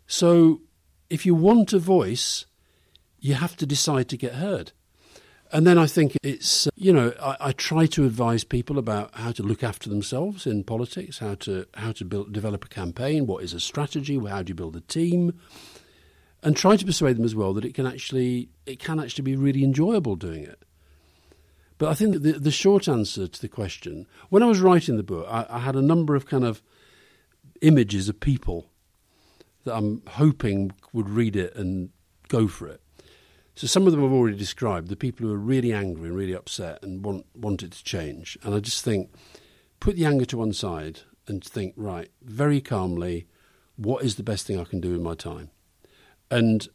So 0.07 0.61
if 1.09 1.25
you 1.25 1.35
want 1.35 1.73
a 1.73 1.79
voice, 1.79 2.45
you 3.19 3.33
have 3.33 3.57
to 3.57 3.65
decide 3.65 4.07
to 4.09 4.17
get 4.17 4.35
heard. 4.35 4.71
And 5.51 5.67
then 5.67 5.77
I 5.77 5.85
think 5.85 6.17
it's, 6.23 6.65
uh, 6.65 6.71
you 6.75 6.91
know, 6.91 7.13
I, 7.21 7.37
I, 7.39 7.51
try 7.51 7.85
to 7.85 8.05
advise 8.05 8.43
people 8.43 8.79
about 8.79 9.13
how 9.13 9.31
to 9.33 9.43
look 9.43 9.63
after 9.63 9.87
themselves 9.87 10.47
in 10.47 10.63
politics, 10.63 11.19
how 11.19 11.35
to 11.35 11.67
how 11.75 11.91
to 11.91 12.05
build, 12.05 12.33
develop 12.33 12.65
a 12.65 12.67
campaign, 12.67 13.27
what 13.27 13.43
is 13.43 13.53
a 13.53 13.59
strategy, 13.59 14.17
how 14.17 14.41
do 14.41 14.49
you 14.49 14.55
build 14.55 14.75
a 14.75 14.81
team, 14.81 15.39
and 16.41 16.57
try 16.57 16.75
to 16.75 16.83
persuade 16.83 17.17
them 17.17 17.25
as 17.25 17.35
well 17.35 17.53
that 17.53 17.65
it 17.65 17.75
can 17.75 17.85
actually 17.85 18.49
it 18.65 18.79
can 18.79 18.99
actually 18.99 19.23
be 19.23 19.35
really 19.35 19.63
enjoyable 19.63 20.15
doing 20.15 20.43
it. 20.43 20.63
But 21.83 21.89
I 21.89 21.95
think 21.95 22.21
the, 22.21 22.39
the 22.39 22.49
short 22.49 22.87
answer 22.87 23.27
to 23.27 23.41
the 23.41 23.49
question, 23.49 24.07
when 24.29 24.41
I 24.41 24.45
was 24.45 24.61
writing 24.61 24.95
the 24.95 25.03
book, 25.03 25.27
I, 25.29 25.45
I 25.49 25.59
had 25.59 25.75
a 25.75 25.81
number 25.81 26.15
of 26.15 26.25
kind 26.25 26.45
of 26.45 26.63
images 27.59 28.07
of 28.07 28.21
people 28.21 28.69
that 29.65 29.75
I'm 29.75 30.01
hoping 30.11 30.71
would 30.93 31.09
read 31.09 31.35
it 31.35 31.53
and 31.57 31.89
go 32.29 32.47
for 32.47 32.69
it. 32.69 32.81
So 33.55 33.67
some 33.67 33.85
of 33.85 33.91
them 33.91 34.01
I've 34.01 34.13
already 34.13 34.37
described, 34.37 34.87
the 34.87 34.95
people 34.95 35.27
who 35.27 35.33
are 35.33 35.37
really 35.37 35.73
angry 35.73 36.07
and 36.07 36.15
really 36.15 36.31
upset 36.31 36.81
and 36.83 37.03
want, 37.03 37.25
want 37.35 37.63
it 37.63 37.73
to 37.73 37.83
change. 37.83 38.37
And 38.43 38.55
I 38.55 38.61
just 38.61 38.85
think, 38.85 39.13
put 39.81 39.97
the 39.97 40.05
anger 40.05 40.23
to 40.23 40.37
one 40.37 40.53
side 40.53 41.01
and 41.27 41.43
think, 41.43 41.73
right, 41.75 42.09
very 42.21 42.61
calmly, 42.61 43.27
what 43.75 44.05
is 44.05 44.15
the 44.15 44.23
best 44.23 44.47
thing 44.47 44.57
I 44.57 44.63
can 44.63 44.79
do 44.79 44.95
in 44.95 45.03
my 45.03 45.15
time? 45.15 45.49
And 46.31 46.65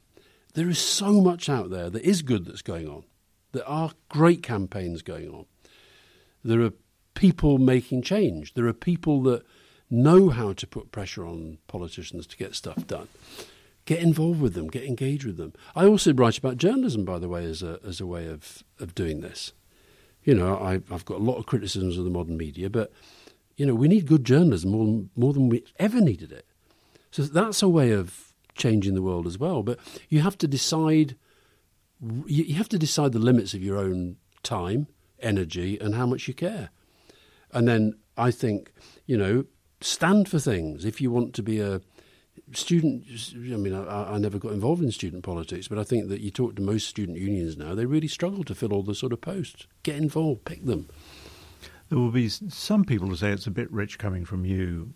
there 0.53 0.69
is 0.69 0.79
so 0.79 1.23
much 1.23 1.49
out 1.49 1.71
there 1.71 1.89
that 1.89 2.05
is 2.05 2.21
good 2.21 2.45
that's 2.45 2.61
going 2.61 2.87
on. 2.87 3.05
There 3.53 3.69
are 3.69 3.93
great 4.09 4.43
campaigns 4.43 5.03
going 5.03 5.31
on. 5.31 5.47
There 6.45 6.63
are 6.63 6.73
people 7.15 7.59
making 7.59 8.03
change. 8.03 8.55
There 8.55 8.67
are 8.67 8.73
people 8.73 9.23
that 9.23 9.45
know 9.91 10.29
how 10.29 10.53
to 10.53 10.67
put 10.67 10.93
pressure 10.93 11.27
on 11.27 11.59
politicians 11.67 12.27
to 12.27 12.37
get 12.37 12.55
stuff 12.55 12.87
done. 12.87 13.09
Get 13.87 14.01
involved 14.01 14.43
with 14.43 14.53
them, 14.53 14.69
get 14.69 14.85
engaged 14.85 15.25
with 15.25 15.39
them. 15.39 15.55
I 15.75 15.87
also 15.87 16.13
write 16.13 16.37
about 16.37 16.59
journalism, 16.59 17.07
by 17.07 17.19
the 17.19 17.29
way, 17.29 17.45
as 17.47 17.63
a, 17.63 17.81
as 17.87 18.01
a 18.01 18.07
way 18.07 18.27
of, 18.27 18.63
of 18.79 18.95
doing 18.95 19.23
this. 19.23 19.55
You 20.25 20.35
know, 20.35 20.59
I, 20.59 20.83
I've 20.93 21.07
got 21.07 21.21
a 21.21 21.25
lot 21.25 21.39
of 21.39 21.47
criticisms 21.47 21.97
of 21.97 22.05
the 22.05 22.11
modern 22.11 22.37
media, 22.37 22.69
but, 22.69 22.93
you 23.57 23.65
know, 23.65 23.75
we 23.75 23.89
need 23.89 24.05
good 24.05 24.25
journalism 24.25 24.73
more, 24.73 25.05
more 25.17 25.33
than 25.33 25.49
we 25.49 25.65
ever 25.79 26.03
needed 26.03 26.33
it. 26.33 26.45
So 27.11 27.23
that's 27.23 27.63
a 27.63 27.69
way 27.69 27.93
of 27.93 28.35
changing 28.55 28.95
the 28.95 29.01
world 29.01 29.27
as 29.27 29.39
well. 29.39 29.63
But 29.63 29.79
you 30.11 30.21
have 30.21 30.37
to 30.39 30.47
decide, 30.47 31.17
you 32.27 32.55
have 32.55 32.69
to 32.71 32.79
decide 32.79 33.13
the 33.13 33.19
limits 33.19 33.55
of 33.55 33.63
your 33.63 33.79
own 33.79 34.17
time, 34.43 34.87
energy, 35.21 35.79
and 35.81 35.95
how 35.95 36.07
much 36.07 36.29
you 36.29 36.35
care. 36.35 36.71
And 37.53 37.67
then 37.67 37.95
I 38.17 38.31
think, 38.31 38.73
you 39.07 39.17
know, 39.17 39.45
stand 39.81 40.29
for 40.29 40.39
things. 40.39 40.85
If 40.85 41.01
you 41.01 41.11
want 41.11 41.35
to 41.35 41.43
be 41.43 41.61
a 41.61 41.81
student, 42.53 43.05
I 43.35 43.57
mean, 43.57 43.75
I, 43.75 44.15
I, 44.15 44.19
never 44.19 44.39
got 44.39 44.53
involved 44.53 44.83
in 44.83 44.91
student 44.93 45.23
politics, 45.23 45.69
but 45.69 45.79
I 45.79 45.85
think 45.85 46.09
that 46.09 46.21
you 46.21 46.31
talk 46.31 46.57
to 46.57 46.63
most 46.63 46.87
student 46.87 47.19
unions 47.19 47.57
now, 47.57 47.75
they 47.75 47.87
really 47.87 48.09
struggle 48.09 48.45
to 48.45 48.55
fill 48.55 48.73
all 48.73 48.83
the 48.83 48.95
sort 48.95 49.13
of 49.13 49.21
posts. 49.21 49.67
Get 49.83 49.97
involved, 49.97 50.45
pick 50.45 50.65
them. 50.65 50.89
There 51.89 51.99
will 51.99 52.11
be 52.11 52.29
some 52.29 52.85
people 52.85 53.09
who 53.09 53.17
say 53.17 53.31
it's 53.31 53.47
a 53.47 53.51
bit 53.51 53.71
rich 53.73 53.99
coming 53.99 54.25
from 54.25 54.45
you 54.45 54.93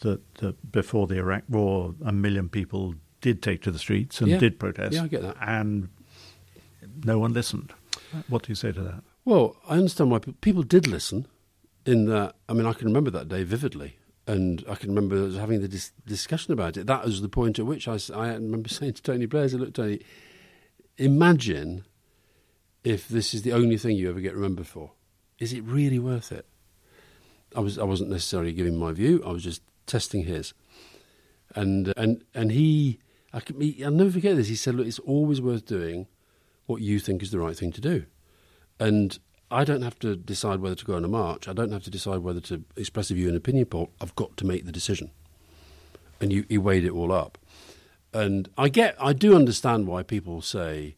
that, 0.00 0.34
that 0.36 0.70
before 0.70 1.06
the 1.06 1.16
Iraq 1.16 1.44
War, 1.48 1.94
a 2.04 2.12
million 2.12 2.48
people 2.48 2.94
did 3.20 3.42
take 3.42 3.62
to 3.62 3.70
the 3.70 3.78
streets 3.78 4.20
and 4.20 4.30
yeah. 4.30 4.38
did 4.38 4.58
protest. 4.58 4.94
Yeah, 4.94 5.04
I 5.04 5.08
get 5.08 5.22
that. 5.22 5.36
And 5.40 5.88
no 7.04 7.18
one 7.18 7.32
listened. 7.32 7.72
What 8.28 8.44
do 8.44 8.50
you 8.50 8.54
say 8.54 8.72
to 8.72 8.82
that? 8.82 9.02
Well, 9.24 9.56
I 9.68 9.74
understand 9.74 10.10
why 10.10 10.18
people 10.18 10.62
did 10.62 10.86
listen. 10.86 11.26
In 11.86 12.06
that, 12.06 12.36
I 12.48 12.52
mean, 12.52 12.66
I 12.66 12.74
can 12.74 12.86
remember 12.86 13.10
that 13.10 13.28
day 13.28 13.42
vividly, 13.42 13.96
and 14.26 14.62
I 14.68 14.74
can 14.74 14.90
remember 14.90 15.38
having 15.38 15.62
the 15.62 15.68
dis- 15.68 15.92
discussion 16.06 16.52
about 16.52 16.76
it. 16.76 16.86
That 16.86 17.04
was 17.04 17.22
the 17.22 17.28
point 17.28 17.58
at 17.58 17.64
which 17.64 17.88
I, 17.88 17.98
I 18.14 18.34
remember 18.34 18.68
saying 18.70 18.94
to 18.94 19.02
Tony 19.02 19.26
Blair, 19.26 19.44
"I 19.44 19.56
looked, 19.56 19.76
Tony, 19.76 20.00
imagine 20.98 21.84
if 22.84 23.08
this 23.08 23.32
is 23.32 23.42
the 23.42 23.52
only 23.52 23.78
thing 23.78 23.96
you 23.96 24.10
ever 24.10 24.20
get 24.20 24.34
remembered 24.34 24.66
for. 24.66 24.92
Is 25.38 25.52
it 25.52 25.62
really 25.64 25.98
worth 25.98 26.32
it?" 26.32 26.46
I 27.56 27.60
was 27.60 27.78
I 27.78 27.84
wasn't 27.84 28.10
necessarily 28.10 28.52
giving 28.52 28.76
my 28.76 28.92
view. 28.92 29.22
I 29.24 29.30
was 29.30 29.42
just 29.42 29.62
testing 29.86 30.24
his, 30.24 30.52
and 31.54 31.94
and 31.96 32.22
and 32.34 32.52
he, 32.52 32.98
I 33.32 33.40
can, 33.40 33.60
he, 33.60 33.82
I'll 33.82 33.90
never 33.90 34.10
forget 34.10 34.36
this. 34.36 34.48
He 34.48 34.56
said, 34.56 34.74
"Look, 34.74 34.86
it's 34.86 34.98
always 35.00 35.40
worth 35.40 35.64
doing 35.64 36.06
what 36.70 36.80
you 36.80 36.98
think 36.98 37.22
is 37.22 37.30
the 37.30 37.38
right 37.38 37.56
thing 37.56 37.72
to 37.72 37.80
do," 37.80 38.06
and 38.78 39.18
I 39.50 39.64
don't 39.64 39.82
have 39.82 39.98
to 40.00 40.14
decide 40.14 40.60
whether 40.60 40.76
to 40.76 40.84
go 40.84 40.94
on 40.94 41.04
a 41.04 41.08
march. 41.08 41.48
I 41.48 41.52
don't 41.52 41.72
have 41.72 41.82
to 41.82 41.90
decide 41.90 42.18
whether 42.18 42.40
to 42.42 42.64
express 42.76 43.10
a 43.10 43.14
view 43.14 43.24
in 43.24 43.32
an 43.32 43.36
opinion 43.36 43.66
poll. 43.66 43.90
I've 44.00 44.14
got 44.14 44.36
to 44.36 44.46
make 44.46 44.64
the 44.64 44.72
decision. 44.72 45.10
And 46.20 46.32
you, 46.32 46.44
he 46.48 46.58
weighed 46.58 46.84
it 46.84 46.92
all 46.92 47.10
up. 47.10 47.36
And 48.12 48.48
I 48.56 48.68
get, 48.68 48.94
I 49.00 49.12
do 49.12 49.34
understand 49.34 49.86
why 49.86 50.02
people 50.02 50.40
say, 50.40 50.96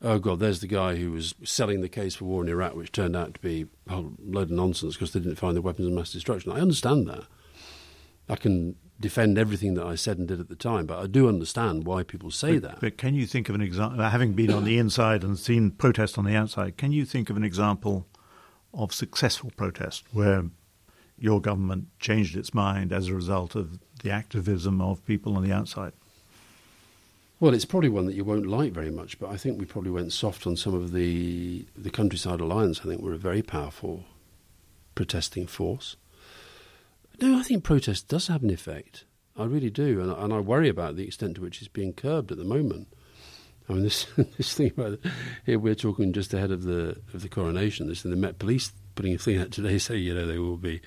oh 0.00 0.18
God, 0.18 0.38
there's 0.38 0.60
the 0.60 0.66
guy 0.66 0.96
who 0.96 1.12
was 1.12 1.34
selling 1.44 1.82
the 1.82 1.88
case 1.88 2.14
for 2.14 2.24
war 2.24 2.42
in 2.42 2.48
Iraq, 2.48 2.74
which 2.74 2.92
turned 2.92 3.16
out 3.16 3.34
to 3.34 3.40
be 3.40 3.66
a 3.88 4.02
load 4.24 4.44
of 4.44 4.50
nonsense 4.50 4.94
because 4.94 5.12
they 5.12 5.20
didn't 5.20 5.36
find 5.36 5.56
the 5.56 5.62
weapons 5.62 5.88
of 5.88 5.92
mass 5.92 6.12
destruction. 6.12 6.52
I 6.52 6.60
understand 6.60 7.06
that. 7.08 7.24
I 8.28 8.36
can 8.36 8.76
defend 9.00 9.38
everything 9.38 9.74
that 9.74 9.86
I 9.86 9.94
said 9.94 10.18
and 10.18 10.28
did 10.28 10.40
at 10.40 10.48
the 10.48 10.54
time, 10.54 10.86
but 10.86 10.98
I 10.98 11.06
do 11.06 11.28
understand 11.28 11.86
why 11.86 12.02
people 12.02 12.30
say 12.30 12.58
but, 12.58 12.62
that. 12.62 12.80
But 12.80 12.98
can 12.98 13.14
you 13.14 13.26
think 13.26 13.48
of 13.48 13.54
an 13.54 13.62
example, 13.62 14.02
having 14.02 14.34
been 14.34 14.52
on 14.52 14.64
the 14.64 14.78
inside 14.78 15.24
and 15.24 15.38
seen 15.38 15.70
protest 15.70 16.18
on 16.18 16.24
the 16.24 16.36
outside, 16.36 16.76
can 16.76 16.92
you 16.92 17.04
think 17.04 17.30
of 17.30 17.36
an 17.36 17.44
example 17.44 18.06
of 18.74 18.92
successful 18.92 19.50
protest 19.56 20.04
where 20.12 20.44
your 21.18 21.40
government 21.40 21.86
changed 21.98 22.36
its 22.36 22.52
mind 22.54 22.92
as 22.92 23.08
a 23.08 23.14
result 23.14 23.54
of 23.54 23.78
the 24.02 24.10
activism 24.10 24.80
of 24.80 25.04
people 25.06 25.36
on 25.36 25.42
the 25.42 25.52
outside? 25.52 25.92
Well, 27.40 27.54
it's 27.54 27.64
probably 27.64 27.88
one 27.88 28.04
that 28.04 28.14
you 28.14 28.24
won't 28.24 28.46
like 28.46 28.72
very 28.72 28.90
much, 28.90 29.18
but 29.18 29.30
I 29.30 29.38
think 29.38 29.58
we 29.58 29.64
probably 29.64 29.90
went 29.90 30.12
soft 30.12 30.46
on 30.46 30.56
some 30.56 30.74
of 30.74 30.92
the 30.92 31.64
the 31.74 31.90
countryside 31.90 32.38
alliance. 32.38 32.80
I 32.80 32.84
think 32.84 33.00
we're 33.00 33.14
a 33.14 33.18
very 33.18 33.40
powerful 33.40 34.04
protesting 34.94 35.46
force. 35.46 35.96
No, 37.20 37.38
I 37.38 37.42
think 37.42 37.64
protest 37.64 38.08
does 38.08 38.28
have 38.28 38.42
an 38.42 38.50
effect. 38.50 39.04
I 39.36 39.44
really 39.44 39.70
do, 39.70 40.00
and, 40.00 40.10
and 40.10 40.32
I 40.32 40.40
worry 40.40 40.68
about 40.68 40.96
the 40.96 41.04
extent 41.04 41.36
to 41.36 41.42
which 41.42 41.60
it's 41.60 41.68
being 41.68 41.92
curbed 41.92 42.32
at 42.32 42.38
the 42.38 42.44
moment. 42.44 42.88
I 43.68 43.74
mean, 43.74 43.82
this 43.84 44.06
this 44.36 44.54
thing 44.54 44.72
about 44.76 44.98
here 45.46 45.58
we're 45.58 45.74
talking 45.74 46.12
just 46.12 46.34
ahead 46.34 46.50
of 46.50 46.62
the 46.62 47.00
of 47.14 47.22
the 47.22 47.28
coronation. 47.28 47.88
This 47.88 48.02
thing, 48.02 48.10
the 48.10 48.16
Met 48.16 48.38
Police 48.38 48.72
putting 48.94 49.14
a 49.14 49.18
thing 49.18 49.38
out 49.38 49.50
today 49.50 49.78
saying 49.78 50.02
you 50.02 50.14
know 50.14 50.26
there 50.26 50.40
will 50.40 50.56
be 50.56 50.80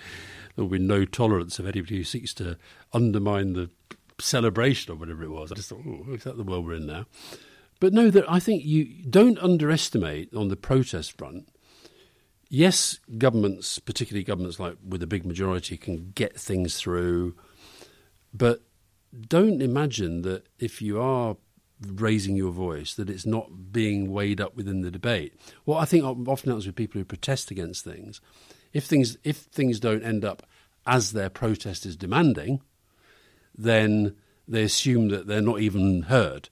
there 0.56 0.66
will 0.66 0.72
be 0.72 0.80
no 0.80 1.06
tolerance 1.06 1.60
of 1.60 1.66
anybody 1.66 1.98
who 1.98 2.04
seeks 2.04 2.34
to 2.36 2.58
undermine 2.92 3.54
the 3.54 3.70
celebration 4.20 4.94
or 4.94 4.96
whatever 4.96 5.24
it 5.24 5.32
was. 5.32 5.52
I 5.52 5.56
just 5.56 5.70
thought, 5.70 5.82
oh, 5.86 6.14
is 6.14 6.24
that 6.24 6.38
the 6.38 6.44
world 6.44 6.66
we're 6.66 6.76
in 6.76 6.86
now? 6.86 7.06
But 7.80 7.94
no, 7.94 8.10
that 8.10 8.30
I 8.32 8.40
think 8.40 8.64
you 8.64 9.04
don't 9.10 9.40
underestimate 9.40 10.34
on 10.34 10.48
the 10.48 10.56
protest 10.56 11.18
front 11.18 11.50
yes, 12.54 13.00
governments, 13.18 13.80
particularly 13.80 14.24
governments 14.24 14.60
like 14.60 14.78
with 14.88 15.02
a 15.02 15.08
big 15.08 15.26
majority, 15.26 15.76
can 15.76 16.12
get 16.14 16.40
things 16.40 16.78
through, 16.78 17.36
but 18.32 18.62
don't 19.28 19.62
imagine 19.62 20.22
that 20.22 20.46
if 20.60 20.82
you 20.82 21.02
are 21.02 21.36
raising 21.86 22.36
your 22.36 22.52
voice 22.52 22.94
that 22.94 23.10
it's 23.10 23.26
not 23.26 23.74
being 23.74 24.12
weighed 24.12 24.40
up 24.40 24.56
within 24.56 24.82
the 24.82 24.92
debate. 24.92 25.34
What 25.66 25.80
I 25.80 25.86
think 25.86 26.06
often 26.06 26.50
happens 26.50 26.66
with 26.66 26.76
people 26.76 27.00
who 27.00 27.06
protest 27.06 27.52
against 27.52 27.84
things, 27.84 28.22
if 28.72 28.86
things 28.86 29.18
if 29.24 29.38
things 29.38 29.80
don't 29.80 30.04
end 30.04 30.24
up 30.24 30.44
as 30.86 31.12
their 31.12 31.30
protest 31.30 31.86
is 31.86 31.96
demanding, 31.96 32.62
then 33.58 34.16
they 34.48 34.64
assume 34.64 35.10
that 35.10 35.26
they're 35.28 35.42
not 35.42 35.60
even 35.60 36.04
heard. 36.04 36.50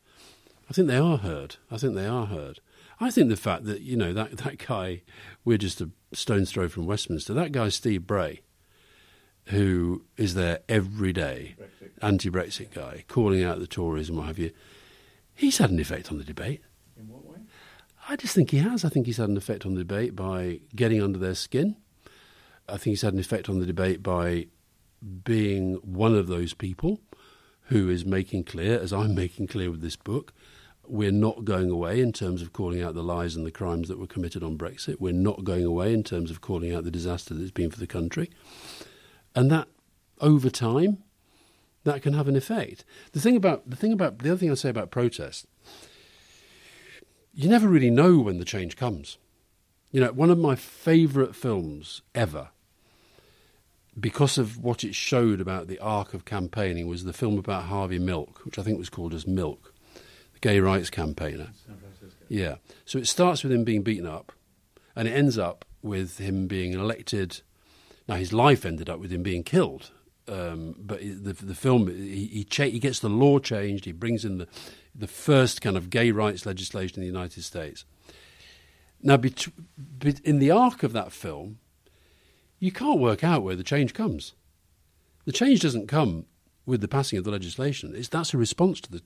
I 0.70 0.74
think 0.74 0.88
they 0.88 0.98
are 0.98 1.18
heard. 1.18 1.58
I 1.70 1.78
think 1.78 1.94
they 1.94 2.08
are 2.08 2.26
heard. 2.26 2.60
I 3.02 3.10
think 3.10 3.30
the 3.30 3.36
fact 3.36 3.66
that 3.66 3.82
you 3.82 3.98
know 3.98 4.14
that 4.14 4.38
that 4.38 4.66
guy, 4.66 5.02
we're 5.44 5.58
just 5.58 5.82
a 5.82 5.90
stone's 6.14 6.52
throw 6.52 6.68
from 6.70 6.86
Westminster. 6.86 7.34
That 7.34 7.52
guy 7.52 7.70
Steve 7.70 8.06
Bray, 8.06 8.42
who 9.46 10.06
is 10.18 10.36
there 10.36 10.60
every 10.70 11.12
day, 11.12 11.56
anti-Brexit 12.02 12.74
guy, 12.74 13.04
calling 13.08 13.44
out 13.44 13.60
the 13.60 13.68
Tories 13.68 14.10
and 14.10 14.18
what 14.18 14.28
have 14.28 14.40
you. 14.40 14.52
He's 15.34 15.58
had 15.58 15.72
an 15.72 15.80
effect 15.80 16.12
on 16.12 16.20
the 16.20 16.24
debate. 16.24 16.62
In 16.96 17.08
what 17.08 17.26
way? 17.26 17.40
I 18.08 18.16
just 18.16 18.36
think 18.36 18.52
he 18.52 18.60
has. 18.60 18.86
I 18.86 18.90
think 18.90 19.08
he's 19.08 19.18
had 19.18 19.30
an 19.30 19.38
effect 19.38 19.66
on 19.66 19.74
the 19.74 19.82
debate 19.82 20.16
by 20.16 20.60
getting 20.76 21.02
under 21.02 21.18
their 21.18 21.36
skin. 21.36 21.78
I 22.70 22.74
think 22.74 22.94
he's 22.94 23.02
had 23.02 23.14
an 23.14 23.20
effect 23.20 23.50
on 23.50 23.60
the 23.60 23.66
debate 23.66 24.04
by 24.04 24.48
being 25.24 25.76
one 25.76 26.14
of 26.14 26.28
those 26.28 26.54
people 26.54 27.00
who 27.66 27.90
is 27.90 28.06
making 28.06 28.44
clear, 28.44 28.80
as 28.80 28.94
I'm 28.94 29.16
making 29.16 29.48
clear 29.48 29.72
with 29.72 29.82
this 29.82 29.96
book, 29.96 30.34
we're 30.92 31.10
not 31.10 31.46
going 31.46 31.70
away 31.70 32.02
in 32.02 32.12
terms 32.12 32.42
of 32.42 32.52
calling 32.52 32.82
out 32.82 32.94
the 32.94 33.02
lies 33.02 33.38
and 33.38 33.46
the 33.46 33.52
crimes 33.52 33.88
that 33.88 33.98
were 33.98 34.06
committed 34.06 34.44
on 34.44 34.58
Brexit. 34.58 35.00
We're 35.00 35.14
not 35.14 35.46
going 35.46 35.64
away 35.64 35.94
in 35.94 36.04
terms 36.04 36.30
of 36.30 36.42
calling 36.42 36.76
out 36.76 36.84
the 36.84 36.92
disaster 36.92 37.34
that 37.34 37.42
it's 37.42 37.50
been 37.50 37.72
for 37.72 37.80
the 37.80 37.88
country. 37.88 38.30
And 39.34 39.50
that, 39.50 39.70
over 40.20 40.50
time, 40.50 40.98
that 41.86 42.02
can 42.02 42.12
have 42.12 42.28
an 42.28 42.36
effect. 42.36 42.84
The 43.14 43.22
thing 43.22 43.38
about 43.38 43.70
the 43.70 43.78
thing 43.78 43.94
about 43.94 44.20
the 44.20 44.32
other 44.32 44.38
thing 44.38 44.52
I 44.52 44.56
say 44.56 44.68
about 44.68 44.92
protest, 44.92 45.48
you 47.34 47.48
never 47.48 47.70
really 47.70 47.90
know 47.90 48.20
when 48.20 48.38
the 48.38 48.46
change 48.46 48.76
comes. 48.76 49.18
You 49.92 50.02
know, 50.02 50.12
one 50.12 50.30
of 50.30 50.38
my 50.38 50.56
favourite 50.56 51.38
films 51.38 52.02
ever, 52.14 52.50
because 53.98 54.38
of 54.38 54.58
what 54.62 54.84
it 54.84 54.94
showed 54.94 55.40
about 55.40 55.70
the 55.70 55.80
arc 55.80 56.14
of 56.14 56.26
campaigning, 56.26 56.86
was 56.88 57.06
the 57.06 57.14
film 57.14 57.38
about 57.38 57.64
Harvey 57.64 57.98
Milk, 57.98 58.44
which 58.44 58.60
I 58.60 58.64
think 58.64 58.78
was 58.78 58.90
called 58.90 59.14
as 59.14 59.26
Milk 59.26 59.71
gay 60.42 60.60
rights 60.60 60.90
campaigner. 60.90 61.50
Yeah. 62.28 62.56
So 62.86 62.98
it 62.98 63.08
starts 63.08 63.44
with 63.44 63.52
him 63.52 63.64
being 63.64 63.84
beaten 63.84 64.08
up, 64.08 64.32
and 64.96 65.08
it 65.08 65.12
ends 65.12 65.38
up 65.38 65.66
with 65.82 66.18
him 66.18 66.48
being 66.48 66.74
elected. 66.74 67.42
Now 68.08 68.16
his 68.16 68.34
life 68.34 68.66
ended 68.66 68.90
up 68.90 69.00
with 69.00 69.12
him 69.12 69.24
being 69.24 69.44
killed, 69.44 69.92
um, 70.28 70.76
but 70.78 71.00
the 71.00 71.34
the 71.34 71.56
film 71.56 71.88
he 71.88 72.26
he, 72.28 72.44
cha- 72.44 72.66
he, 72.66 72.80
gets 72.80 73.00
the 73.00 73.10
law 73.10 73.40
changed. 73.40 73.86
He 73.86 73.92
brings 73.92 74.26
in 74.26 74.40
the 74.40 74.48
the 74.94 75.08
first 75.08 75.62
kind 75.62 75.78
of 75.78 75.90
gay 75.90 76.12
rights 76.12 76.46
legislation 76.46 76.98
in 76.98 77.02
the 77.02 77.14
United 77.20 77.44
States. 77.44 77.86
Now, 79.02 79.18
bet- 79.18 79.48
bet- 79.78 80.20
in 80.22 80.40
the 80.40 80.52
arc 80.52 80.84
of 80.84 80.94
that 80.94 81.12
film, 81.12 81.60
you 82.60 82.72
can't 82.72 83.00
work 83.00 83.24
out 83.24 83.44
where 83.44 83.56
the 83.56 83.64
change 83.64 83.94
comes. 83.94 84.34
The 85.26 85.32
change 85.32 85.62
doesn't 85.62 85.88
come 85.88 86.26
with 86.66 86.82
the 86.82 86.88
passing 86.88 87.18
of 87.18 87.24
the 87.24 87.32
legislation. 87.32 87.94
It's, 87.96 88.08
that's 88.08 88.34
a 88.34 88.38
response 88.38 88.82
to 88.82 88.92
the 88.92 89.02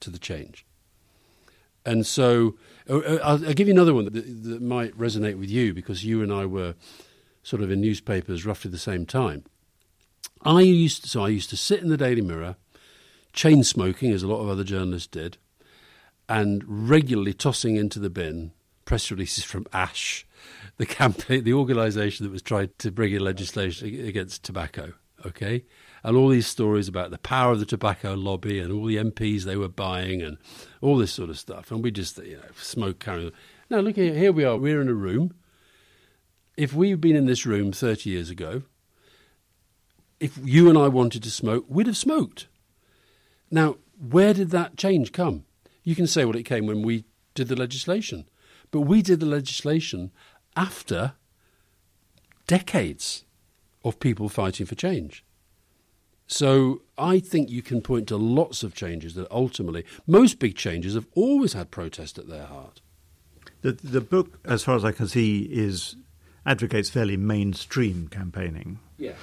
to 0.00 0.10
the 0.10 0.18
change. 0.18 0.66
And 1.86 2.04
so 2.04 2.56
uh, 2.90 2.98
uh, 2.98 3.18
I'll, 3.22 3.38
give 3.38 3.68
you 3.68 3.72
another 3.72 3.94
one 3.94 4.04
that, 4.06 4.12
that 4.12 4.60
might 4.60 4.98
resonate 4.98 5.38
with 5.38 5.48
you 5.48 5.72
because 5.72 6.04
you 6.04 6.22
and 6.22 6.32
I 6.32 6.44
were 6.44 6.74
sort 7.42 7.62
of 7.62 7.70
in 7.70 7.80
newspapers 7.80 8.44
roughly 8.44 8.70
the 8.70 8.78
same 8.78 9.06
time. 9.06 9.44
I 10.42 10.60
used 10.60 11.04
to, 11.04 11.08
so 11.08 11.24
I 11.24 11.28
used 11.28 11.48
to 11.50 11.56
sit 11.56 11.80
in 11.80 11.88
the 11.88 11.96
Daily 11.96 12.20
Mirror, 12.20 12.56
chain 13.32 13.62
smoking 13.62 14.10
as 14.10 14.24
a 14.24 14.28
lot 14.28 14.40
of 14.40 14.48
other 14.48 14.64
journalists 14.64 15.06
did, 15.06 15.38
and 16.28 16.64
regularly 16.66 17.32
tossing 17.32 17.76
into 17.76 18.00
the 18.00 18.10
bin 18.10 18.52
press 18.84 19.10
releases 19.10 19.44
from 19.44 19.66
Ash, 19.72 20.26
the 20.76 20.86
campaign, 20.86 21.44
the 21.44 21.52
organisation 21.52 22.24
that 22.24 22.32
was 22.32 22.42
trying 22.42 22.70
to 22.78 22.90
bring 22.90 23.12
in 23.12 23.20
legislation 23.20 23.88
against 24.06 24.42
tobacco. 24.42 24.92
Okay, 25.24 25.64
and 26.06 26.16
all 26.16 26.28
these 26.28 26.46
stories 26.46 26.86
about 26.86 27.10
the 27.10 27.18
power 27.18 27.50
of 27.50 27.58
the 27.58 27.66
tobacco 27.66 28.14
lobby 28.14 28.60
and 28.60 28.72
all 28.72 28.86
the 28.86 28.94
MPs 28.94 29.42
they 29.42 29.56
were 29.56 29.68
buying 29.68 30.22
and 30.22 30.38
all 30.80 30.96
this 30.96 31.10
sort 31.10 31.30
of 31.30 31.36
stuff. 31.36 31.72
And 31.72 31.82
we 31.82 31.90
just, 31.90 32.16
you 32.18 32.36
know, 32.36 32.44
smoke 32.56 33.00
carrying. 33.00 33.32
Now, 33.68 33.80
look 33.80 33.96
here, 33.96 34.14
here 34.14 34.30
we 34.30 34.44
are, 34.44 34.56
we're 34.56 34.80
in 34.80 34.88
a 34.88 34.94
room. 34.94 35.34
If 36.56 36.72
we'd 36.72 37.00
been 37.00 37.16
in 37.16 37.26
this 37.26 37.44
room 37.44 37.72
30 37.72 38.08
years 38.08 38.30
ago, 38.30 38.62
if 40.20 40.38
you 40.44 40.68
and 40.68 40.78
I 40.78 40.86
wanted 40.86 41.24
to 41.24 41.30
smoke, 41.30 41.64
we'd 41.68 41.88
have 41.88 41.96
smoked. 41.96 42.46
Now, 43.50 43.78
where 43.98 44.32
did 44.32 44.50
that 44.50 44.76
change 44.76 45.10
come? 45.10 45.44
You 45.82 45.96
can 45.96 46.06
say, 46.06 46.24
well, 46.24 46.36
it 46.36 46.44
came 46.44 46.66
when 46.66 46.82
we 46.82 47.04
did 47.34 47.48
the 47.48 47.56
legislation. 47.56 48.28
But 48.70 48.82
we 48.82 49.02
did 49.02 49.18
the 49.18 49.26
legislation 49.26 50.12
after 50.54 51.14
decades 52.46 53.24
of 53.84 53.98
people 53.98 54.28
fighting 54.28 54.66
for 54.66 54.76
change. 54.76 55.24
So 56.26 56.82
I 56.98 57.20
think 57.20 57.50
you 57.50 57.62
can 57.62 57.80
point 57.80 58.08
to 58.08 58.16
lots 58.16 58.62
of 58.62 58.74
changes 58.74 59.14
that 59.14 59.30
ultimately, 59.30 59.84
most 60.06 60.38
big 60.38 60.56
changes 60.56 60.94
have 60.94 61.06
always 61.14 61.52
had 61.52 61.70
protest 61.70 62.18
at 62.18 62.28
their 62.28 62.46
heart. 62.46 62.80
The 63.62 63.72
the 63.72 64.00
book, 64.00 64.38
as 64.44 64.64
far 64.64 64.76
as 64.76 64.84
I 64.84 64.92
can 64.92 65.08
see, 65.08 65.42
is 65.42 65.96
advocates 66.44 66.90
fairly 66.90 67.16
mainstream 67.16 68.08
campaigning. 68.08 68.78
Yeah. 68.98 69.14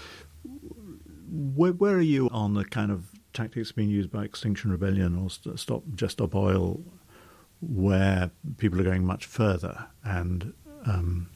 Where, 1.30 1.74
where 1.74 1.96
are 1.96 2.02
you 2.02 2.30
on 2.30 2.54
the 2.54 2.64
kind 2.64 2.92
of 2.92 3.12
tactics 3.34 3.72
being 3.72 3.90
used 3.90 4.12
by 4.12 4.24
Extinction 4.24 4.72
Rebellion 4.72 5.18
or 5.18 5.30
Stop 5.58 5.84
Just 5.96 6.14
Stop 6.14 6.36
Oil? 6.36 6.82
where 7.70 8.32
people 8.58 8.80
are 8.80 8.84
going 8.84 9.06
much 9.06 9.26
further 9.26 9.88
and 10.04 10.54
um, 10.86 11.30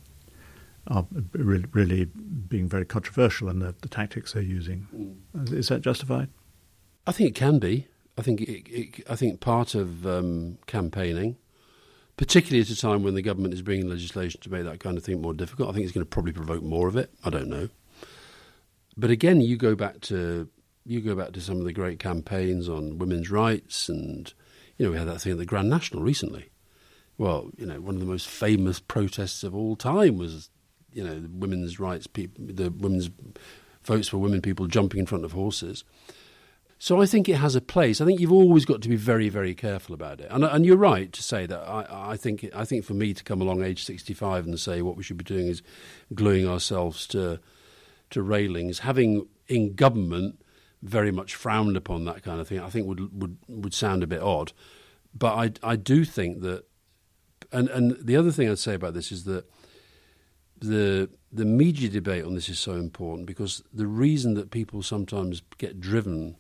are 0.88 1.06
really, 1.34 1.66
really, 1.72 2.06
being 2.06 2.68
very 2.68 2.86
controversial 2.86 3.50
in 3.50 3.60
the, 3.60 3.76
the 3.82 3.90
tactics 3.90 4.34
they're 4.34 4.42
using. 4.42 4.88
Mm. 5.36 5.54
Is 5.54 5.68
that 5.70 5.82
justified? 5.82 6.30
I 7.06 7.12
think 7.12 7.30
it 7.30 7.36
can 7.36 7.60
be. 7.60 7.88
I 8.18 8.22
think 8.22 8.42
it, 8.42 8.70
it, 8.70 9.10
I 9.10 9.16
think 9.16 9.40
part 9.40 9.76
of 9.76 10.08
um, 10.08 10.58
campaigning, 10.66 11.38
particularly 12.16 12.62
at 12.62 12.70
a 12.70 12.76
time 12.76 13.04
when 13.04 13.16
the 13.16 13.22
government 13.22 13.54
is 13.54 13.62
bringing 13.62 13.90
legislation 13.90 14.42
to 14.42 14.52
make 14.52 14.64
that 14.64 14.80
kind 14.80 14.98
of 14.98 15.04
thing 15.04 15.22
more 15.22 15.34
difficult, 15.34 15.70
I 15.70 15.74
think 15.74 15.84
it's 15.84 15.94
going 15.94 16.06
to 16.06 16.10
probably 16.10 16.32
provoke 16.32 16.64
more 16.64 16.88
of 16.88 16.96
it. 16.96 17.12
I 17.24 17.30
don't 17.30 17.48
know. 17.48 17.70
But 18.98 19.12
again, 19.12 19.42
you 19.42 19.58
go 19.58 19.76
back 19.76 20.02
to 20.02 20.50
you 20.88 21.02
go 21.02 21.16
back 21.16 21.34
to 21.34 21.42
some 21.42 21.58
of 21.58 21.66
the 21.66 21.74
great 21.74 22.00
campaigns 22.00 22.70
on 22.70 22.98
women's 22.98 23.30
rights, 23.30 23.90
and 23.90 24.34
you 24.78 24.86
know 24.86 24.92
we 24.94 24.98
had 24.98 25.08
that 25.08 25.22
thing 25.22 25.34
at 25.34 25.38
the 25.38 25.46
Grand 25.46 25.70
National 25.70 26.02
recently. 26.02 26.50
Well, 27.18 27.50
you 27.58 27.66
know, 27.66 27.82
one 27.82 27.96
of 27.96 28.02
the 28.02 28.08
most 28.08 28.28
famous 28.28 28.80
protests 28.80 29.44
of 29.44 29.56
all 29.56 29.76
time 29.76 30.18
was, 30.18 30.50
you 30.98 31.04
know, 31.04 31.20
the 31.20 31.30
women's 31.30 31.80
rights, 31.80 32.08
people, 32.08 32.44
the 32.44 32.72
women's 32.72 33.12
votes 33.84 34.08
for 34.08 34.18
women, 34.18 34.42
people 34.42 34.66
jumping 34.66 35.00
in 35.00 35.06
front 35.06 35.24
of 35.24 35.32
horses. 35.32 35.84
So 36.80 37.00
I 37.00 37.06
think 37.06 37.30
it 37.30 37.36
has 37.36 37.56
a 37.56 37.62
place. 37.62 38.02
I 38.02 38.06
think 38.06 38.20
you've 38.20 38.32
always 38.32 38.66
got 38.66 38.82
to 38.82 38.90
be 38.90 38.96
very, 38.96 39.30
very 39.30 39.54
careful 39.54 39.94
about 39.94 40.20
it. 40.20 40.28
And, 40.32 40.44
and 40.44 40.66
you're 40.66 40.76
right 40.76 41.14
to 41.14 41.22
say 41.22 41.46
that. 41.46 41.60
I, 41.60 42.12
I 42.14 42.18
think 42.18 42.50
I 42.56 42.66
think 42.66 42.84
for 42.84 42.96
me 42.96 43.14
to 43.14 43.24
come 43.24 43.42
along 43.42 43.64
age 43.64 43.84
65 43.86 44.46
and 44.46 44.60
say 44.60 44.82
what 44.82 44.98
we 44.98 45.04
should 45.04 45.18
be 45.18 45.24
doing 45.24 45.48
is 45.48 45.62
gluing 46.16 46.48
ourselves 46.48 47.06
to 47.08 47.40
to 48.10 48.22
railings, 48.24 48.80
having 48.80 49.28
in 49.48 49.76
government 49.76 50.42
very 50.82 51.12
much 51.12 51.36
frowned 51.36 51.78
upon 51.78 52.06
that 52.06 52.24
kind 52.24 52.42
of 52.42 52.48
thing, 52.48 52.60
I 52.60 52.70
think 52.70 52.88
would 52.88 53.22
would 53.22 53.38
would 53.48 53.74
sound 53.74 54.02
a 54.02 54.08
bit 54.08 54.22
odd. 54.22 54.52
But 55.14 55.34
I 55.64 55.72
I 55.72 55.76
do 55.76 56.06
think 56.06 56.42
that, 56.42 56.66
and 57.52 57.70
and 57.70 57.98
the 58.02 58.16
other 58.16 58.32
thing 58.32 58.50
I'd 58.50 58.60
say 58.60 58.74
about 58.74 58.96
this 58.96 59.12
is 59.12 59.26
that 59.26 59.46
the 60.60 61.10
the 61.32 61.46
media 61.46 61.90
debate 61.90 62.24
on 62.24 62.36
this 62.36 62.50
is 62.50 62.60
so 62.60 62.74
important 62.74 63.28
because 63.28 63.64
the 63.74 63.88
reason 63.88 64.34
that 64.36 64.52
people 64.52 64.82
sometimes 64.82 65.42
get 65.58 65.80
driven 65.80 66.36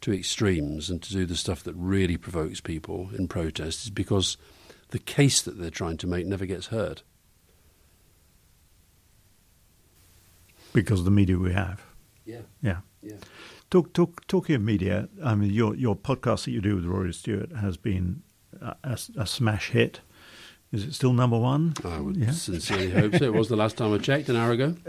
to 0.00 0.12
extremes 0.12 0.88
and 0.88 1.02
to 1.02 1.12
do 1.12 1.26
the 1.26 1.36
stuff 1.36 1.62
that 1.64 1.74
really 1.74 2.16
provokes 2.16 2.60
people 2.60 3.10
in 3.16 3.28
protest 3.28 3.84
is 3.84 3.90
because 3.90 4.36
the 4.90 4.98
case 4.98 5.42
that 5.42 5.58
they're 5.58 5.70
trying 5.70 5.96
to 5.98 6.06
make 6.06 6.26
never 6.26 6.46
gets 6.46 6.68
heard. 6.68 7.02
Because 10.72 11.00
of 11.00 11.04
the 11.04 11.10
media 11.10 11.36
we 11.36 11.52
have. 11.52 11.84
Yeah. 12.24 12.42
Yeah. 12.62 12.78
Yeah. 13.02 13.16
Talk, 13.70 13.92
talk, 13.92 14.26
talking 14.26 14.56
of 14.56 14.62
media, 14.62 15.08
I 15.24 15.34
mean, 15.34 15.50
your 15.52 15.74
your 15.74 15.96
podcast 15.96 16.44
that 16.44 16.50
you 16.50 16.60
do 16.60 16.76
with 16.76 16.84
Rory 16.84 17.12
Stewart 17.12 17.52
has 17.52 17.76
been 17.76 18.22
a, 18.60 18.76
a, 18.84 18.98
a 19.16 19.26
smash 19.26 19.70
hit. 19.70 20.00
Is 20.72 20.84
it 20.84 20.94
still 20.94 21.12
number 21.12 21.38
one? 21.38 21.74
I 21.84 22.00
would 22.00 22.16
yeah. 22.16 22.30
sincerely 22.30 22.90
hope 22.90 23.16
so. 23.16 23.24
It 23.24 23.34
was 23.34 23.48
the 23.48 23.56
last 23.56 23.76
time 23.76 23.92
I 23.92 23.98
checked, 23.98 24.28
an 24.28 24.36
hour 24.36 24.52
ago. 24.52 24.76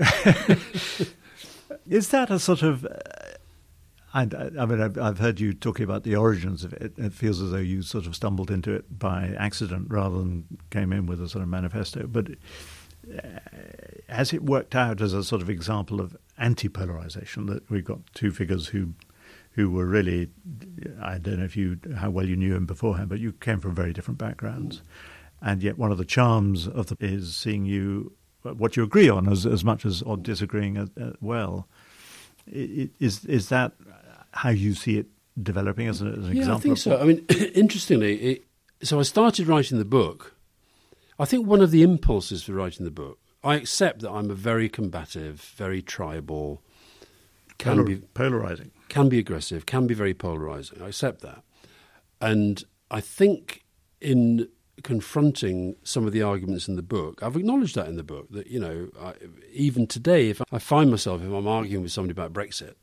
Is 1.90 2.10
that 2.10 2.30
a 2.30 2.38
sort 2.38 2.62
of? 2.62 2.86
Uh, 2.86 2.90
I, 4.14 4.22
I, 4.60 4.66
mean, 4.66 4.82
I've, 4.82 4.98
I've, 4.98 5.20
heard 5.20 5.40
you 5.40 5.54
talking 5.54 5.84
about 5.84 6.04
the 6.04 6.16
origins 6.16 6.64
of 6.64 6.74
it. 6.74 6.94
It 6.98 7.14
feels 7.14 7.42
as 7.42 7.52
though 7.52 7.58
you 7.58 7.82
sort 7.82 8.06
of 8.06 8.16
stumbled 8.16 8.52
into 8.52 8.72
it 8.74 9.00
by 9.00 9.34
accident 9.40 9.88
rather 9.90 10.18
than 10.18 10.46
came 10.70 10.92
in 10.92 11.06
with 11.06 11.22
a 11.22 11.30
sort 11.30 11.42
of 11.42 11.50
manifesto. 11.50 12.06
But 12.08 12.28
uh, 13.12 13.40
has 14.10 14.34
it 14.34 14.44
worked 14.44 14.76
out 14.76 15.02
as 15.02 15.14
a 15.14 15.24
sort 15.24 15.42
of 15.42 15.50
example 15.50 16.00
of 16.00 16.16
anti-polarization 16.38 17.46
that 17.48 17.70
we've 17.72 17.86
got 17.86 18.00
two 18.14 18.32
figures 18.32 18.68
who 18.68 18.94
who 19.54 19.70
were 19.70 19.86
really 19.86 20.30
I 21.02 21.18
don't 21.18 21.40
know 21.40 21.46
if 21.46 21.58
you 21.58 21.80
how 21.98 22.10
well 22.10 22.28
you 22.28 22.36
knew 22.36 22.56
him 22.56 22.66
beforehand, 22.66 23.10
but 23.10 23.20
you 23.20 23.32
came 23.32 23.60
from 23.60 23.74
very 23.74 23.94
different 23.94 24.18
backgrounds, 24.18 24.82
and 25.42 25.64
yet 25.64 25.78
one 25.78 25.92
of 25.92 25.98
the 25.98 26.06
charms 26.06 26.68
of 26.68 26.88
the 26.88 26.98
is 27.00 27.36
seeing 27.36 27.66
you 27.66 28.14
what 28.44 28.76
you 28.76 28.84
agree 28.84 29.10
on 29.10 29.30
as 29.30 29.46
as 29.46 29.64
much 29.64 29.86
as 29.86 30.02
or 30.02 30.18
disagreeing 30.18 30.78
as, 30.78 30.90
uh, 31.00 31.12
well. 31.22 31.68
Is 32.48 33.26
is 33.26 33.50
that 33.50 33.74
how 34.34 34.50
you 34.50 34.74
see 34.74 34.98
it 34.98 35.08
developing 35.42 35.88
as, 35.88 36.02
an, 36.02 36.08
as 36.08 36.28
an 36.28 36.36
yeah, 36.36 36.42
example? 36.42 36.56
I 36.56 36.62
think 36.62 36.78
so. 36.78 37.00
I 37.00 37.04
mean, 37.04 37.26
interestingly, 37.54 38.16
it, 38.22 38.46
so 38.82 39.00
I 39.00 39.04
started 39.04 39.48
writing 39.48 39.78
the 39.78 39.86
book. 39.86 40.36
I 41.20 41.26
think 41.26 41.46
one 41.46 41.62
of 41.62 41.70
the 41.70 41.84
impulses 41.84 42.44
for 42.44 42.54
writing 42.54 42.84
the 42.84 42.92
book 42.92 43.20
I 43.44 43.56
accept 43.56 44.02
that 44.02 44.12
I'm 44.12 44.30
a 44.30 44.36
very 44.36 44.70
combative, 44.70 45.42
very 45.56 45.82
tribal, 45.82 46.62
can 47.58 47.78
Polar- 47.78 47.84
be 47.84 47.96
polarizing, 48.14 48.72
can 48.90 49.10
be 49.10 49.20
aggressive, 49.20 49.66
can 49.66 49.88
be 49.88 49.94
very 49.94 50.14
polarizing. 50.14 50.82
I 50.82 50.88
accept 50.88 51.22
that, 51.22 51.44
and 52.20 52.64
I 52.90 53.02
think 53.02 53.64
in 54.00 54.48
confronting 54.82 55.76
some 55.84 56.06
of 56.06 56.14
the 56.14 56.22
arguments 56.22 56.68
in 56.68 56.76
the 56.76 56.82
book, 56.82 57.22
I've 57.22 57.36
acknowledged 57.36 57.76
that 57.76 57.88
in 57.88 57.96
the 57.96 58.04
book 58.04 58.28
that 58.32 58.48
you 58.48 58.60
know 58.60 58.90
I, 59.00 59.14
even 59.54 59.88
today, 59.88 60.30
if 60.30 60.42
I 60.52 60.60
find 60.60 60.90
myself 60.90 61.22
if 61.22 61.32
I'm 61.32 61.48
arguing 61.48 61.84
with 61.84 61.92
somebody 61.92 62.12
about 62.12 62.34
Brexit, 62.34 62.76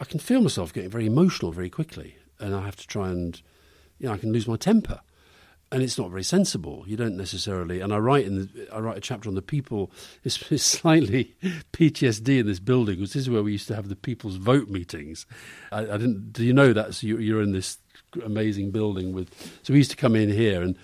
I 0.00 0.04
can 0.04 0.20
feel 0.20 0.40
myself 0.40 0.72
getting 0.72 0.90
very 0.90 1.06
emotional 1.06 1.52
very 1.52 1.70
quickly, 1.70 2.16
and 2.38 2.54
I 2.54 2.64
have 2.64 2.76
to 2.76 2.86
try 2.86 3.08
and 3.08 3.40
you 3.98 4.08
know 4.08 4.14
I 4.14 4.18
can 4.18 4.32
lose 4.32 4.48
my 4.48 4.56
temper 4.56 5.00
and 5.74 5.82
it's 5.82 5.98
not 5.98 6.10
very 6.10 6.22
sensible. 6.22 6.84
You 6.86 6.96
don't 6.96 7.16
necessarily. 7.16 7.80
And 7.80 7.92
I 7.92 7.98
write 7.98 8.26
in 8.26 8.36
the, 8.36 8.68
I 8.72 8.78
write 8.78 8.96
a 8.96 9.00
chapter 9.00 9.28
on 9.28 9.34
the 9.34 9.42
people. 9.42 9.90
It's, 10.22 10.40
it's 10.50 10.64
slightly 10.64 11.34
PTSD 11.72 12.38
in 12.38 12.46
this 12.46 12.60
building 12.60 12.96
because 12.96 13.12
this 13.12 13.22
is 13.22 13.30
where 13.30 13.42
we 13.42 13.52
used 13.52 13.68
to 13.68 13.74
have 13.74 13.88
the 13.88 13.96
people's 13.96 14.36
vote 14.36 14.68
meetings. 14.68 15.26
I, 15.72 15.80
I 15.80 15.98
didn't. 15.98 16.32
Do 16.32 16.44
you 16.44 16.52
know 16.52 16.72
that? 16.72 16.94
So 16.94 17.08
you, 17.08 17.18
you're 17.18 17.42
in 17.42 17.52
this 17.52 17.78
amazing 18.16 18.70
building 18.70 19.12
with. 19.12 19.32
So 19.62 19.72
we 19.72 19.78
used 19.78 19.90
to 19.90 19.96
come 19.96 20.16
in 20.16 20.30
here 20.30 20.62
and 20.62 20.76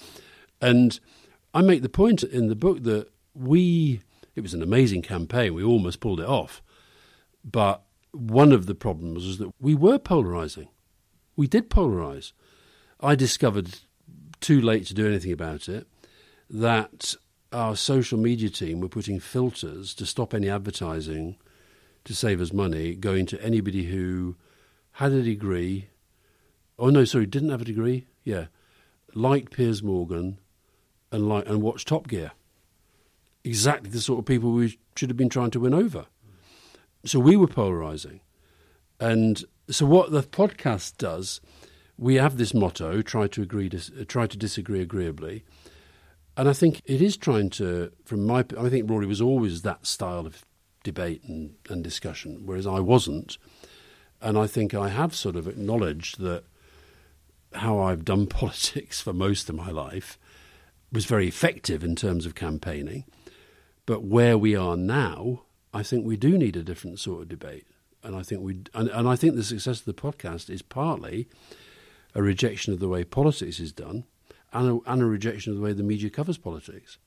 and 0.60 1.00
I 1.54 1.62
make 1.62 1.82
the 1.82 1.88
point 1.88 2.22
in 2.22 2.48
the 2.48 2.56
book 2.56 2.82
that 2.84 3.08
we. 3.34 4.02
It 4.36 4.42
was 4.42 4.54
an 4.54 4.62
amazing 4.62 5.02
campaign. 5.02 5.54
We 5.54 5.64
almost 5.64 6.00
pulled 6.00 6.20
it 6.20 6.28
off, 6.28 6.62
but 7.44 7.82
one 8.12 8.52
of 8.52 8.66
the 8.66 8.74
problems 8.74 9.26
was 9.26 9.38
that 9.38 9.52
we 9.60 9.74
were 9.74 9.98
polarizing. 9.98 10.68
We 11.36 11.46
did 11.46 11.70
polarize. 11.70 12.32
I 13.00 13.14
discovered 13.14 13.80
too 14.40 14.60
late 14.60 14.86
to 14.86 14.94
do 14.94 15.06
anything 15.06 15.32
about 15.32 15.68
it, 15.68 15.86
that 16.48 17.14
our 17.52 17.76
social 17.76 18.18
media 18.18 18.48
team 18.48 18.80
were 18.80 18.88
putting 18.88 19.20
filters 19.20 19.94
to 19.94 20.06
stop 20.06 20.32
any 20.32 20.48
advertising 20.48 21.36
to 22.04 22.14
save 22.14 22.40
us 22.40 22.52
money 22.52 22.94
going 22.94 23.26
to 23.26 23.42
anybody 23.42 23.84
who 23.84 24.36
had 24.92 25.12
a 25.12 25.22
degree. 25.22 25.89
Oh 26.80 26.88
no, 26.88 27.04
sorry, 27.04 27.26
didn't 27.26 27.50
have 27.50 27.60
a 27.60 27.66
degree. 27.66 28.06
Yeah, 28.24 28.46
liked 29.14 29.52
Piers 29.52 29.82
Morgan 29.82 30.38
and 31.12 31.28
like 31.28 31.46
and 31.46 31.60
watched 31.60 31.88
Top 31.88 32.08
Gear. 32.08 32.32
Exactly 33.44 33.90
the 33.90 34.00
sort 34.00 34.18
of 34.18 34.24
people 34.24 34.52
we 34.52 34.78
should 34.96 35.10
have 35.10 35.16
been 35.16 35.28
trying 35.28 35.50
to 35.50 35.60
win 35.60 35.74
over. 35.74 36.06
So 37.04 37.20
we 37.20 37.36
were 37.36 37.46
polarizing, 37.46 38.20
and 38.98 39.44
so 39.68 39.84
what 39.84 40.10
the 40.10 40.22
podcast 40.22 40.96
does 40.96 41.42
we 41.98 42.14
have 42.14 42.38
this 42.38 42.54
motto: 42.54 43.02
try 43.02 43.26
to 43.28 43.42
agree, 43.42 43.68
dis- 43.68 43.90
uh, 44.00 44.04
try 44.08 44.26
to 44.26 44.38
disagree 44.38 44.80
agreeably. 44.80 45.44
And 46.36 46.48
I 46.48 46.54
think 46.54 46.80
it 46.86 47.02
is 47.02 47.18
trying 47.18 47.50
to, 47.50 47.92
from 48.06 48.24
my, 48.26 48.46
I 48.58 48.70
think 48.70 48.88
Rory 48.88 49.04
was 49.04 49.20
always 49.20 49.60
that 49.62 49.86
style 49.86 50.26
of 50.26 50.46
debate 50.82 51.22
and, 51.24 51.56
and 51.68 51.84
discussion, 51.84 52.46
whereas 52.46 52.66
I 52.66 52.80
wasn't. 52.80 53.36
And 54.22 54.38
I 54.38 54.46
think 54.46 54.72
I 54.72 54.88
have 54.88 55.14
sort 55.14 55.36
of 55.36 55.46
acknowledged 55.46 56.18
that 56.20 56.44
how 57.54 57.78
I've 57.80 58.04
done 58.04 58.26
politics 58.40 59.00
for 59.00 59.12
most 59.12 59.48
of 59.48 59.54
my 59.54 59.70
life 59.70 60.18
was 60.92 61.04
very 61.04 61.28
effective 61.28 61.84
in 61.84 61.94
terms 61.94 62.26
of 62.26 62.34
campaigning. 62.34 63.04
But 63.86 64.04
where 64.04 64.36
we 64.36 64.56
are 64.56 64.76
now, 64.76 65.42
I 65.72 65.82
think 65.82 66.04
we 66.04 66.16
do 66.16 66.36
need 66.36 66.56
a 66.56 66.62
different 66.62 66.98
sort 66.98 67.22
of 67.22 67.28
debate. 67.28 67.66
And 68.02 68.16
I 68.16 68.22
think 68.22 68.42
we, 68.42 68.62
and, 68.74 68.88
and 68.88 69.08
I 69.08 69.16
think 69.16 69.34
the 69.34 69.44
success 69.44 69.80
of 69.80 69.84
the 69.84 69.94
podcast 69.94 70.48
is 70.48 70.62
partly 70.62 71.28
a 72.14 72.22
rejection 72.22 72.72
of 72.72 72.80
the 72.80 72.88
way 72.88 73.04
politics 73.04 73.60
is 73.60 73.72
done 73.72 74.04
and 74.52 74.82
a, 74.86 74.92
and 74.92 75.02
a 75.02 75.06
rejection 75.06 75.52
of 75.52 75.58
the 75.58 75.62
way 75.62 75.72
the 75.72 75.82
media 75.82 76.10
covers 76.10 76.38
politics. 76.38 76.98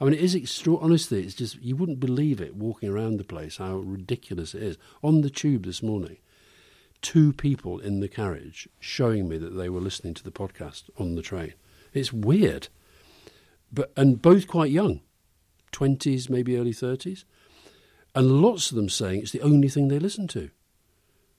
I 0.00 0.04
mean, 0.04 0.14
it 0.14 0.20
is 0.20 0.34
extraordinary. 0.34 0.90
Honestly, 0.90 1.22
it's 1.22 1.34
just 1.34 1.60
you 1.62 1.76
wouldn't 1.76 2.00
believe 2.00 2.40
it 2.40 2.56
walking 2.56 2.88
around 2.88 3.18
the 3.18 3.24
place 3.24 3.58
how 3.58 3.76
ridiculous 3.76 4.54
it 4.54 4.62
is. 4.62 4.78
On 5.02 5.20
the 5.20 5.30
tube 5.30 5.64
this 5.64 5.82
morning, 5.82 6.18
two 7.02 7.32
people 7.32 7.78
in 7.78 8.00
the 8.00 8.08
carriage 8.08 8.68
showing 8.80 9.28
me 9.28 9.36
that 9.38 9.56
they 9.56 9.68
were 9.68 9.80
listening 9.80 10.14
to 10.14 10.24
the 10.24 10.30
podcast 10.30 10.84
on 10.98 11.14
the 11.14 11.22
train. 11.22 11.54
It's 11.92 12.12
weird, 12.12 12.68
but 13.70 13.92
and 13.96 14.22
both 14.22 14.46
quite 14.46 14.70
young, 14.70 15.00
twenties, 15.72 16.30
maybe 16.30 16.56
early 16.56 16.72
thirties, 16.72 17.24
and 18.14 18.40
lots 18.40 18.70
of 18.70 18.76
them 18.76 18.88
saying 18.88 19.20
it's 19.20 19.32
the 19.32 19.42
only 19.42 19.68
thing 19.68 19.88
they 19.88 19.98
listen 19.98 20.26
to. 20.28 20.50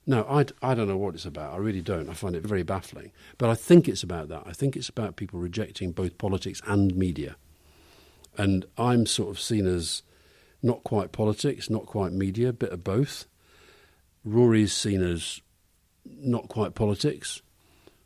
No, 0.05 0.25
I, 0.29 0.45
I 0.61 0.75
don't 0.75 0.89
know 0.89 0.97
what 0.97 1.15
it's 1.15 1.25
about. 1.25 1.53
I 1.53 1.57
really 1.57 1.81
don't. 1.81 2.09
I 2.09 2.13
find 2.13 2.35
it 2.35 2.45
very 2.45 2.63
baffling. 2.63 3.13
But 3.37 3.49
I 3.49 3.55
think 3.55 3.87
it's 3.87 4.03
about 4.03 4.27
that. 4.27 4.43
I 4.45 4.51
think 4.51 4.75
it's 4.75 4.89
about 4.89 5.15
people 5.15 5.39
rejecting 5.39 5.93
both 5.93 6.17
politics 6.17 6.61
and 6.67 6.93
media. 6.93 7.37
And 8.37 8.65
I'm 8.77 9.05
sort 9.05 9.29
of 9.29 9.39
seen 9.39 9.65
as 9.65 10.03
not 10.61 10.83
quite 10.83 11.13
politics, 11.13 11.69
not 11.69 11.85
quite 11.85 12.11
media, 12.11 12.49
a 12.49 12.53
bit 12.53 12.71
of 12.71 12.83
both. 12.83 13.27
Rory's 14.25 14.73
seen 14.73 15.01
as 15.01 15.41
not 16.05 16.47
quite 16.47 16.75
politics, 16.75 17.41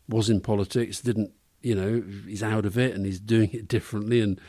was 0.08 0.30
in 0.30 0.42
politics, 0.42 1.02
didn't 1.02 1.32
you 1.62 1.76
know, 1.76 2.04
he's 2.26 2.44
out 2.44 2.66
of 2.66 2.78
it 2.78 2.96
and 2.96 3.06
he's 3.06 3.20
doing 3.20 3.50
it 3.52 3.68
differently. 3.68 4.22
And 4.22 4.40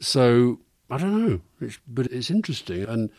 so 0.00 0.60
I 0.88 0.98
don't 0.98 1.28
know, 1.28 1.40
it's, 1.60 1.78
but 1.86 2.06
it's 2.06 2.30
interesting. 2.30 2.84
And 2.84 3.10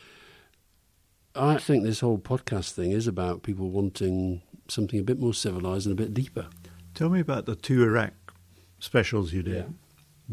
I 1.36 1.58
think 1.58 1.84
this 1.84 2.00
whole 2.00 2.18
podcast 2.18 2.72
thing 2.72 2.92
is 2.92 3.08
about 3.08 3.44
people 3.44 3.70
wanting 3.70 4.42
something 4.68 5.00
a 5.00 5.04
bit 5.04 5.20
more 5.20 5.34
civilized 5.34 5.86
and 5.86 5.94
a 5.94 6.02
bit 6.02 6.14
deeper. 6.14 6.48
Tell 6.94 7.10
me 7.10 7.20
about 7.20 7.46
the 7.46 7.56
two 7.56 7.84
Iraq 7.84 8.14
specials 8.80 9.34
you 9.34 9.44
did. 9.44 9.56
Yeah. 9.56 9.64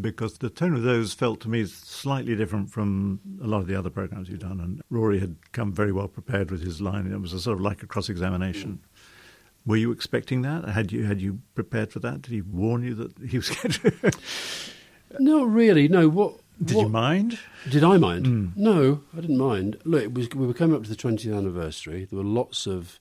Because 0.01 0.39
the 0.39 0.49
tone 0.49 0.77
of 0.77 0.85
those 0.85 1.13
felt 1.13 1.41
to 1.41 1.49
me 1.49 1.67
slightly 1.67 2.37
different 2.37 2.71
from 2.71 3.21
a 3.43 3.49
lot 3.49 3.59
of 3.59 3.67
the 3.67 3.75
other 3.75 3.91
programs 3.91 4.29
you've 4.29 4.39
done. 4.39 4.61
And 4.61 4.81
Rory 4.91 5.19
had 5.19 5.35
come 5.51 5.73
very 5.73 5.91
well 5.91 6.07
prepared 6.07 6.53
with 6.53 6.63
his 6.63 6.81
line. 6.81 7.11
It 7.11 7.21
was 7.21 7.33
a 7.33 7.41
sort 7.41 7.59
of 7.59 7.63
like 7.63 7.83
a 7.83 7.87
cross 7.87 8.09
examination. 8.09 8.81
Were 9.69 9.77
you 9.77 9.93
expecting 9.93 10.41
that? 10.43 10.65
Had 10.65 10.93
you 10.93 11.05
had 11.05 11.21
you 11.21 11.41
prepared 11.55 11.93
for 11.93 11.99
that? 11.99 12.23
Did 12.23 12.33
he 12.33 12.41
warn 12.41 12.83
you 12.83 12.95
that 12.95 13.19
he 13.19 13.37
was 13.37 13.51
going 13.55 13.73
to? 13.73 14.13
Not 15.21 15.47
really. 15.51 15.89
No. 15.89 16.09
What 16.09 16.41
Did 16.65 16.79
what, 16.79 16.83
you 16.85 16.89
mind? 16.89 17.39
Did 17.69 17.85
I 17.85 17.99
mind? 17.99 18.27
Hmm. 18.27 18.47
No, 18.57 19.03
I 19.15 19.21
didn't 19.21 19.37
mind. 19.37 19.77
Look, 19.85 20.03
it 20.03 20.15
was, 20.15 20.31
we 20.31 20.47
were 20.47 20.55
coming 20.55 20.75
up 20.75 20.85
to 20.85 20.89
the 20.89 20.97
20th 20.97 21.37
anniversary. 21.37 22.07
There 22.07 22.17
were 22.17 22.25
lots 22.25 22.67
of 22.67 22.99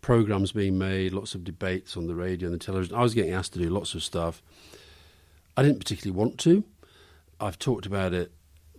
programs 0.00 0.50
being 0.50 0.76
made, 0.76 1.12
lots 1.12 1.36
of 1.36 1.44
debates 1.44 1.96
on 1.96 2.08
the 2.08 2.16
radio 2.16 2.48
and 2.48 2.60
the 2.60 2.64
television. 2.64 2.96
I 2.96 3.02
was 3.02 3.14
getting 3.14 3.32
asked 3.32 3.52
to 3.52 3.60
do 3.60 3.70
lots 3.70 3.94
of 3.94 4.02
stuff. 4.02 4.42
I 5.56 5.62
didn't 5.62 5.78
particularly 5.78 6.18
want 6.18 6.36
to. 6.40 6.64
I've 7.38 7.60
talked 7.60 7.86
about 7.86 8.12
it 8.12 8.32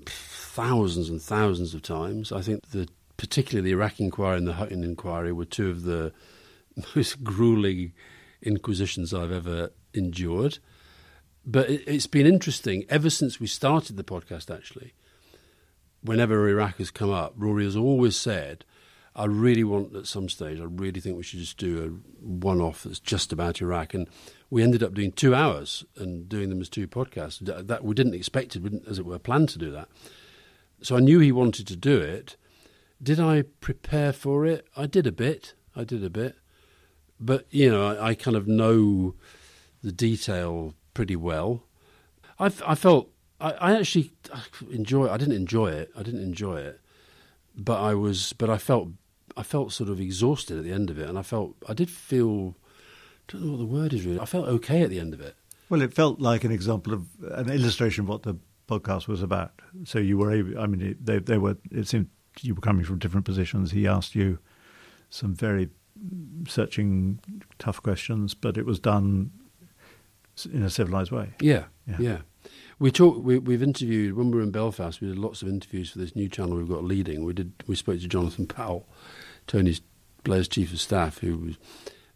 thousands 0.05 1.09
and 1.09 1.21
thousands 1.21 1.73
of 1.73 1.83
times. 1.83 2.33
I 2.33 2.41
think 2.41 2.71
the 2.71 2.89
particularly 3.15 3.69
the 3.69 3.75
Iraq 3.77 4.01
inquiry 4.01 4.37
and 4.37 4.45
the 4.45 4.53
Hutton 4.53 4.83
inquiry 4.83 5.31
were 5.31 5.45
two 5.45 5.69
of 5.69 5.83
the 5.83 6.11
most 6.95 7.23
grueling 7.23 7.93
inquisitions 8.41 9.13
I've 9.13 9.31
ever 9.31 9.71
endured. 9.93 10.59
But 11.45 11.69
it, 11.69 11.83
it's 11.87 12.07
been 12.07 12.25
interesting 12.25 12.85
ever 12.89 13.09
since 13.09 13.39
we 13.39 13.47
started 13.47 13.97
the 13.97 14.03
podcast. 14.03 14.53
Actually, 14.53 14.93
whenever 16.01 16.47
Iraq 16.49 16.77
has 16.77 16.91
come 16.91 17.11
up, 17.11 17.33
Rory 17.35 17.65
has 17.65 17.75
always 17.75 18.15
said, 18.15 18.65
"I 19.15 19.25
really 19.25 19.63
want 19.63 19.95
at 19.95 20.07
some 20.07 20.29
stage. 20.29 20.59
I 20.59 20.65
really 20.65 21.01
think 21.01 21.17
we 21.17 21.23
should 21.23 21.39
just 21.39 21.57
do 21.57 21.83
a 21.83 22.25
one-off 22.25 22.83
that's 22.83 22.99
just 22.99 23.33
about 23.33 23.61
Iraq." 23.61 23.93
And 23.93 24.07
we 24.49 24.63
ended 24.63 24.83
up 24.83 24.93
doing 24.93 25.11
two 25.11 25.33
hours 25.33 25.83
and 25.97 26.29
doing 26.29 26.49
them 26.49 26.61
as 26.61 26.69
two 26.69 26.87
podcasts. 26.87 27.39
That- 27.39 27.83
we 27.83 27.95
didn't 27.95 28.13
expect 28.13 28.55
it, 28.55 28.63
as 28.87 28.99
it 28.99 29.05
were, 29.05 29.19
plan 29.19 29.47
to 29.47 29.57
do 29.57 29.71
that. 29.71 29.89
So 30.81 30.95
I 30.95 30.99
knew 30.99 31.19
he 31.19 31.31
wanted 31.31 31.65
to 31.67 31.75
do 31.75 31.97
it. 31.97 32.35
Did 33.01 33.19
I 33.19 33.41
prepare 33.41 34.13
for 34.13 34.45
it? 34.45 34.67
I 34.77 34.85
did 34.85 35.07
a 35.07 35.11
bit. 35.11 35.55
I 35.75 35.83
did 35.83 36.03
a 36.03 36.09
bit, 36.09 36.35
but 37.25 37.45
you 37.49 37.71
know, 37.71 37.87
I, 37.87 38.09
I 38.09 38.15
kind 38.15 38.35
of 38.35 38.47
know 38.47 39.15
the 39.83 39.91
detail 39.91 40.73
pretty 40.93 41.15
well. 41.15 41.63
I, 42.39 42.51
I 42.65 42.75
felt 42.75 43.09
I, 43.39 43.51
I 43.51 43.77
actually 43.77 44.13
enjoy. 44.71 45.09
I 45.09 45.17
didn't 45.17 45.35
enjoy 45.35 45.67
it. 45.67 45.91
I 45.95 46.03
didn't 46.03 46.23
enjoy 46.23 46.57
it, 46.57 46.79
but 47.55 47.79
I 47.81 47.93
was. 47.93 48.33
But 48.33 48.49
I 48.49 48.57
felt. 48.57 48.89
I 49.35 49.41
felt 49.41 49.73
sort 49.73 49.89
of 49.89 49.99
exhausted 49.99 50.59
at 50.59 50.63
the 50.63 50.71
end 50.71 50.89
of 50.89 50.99
it, 50.99 51.09
and 51.09 51.17
I 51.17 51.23
felt. 51.23 51.55
I 51.67 51.73
did 51.73 51.89
feel. 51.89 52.55
I 53.29 53.33
don't 53.33 53.45
know 53.45 53.51
what 53.51 53.57
the 53.57 53.65
word 53.65 53.93
is 53.93 54.05
really. 54.05 54.19
I 54.19 54.25
felt 54.25 54.47
okay 54.47 54.81
at 54.81 54.89
the 54.89 54.99
end 54.99 55.13
of 55.13 55.21
it. 55.21 55.35
Well, 55.69 55.81
it 55.81 55.93
felt 55.93 56.19
like 56.19 56.43
an 56.43 56.51
example 56.51 56.93
of 56.93 57.07
an 57.31 57.49
illustration 57.49 58.03
of 58.03 58.09
what 58.09 58.23
the 58.23 58.37
podcast 58.67 59.07
was 59.07 59.21
about. 59.21 59.53
So 59.85 59.99
you 59.99 60.17
were 60.17 60.31
able. 60.31 60.59
I 60.59 60.67
mean, 60.67 60.97
they 61.01 61.19
they 61.19 61.37
were. 61.37 61.57
It 61.71 61.87
seemed 61.87 62.09
you 62.41 62.55
were 62.55 62.61
coming 62.61 62.85
from 62.85 62.99
different 62.99 63.25
positions. 63.25 63.71
He 63.71 63.87
asked 63.87 64.15
you 64.15 64.39
some 65.09 65.35
very 65.35 65.69
searching, 66.47 67.19
tough 67.59 67.81
questions, 67.81 68.33
but 68.33 68.57
it 68.57 68.65
was 68.65 68.79
done 68.79 69.31
in 70.51 70.63
a 70.63 70.69
civilized 70.69 71.11
way. 71.11 71.29
Yeah, 71.39 71.65
Yeah. 71.87 71.97
yeah. 71.99 72.17
We 72.79 72.91
talk. 72.91 73.23
We, 73.23 73.37
we've 73.37 73.63
interviewed 73.63 74.15
when 74.15 74.31
we 74.31 74.37
were 74.37 74.43
in 74.43 74.51
Belfast. 74.51 74.99
We 74.99 75.07
did 75.07 75.17
lots 75.17 75.41
of 75.41 75.47
interviews 75.47 75.91
for 75.91 75.99
this 75.99 76.15
new 76.15 76.27
channel 76.27 76.57
we've 76.57 76.67
got 76.67 76.83
leading. 76.83 77.23
We 77.23 77.31
did. 77.33 77.53
We 77.67 77.75
spoke 77.75 77.99
to 78.01 78.07
Jonathan 78.07 78.47
Powell, 78.47 78.85
Tony's 79.47 79.79
Blair's 80.23 80.47
chief 80.49 80.73
of 80.73 80.81
staff, 80.81 81.19
who 81.19 81.37
was. 81.37 81.57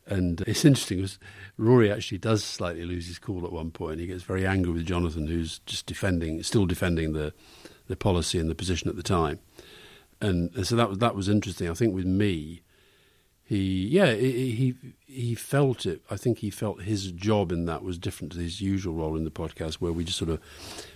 And 0.07 0.41
it's 0.47 0.65
interesting 0.65 0.97
because 0.97 1.19
Rory 1.57 1.91
actually 1.91 2.17
does 2.17 2.43
slightly 2.43 2.83
lose 2.83 3.07
his 3.07 3.19
cool 3.19 3.45
at 3.45 3.51
one 3.53 3.71
point. 3.71 3.99
He 3.99 4.07
gets 4.07 4.23
very 4.23 4.45
angry 4.45 4.73
with 4.73 4.85
Jonathan, 4.85 5.27
who's 5.27 5.59
just 5.59 5.85
defending, 5.85 6.41
still 6.43 6.65
defending 6.65 7.13
the, 7.13 7.33
the 7.87 7.95
policy 7.95 8.39
and 8.39 8.49
the 8.49 8.55
position 8.55 8.89
at 8.89 8.95
the 8.95 9.03
time. 9.03 9.39
And, 10.19 10.53
and 10.55 10.65
so 10.67 10.75
that 10.75 10.89
was 10.89 10.97
that 10.97 11.15
was 11.15 11.29
interesting. 11.29 11.69
I 11.69 11.73
think 11.75 11.93
with 11.93 12.05
me, 12.07 12.61
he 13.47 13.87
yeah 13.87 14.13
he, 14.13 14.75
he 15.05 15.35
felt 15.35 15.85
it. 15.85 16.01
I 16.11 16.17
think 16.17 16.39
he 16.39 16.49
felt 16.49 16.83
his 16.83 17.11
job 17.11 17.51
in 17.51 17.65
that 17.65 17.81
was 17.81 17.97
different 17.97 18.33
to 18.33 18.39
his 18.39 18.59
usual 18.59 18.93
role 18.93 19.15
in 19.15 19.23
the 19.23 19.31
podcast, 19.31 19.75
where 19.75 19.93
we 19.93 20.03
just 20.03 20.17
sort 20.17 20.29
of 20.29 20.41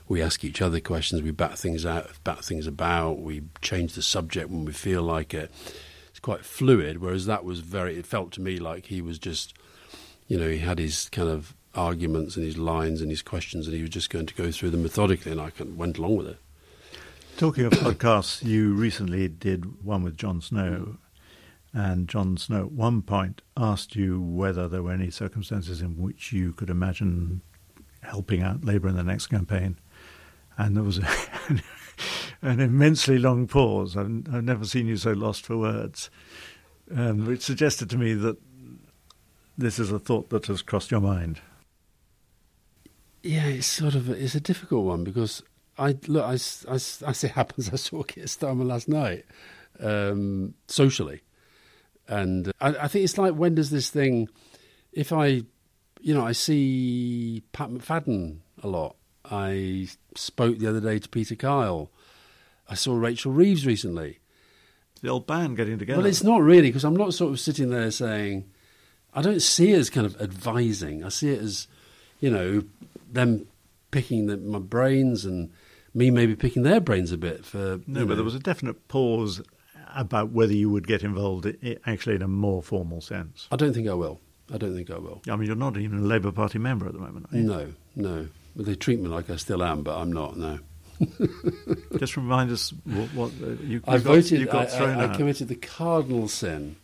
we 0.07 0.21
ask 0.21 0.43
each 0.43 0.61
other 0.61 0.81
questions, 0.81 1.21
we 1.21 1.31
bat 1.31 1.57
things 1.57 1.85
out, 1.85 2.11
bat 2.25 2.43
things 2.43 2.67
about, 2.67 3.19
we 3.19 3.43
change 3.61 3.93
the 3.93 4.01
subject 4.01 4.49
when 4.49 4.65
we 4.65 4.73
feel 4.73 5.01
like 5.01 5.33
it. 5.33 5.49
It's 6.09 6.19
quite 6.19 6.43
fluid. 6.43 7.01
Whereas 7.01 7.25
that 7.25 7.45
was 7.45 7.61
very. 7.61 7.97
It 7.97 8.05
felt 8.05 8.33
to 8.33 8.41
me 8.41 8.57
like 8.57 8.87
he 8.87 9.01
was 9.01 9.17
just, 9.17 9.53
you 10.27 10.37
know, 10.37 10.49
he 10.49 10.57
had 10.57 10.77
his 10.77 11.07
kind 11.09 11.29
of 11.29 11.55
arguments 11.73 12.35
and 12.35 12.45
his 12.45 12.57
lines 12.57 12.99
and 12.99 13.09
his 13.09 13.21
questions, 13.21 13.65
and 13.65 13.75
he 13.75 13.81
was 13.81 13.91
just 13.91 14.09
going 14.09 14.25
to 14.25 14.35
go 14.35 14.51
through 14.51 14.71
them 14.71 14.83
methodically, 14.83 15.31
and 15.31 15.39
I 15.39 15.51
went 15.63 15.97
along 15.97 16.17
with 16.17 16.27
it. 16.27 16.37
Talking 17.37 17.63
of 17.63 17.71
podcasts, 17.87 18.43
you 18.43 18.73
recently 18.73 19.29
did 19.29 19.85
one 19.85 20.03
with 20.03 20.17
Jon 20.17 20.41
Snow, 20.41 20.97
and 21.73 22.07
Jon 22.07 22.37
Snow 22.37 22.61
at 22.65 22.71
one 22.71 23.01
point 23.01 23.41
asked 23.55 23.95
you 23.95 24.21
whether 24.21 24.67
there 24.67 24.83
were 24.83 24.91
any 24.91 25.09
circumstances 25.09 25.81
in 25.81 25.97
which 25.97 26.31
you 26.33 26.51
could 26.53 26.69
imagine 26.69 27.41
helping 28.01 28.41
out 28.41 28.65
Labour 28.65 28.89
in 28.89 28.95
the 28.95 29.03
next 29.03 29.27
campaign, 29.27 29.77
and 30.57 30.75
there 30.75 30.83
was 30.83 30.97
a, 30.97 31.07
an 32.41 32.59
immensely 32.59 33.17
long 33.19 33.47
pause. 33.47 33.95
I've, 33.95 34.07
I've 34.33 34.43
never 34.43 34.65
seen 34.65 34.87
you 34.87 34.97
so 34.97 35.11
lost 35.11 35.45
for 35.45 35.57
words, 35.57 36.09
um, 36.95 37.25
which 37.25 37.41
suggested 37.41 37.89
to 37.91 37.97
me 37.97 38.13
that 38.15 38.37
this 39.57 39.79
is 39.79 39.91
a 39.91 39.99
thought 39.99 40.29
that 40.29 40.47
has 40.47 40.61
crossed 40.61 40.91
your 40.91 41.01
mind. 41.01 41.39
Yeah, 43.23 43.45
it's 43.45 43.67
sort 43.67 43.93
of 43.95 44.09
a, 44.09 44.13
it's 44.13 44.33
a 44.35 44.39
difficult 44.41 44.85
one 44.85 45.03
because 45.03 45.43
I 45.77 45.95
look 46.07 46.25
I, 46.25 46.31
I 46.31 46.33
s- 46.33 46.65
as 47.05 47.23
it 47.23 47.31
happens 47.31 47.69
I 47.71 47.75
saw 47.75 48.01
Keir 48.03 48.25
Starmer 48.25 48.65
last 48.65 48.89
night 48.89 49.25
um, 49.79 50.55
socially, 50.67 51.21
and 52.11 52.51
I, 52.59 52.67
I 52.69 52.87
think 52.89 53.05
it's 53.05 53.17
like 53.17 53.33
when 53.33 53.55
does 53.55 53.69
this 53.69 53.89
thing? 53.89 54.27
If 54.91 55.13
I, 55.13 55.43
you 56.01 56.13
know, 56.13 56.25
I 56.25 56.33
see 56.33 57.41
Pat 57.53 57.69
McFadden 57.69 58.39
a 58.61 58.67
lot. 58.67 58.97
I 59.23 59.87
spoke 60.15 60.57
the 60.57 60.67
other 60.67 60.81
day 60.81 60.99
to 60.99 61.07
Peter 61.07 61.35
Kyle. 61.35 61.89
I 62.67 62.75
saw 62.75 62.95
Rachel 62.95 63.31
Reeves 63.31 63.65
recently. 63.65 64.19
The 65.01 65.07
old 65.07 65.25
band 65.25 65.55
getting 65.55 65.79
together. 65.79 65.99
Well, 65.99 66.07
it's 66.07 66.23
not 66.23 66.41
really 66.41 66.67
because 66.67 66.83
I'm 66.83 66.97
not 66.97 67.13
sort 67.13 67.31
of 67.31 67.39
sitting 67.39 67.69
there 67.69 67.89
saying, 67.91 68.51
I 69.13 69.21
don't 69.21 69.41
see 69.41 69.71
it 69.71 69.79
as 69.79 69.89
kind 69.89 70.05
of 70.05 70.19
advising. 70.21 71.05
I 71.05 71.09
see 71.09 71.29
it 71.29 71.41
as, 71.41 71.67
you 72.19 72.29
know, 72.29 72.63
them 73.09 73.47
picking 73.91 74.27
the, 74.27 74.35
my 74.35 74.59
brains 74.59 75.23
and 75.23 75.51
me 75.93 76.11
maybe 76.11 76.35
picking 76.35 76.63
their 76.63 76.81
brains 76.81 77.13
a 77.13 77.17
bit 77.17 77.45
for. 77.45 77.79
No, 77.87 78.01
but 78.01 78.09
know. 78.09 78.15
there 78.15 78.23
was 78.23 78.35
a 78.35 78.39
definite 78.39 78.89
pause 78.89 79.41
about 79.95 80.31
whether 80.31 80.53
you 80.53 80.69
would 80.69 80.87
get 80.87 81.03
involved 81.03 81.47
actually 81.85 82.15
in 82.15 82.21
a 82.21 82.27
more 82.27 82.61
formal 82.61 83.01
sense. 83.01 83.47
I 83.51 83.55
don't 83.55 83.73
think 83.73 83.87
I 83.87 83.93
will. 83.93 84.19
I 84.53 84.57
don't 84.57 84.75
think 84.75 84.89
I 84.89 84.97
will. 84.97 85.21
I 85.29 85.35
mean, 85.35 85.47
you're 85.47 85.55
not 85.55 85.77
even 85.77 85.99
a 85.99 86.01
Labour 86.01 86.31
Party 86.31 86.59
member 86.59 86.85
at 86.85 86.93
the 86.93 86.99
moment, 86.99 87.27
are 87.31 87.37
you? 87.37 87.43
No, 87.43 87.73
no. 87.95 88.27
But 88.55 88.65
they 88.65 88.75
treat 88.75 88.99
me 88.99 89.07
like 89.07 89.29
I 89.29 89.37
still 89.37 89.63
am, 89.63 89.83
but 89.83 89.97
I'm 89.97 90.11
not. 90.11 90.35
No. 90.37 90.59
Just 91.97 92.17
remind 92.17 92.51
us 92.51 92.73
what, 92.83 93.07
what 93.13 93.31
uh, 93.41 93.47
you, 93.61 93.77
you 93.77 93.81
I 93.87 93.93
got, 93.93 94.01
voted. 94.01 94.39
You 94.39 94.45
got 94.45 94.67
I, 94.67 94.77
thrown 94.77 94.99
I, 94.99 95.11
I 95.11 95.15
committed 95.15 95.47
the 95.47 95.55
cardinal 95.55 96.27
sin 96.27 96.75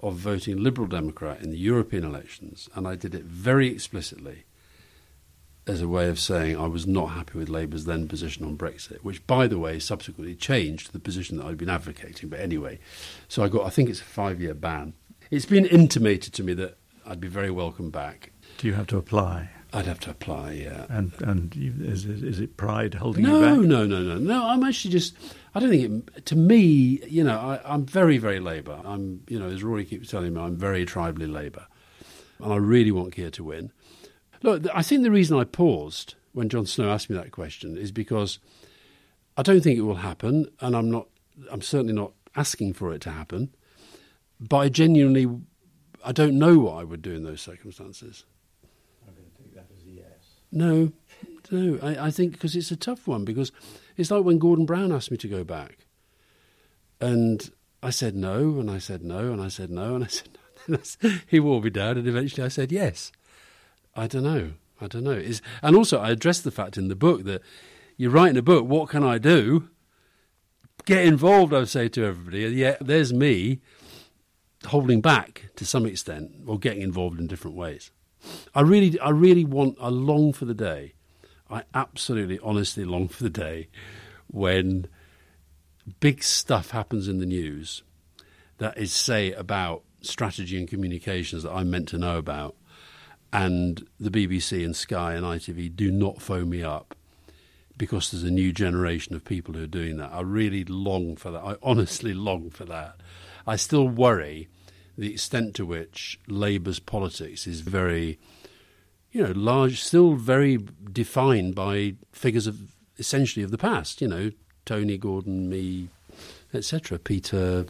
of 0.00 0.16
voting 0.16 0.62
Liberal 0.62 0.88
Democrat 0.88 1.40
in 1.42 1.50
the 1.50 1.58
European 1.58 2.04
elections, 2.04 2.68
and 2.74 2.86
I 2.86 2.96
did 2.96 3.14
it 3.14 3.22
very 3.22 3.68
explicitly 3.68 4.44
as 5.66 5.82
a 5.82 5.88
way 5.88 6.08
of 6.08 6.18
saying 6.20 6.56
I 6.56 6.66
was 6.66 6.86
not 6.86 7.08
happy 7.08 7.38
with 7.38 7.48
Labour's 7.48 7.84
then 7.86 8.06
position 8.06 8.44
on 8.44 8.56
Brexit, 8.56 8.98
which, 8.98 9.26
by 9.26 9.46
the 9.46 9.58
way, 9.58 9.78
subsequently 9.78 10.34
changed 10.36 10.92
the 10.92 11.00
position 11.00 11.38
that 11.38 11.46
I'd 11.46 11.58
been 11.58 11.68
advocating. 11.70 12.28
But 12.28 12.40
anyway, 12.40 12.78
so 13.28 13.42
I 13.42 13.48
got. 13.48 13.66
I 13.66 13.70
think 13.70 13.88
it's 13.90 14.00
a 14.00 14.04
five-year 14.04 14.54
ban. 14.54 14.94
It's 15.30 15.46
been 15.46 15.66
intimated 15.66 16.32
to 16.34 16.44
me 16.44 16.54
that 16.54 16.78
I'd 17.04 17.20
be 17.20 17.28
very 17.28 17.50
welcome 17.50 17.90
back. 17.90 18.30
Do 18.58 18.68
you 18.68 18.74
have 18.74 18.86
to 18.88 18.96
apply? 18.96 19.50
I'd 19.72 19.86
have 19.86 19.98
to 20.00 20.10
apply. 20.10 20.52
Yeah. 20.52 20.86
And 20.88 21.12
and 21.20 21.54
you, 21.56 21.74
is, 21.80 22.04
it 22.06 22.56
pride 22.56 22.94
holding 22.94 23.24
No, 23.24 23.40
you 23.40 23.44
back? 23.44 23.68
no, 23.68 23.84
no, 23.84 23.86
no, 23.86 24.02
no. 24.02 24.18
No, 24.18 24.46
I'm 24.46 24.62
actually 24.62 24.92
just. 24.92 25.16
I 25.54 25.58
don't 25.60 25.70
think 25.70 26.08
it. 26.16 26.26
To 26.26 26.36
me, 26.36 27.00
you 27.08 27.24
know, 27.24 27.36
I, 27.38 27.60
I'm 27.64 27.84
very, 27.84 28.18
very 28.18 28.38
Labour. 28.38 28.80
I'm, 28.84 29.22
you 29.28 29.38
know, 29.38 29.48
as 29.48 29.64
Rory 29.64 29.84
keeps 29.84 30.10
telling 30.10 30.34
me, 30.34 30.40
I'm 30.40 30.56
very 30.56 30.86
tribally 30.86 31.30
Labour, 31.30 31.66
and 32.40 32.52
I 32.52 32.56
really 32.56 32.92
want 32.92 33.14
Keir 33.14 33.30
to 33.30 33.42
win. 33.44 33.72
Look, 34.46 34.64
I 34.72 34.82
think 34.82 35.02
the 35.02 35.10
reason 35.10 35.36
I 35.36 35.42
paused 35.42 36.14
when 36.32 36.48
Jon 36.48 36.66
Snow 36.66 36.88
asked 36.88 37.10
me 37.10 37.16
that 37.16 37.32
question 37.32 37.76
is 37.76 37.90
because 37.90 38.38
I 39.36 39.42
don't 39.42 39.60
think 39.60 39.76
it 39.76 39.82
will 39.82 39.96
happen, 39.96 40.48
and 40.60 40.76
I'm 40.76 40.88
not. 40.88 41.08
I'm 41.50 41.62
certainly 41.62 41.92
not 41.92 42.12
asking 42.36 42.74
for 42.74 42.94
it 42.94 43.00
to 43.02 43.10
happen. 43.10 43.52
But 44.38 44.56
I 44.58 44.68
genuinely, 44.68 45.26
I 46.04 46.12
don't 46.12 46.38
know 46.38 46.60
what 46.60 46.74
I 46.74 46.84
would 46.84 47.02
do 47.02 47.12
in 47.12 47.24
those 47.24 47.40
circumstances. 47.40 48.24
I'm 49.08 49.14
going 49.14 49.26
to 49.28 49.42
take 49.42 49.54
that 49.54 49.66
as 49.76 49.82
a 49.84 49.90
yes. 49.90 50.40
No, 50.52 50.92
no. 51.50 51.80
I, 51.82 52.06
I 52.06 52.10
think 52.12 52.32
because 52.32 52.54
it's 52.54 52.70
a 52.70 52.76
tough 52.76 53.08
one 53.08 53.24
because 53.24 53.50
it's 53.96 54.12
like 54.12 54.22
when 54.22 54.38
Gordon 54.38 54.64
Brown 54.64 54.92
asked 54.92 55.10
me 55.10 55.16
to 55.16 55.28
go 55.28 55.42
back, 55.42 55.86
and 57.00 57.50
I 57.82 57.90
said 57.90 58.14
no, 58.14 58.60
and 58.60 58.70
I 58.70 58.78
said 58.78 59.02
no, 59.02 59.32
and 59.32 59.42
I 59.42 59.48
said 59.48 59.70
no, 59.70 59.96
and 59.96 60.04
I 60.04 60.06
said 60.06 60.38
no. 60.68 60.78
he 61.26 61.40
wore 61.40 61.60
me 61.60 61.70
down, 61.70 61.98
and 61.98 62.06
eventually 62.06 62.44
I 62.44 62.48
said 62.48 62.70
yes. 62.70 63.10
I 63.96 64.06
don't 64.06 64.22
know. 64.22 64.52
I 64.80 64.86
don't 64.86 65.04
know. 65.04 65.12
It's, 65.12 65.40
and 65.62 65.74
also, 65.74 65.98
I 65.98 66.10
addressed 66.10 66.44
the 66.44 66.50
fact 66.50 66.76
in 66.76 66.88
the 66.88 66.94
book 66.94 67.24
that 67.24 67.42
you're 67.96 68.10
writing 68.10 68.36
a 68.36 68.42
book. 68.42 68.66
What 68.66 68.90
can 68.90 69.02
I 69.02 69.18
do? 69.18 69.70
Get 70.84 71.06
involved, 71.06 71.54
I 71.54 71.64
say 71.64 71.88
to 71.88 72.04
everybody. 72.04 72.40
Yet, 72.54 72.78
there's 72.80 73.12
me 73.12 73.60
holding 74.66 75.00
back 75.00 75.48
to 75.56 75.64
some 75.64 75.86
extent, 75.86 76.32
or 76.46 76.58
getting 76.58 76.82
involved 76.82 77.18
in 77.18 77.26
different 77.26 77.56
ways. 77.56 77.90
I 78.54 78.60
really, 78.60 78.98
I 79.00 79.10
really 79.10 79.44
want. 79.44 79.78
I 79.80 79.88
long 79.88 80.32
for 80.32 80.44
the 80.44 80.54
day. 80.54 80.92
I 81.48 81.62
absolutely, 81.74 82.38
honestly 82.42 82.84
long 82.84 83.08
for 83.08 83.22
the 83.22 83.30
day 83.30 83.68
when 84.26 84.88
big 86.00 86.22
stuff 86.22 86.70
happens 86.70 87.08
in 87.08 87.18
the 87.18 87.26
news 87.26 87.82
that 88.58 88.76
is, 88.76 88.92
say, 88.92 89.32
about 89.32 89.84
strategy 90.02 90.58
and 90.58 90.68
communications 90.68 91.44
that 91.44 91.52
I'm 91.52 91.70
meant 91.70 91.88
to 91.88 91.98
know 91.98 92.18
about, 92.18 92.56
and 93.32 93.86
the 93.98 94.10
BBC 94.10 94.64
and 94.64 94.74
Sky 94.74 95.14
and 95.14 95.24
ITV 95.24 95.74
do 95.74 95.90
not 95.90 96.22
phone 96.22 96.50
me 96.50 96.62
up 96.62 96.94
because 97.76 98.10
there's 98.10 98.24
a 98.24 98.30
new 98.30 98.52
generation 98.52 99.14
of 99.14 99.24
people 99.24 99.54
who 99.54 99.64
are 99.64 99.68
doing 99.68 99.98
that. 99.98 100.12
I 100.12 100.20
really 100.22 100.64
long 100.64 101.16
for 101.16 101.30
that. 101.30 101.42
I 101.42 101.56
honestly 101.62 102.14
long 102.14 102.50
for 102.50 102.64
that. 102.64 102.96
I 103.46 103.56
still 103.56 103.88
worry 103.88 104.48
the 104.96 105.12
extent 105.12 105.54
to 105.56 105.66
which 105.66 106.18
Labour's 106.26 106.78
politics 106.78 107.46
is 107.46 107.60
very, 107.60 108.18
you 109.12 109.22
know, 109.22 109.32
large, 109.32 109.82
still 109.82 110.14
very 110.14 110.58
defined 110.90 111.54
by 111.54 111.94
figures 112.12 112.46
of 112.46 112.72
essentially 112.98 113.42
of 113.42 113.50
the 113.50 113.58
past. 113.58 114.00
You 114.00 114.08
know, 114.08 114.30
Tony 114.64 114.96
Gordon, 114.96 115.50
me, 115.50 115.88
etc. 116.54 116.98
Peter. 116.98 117.66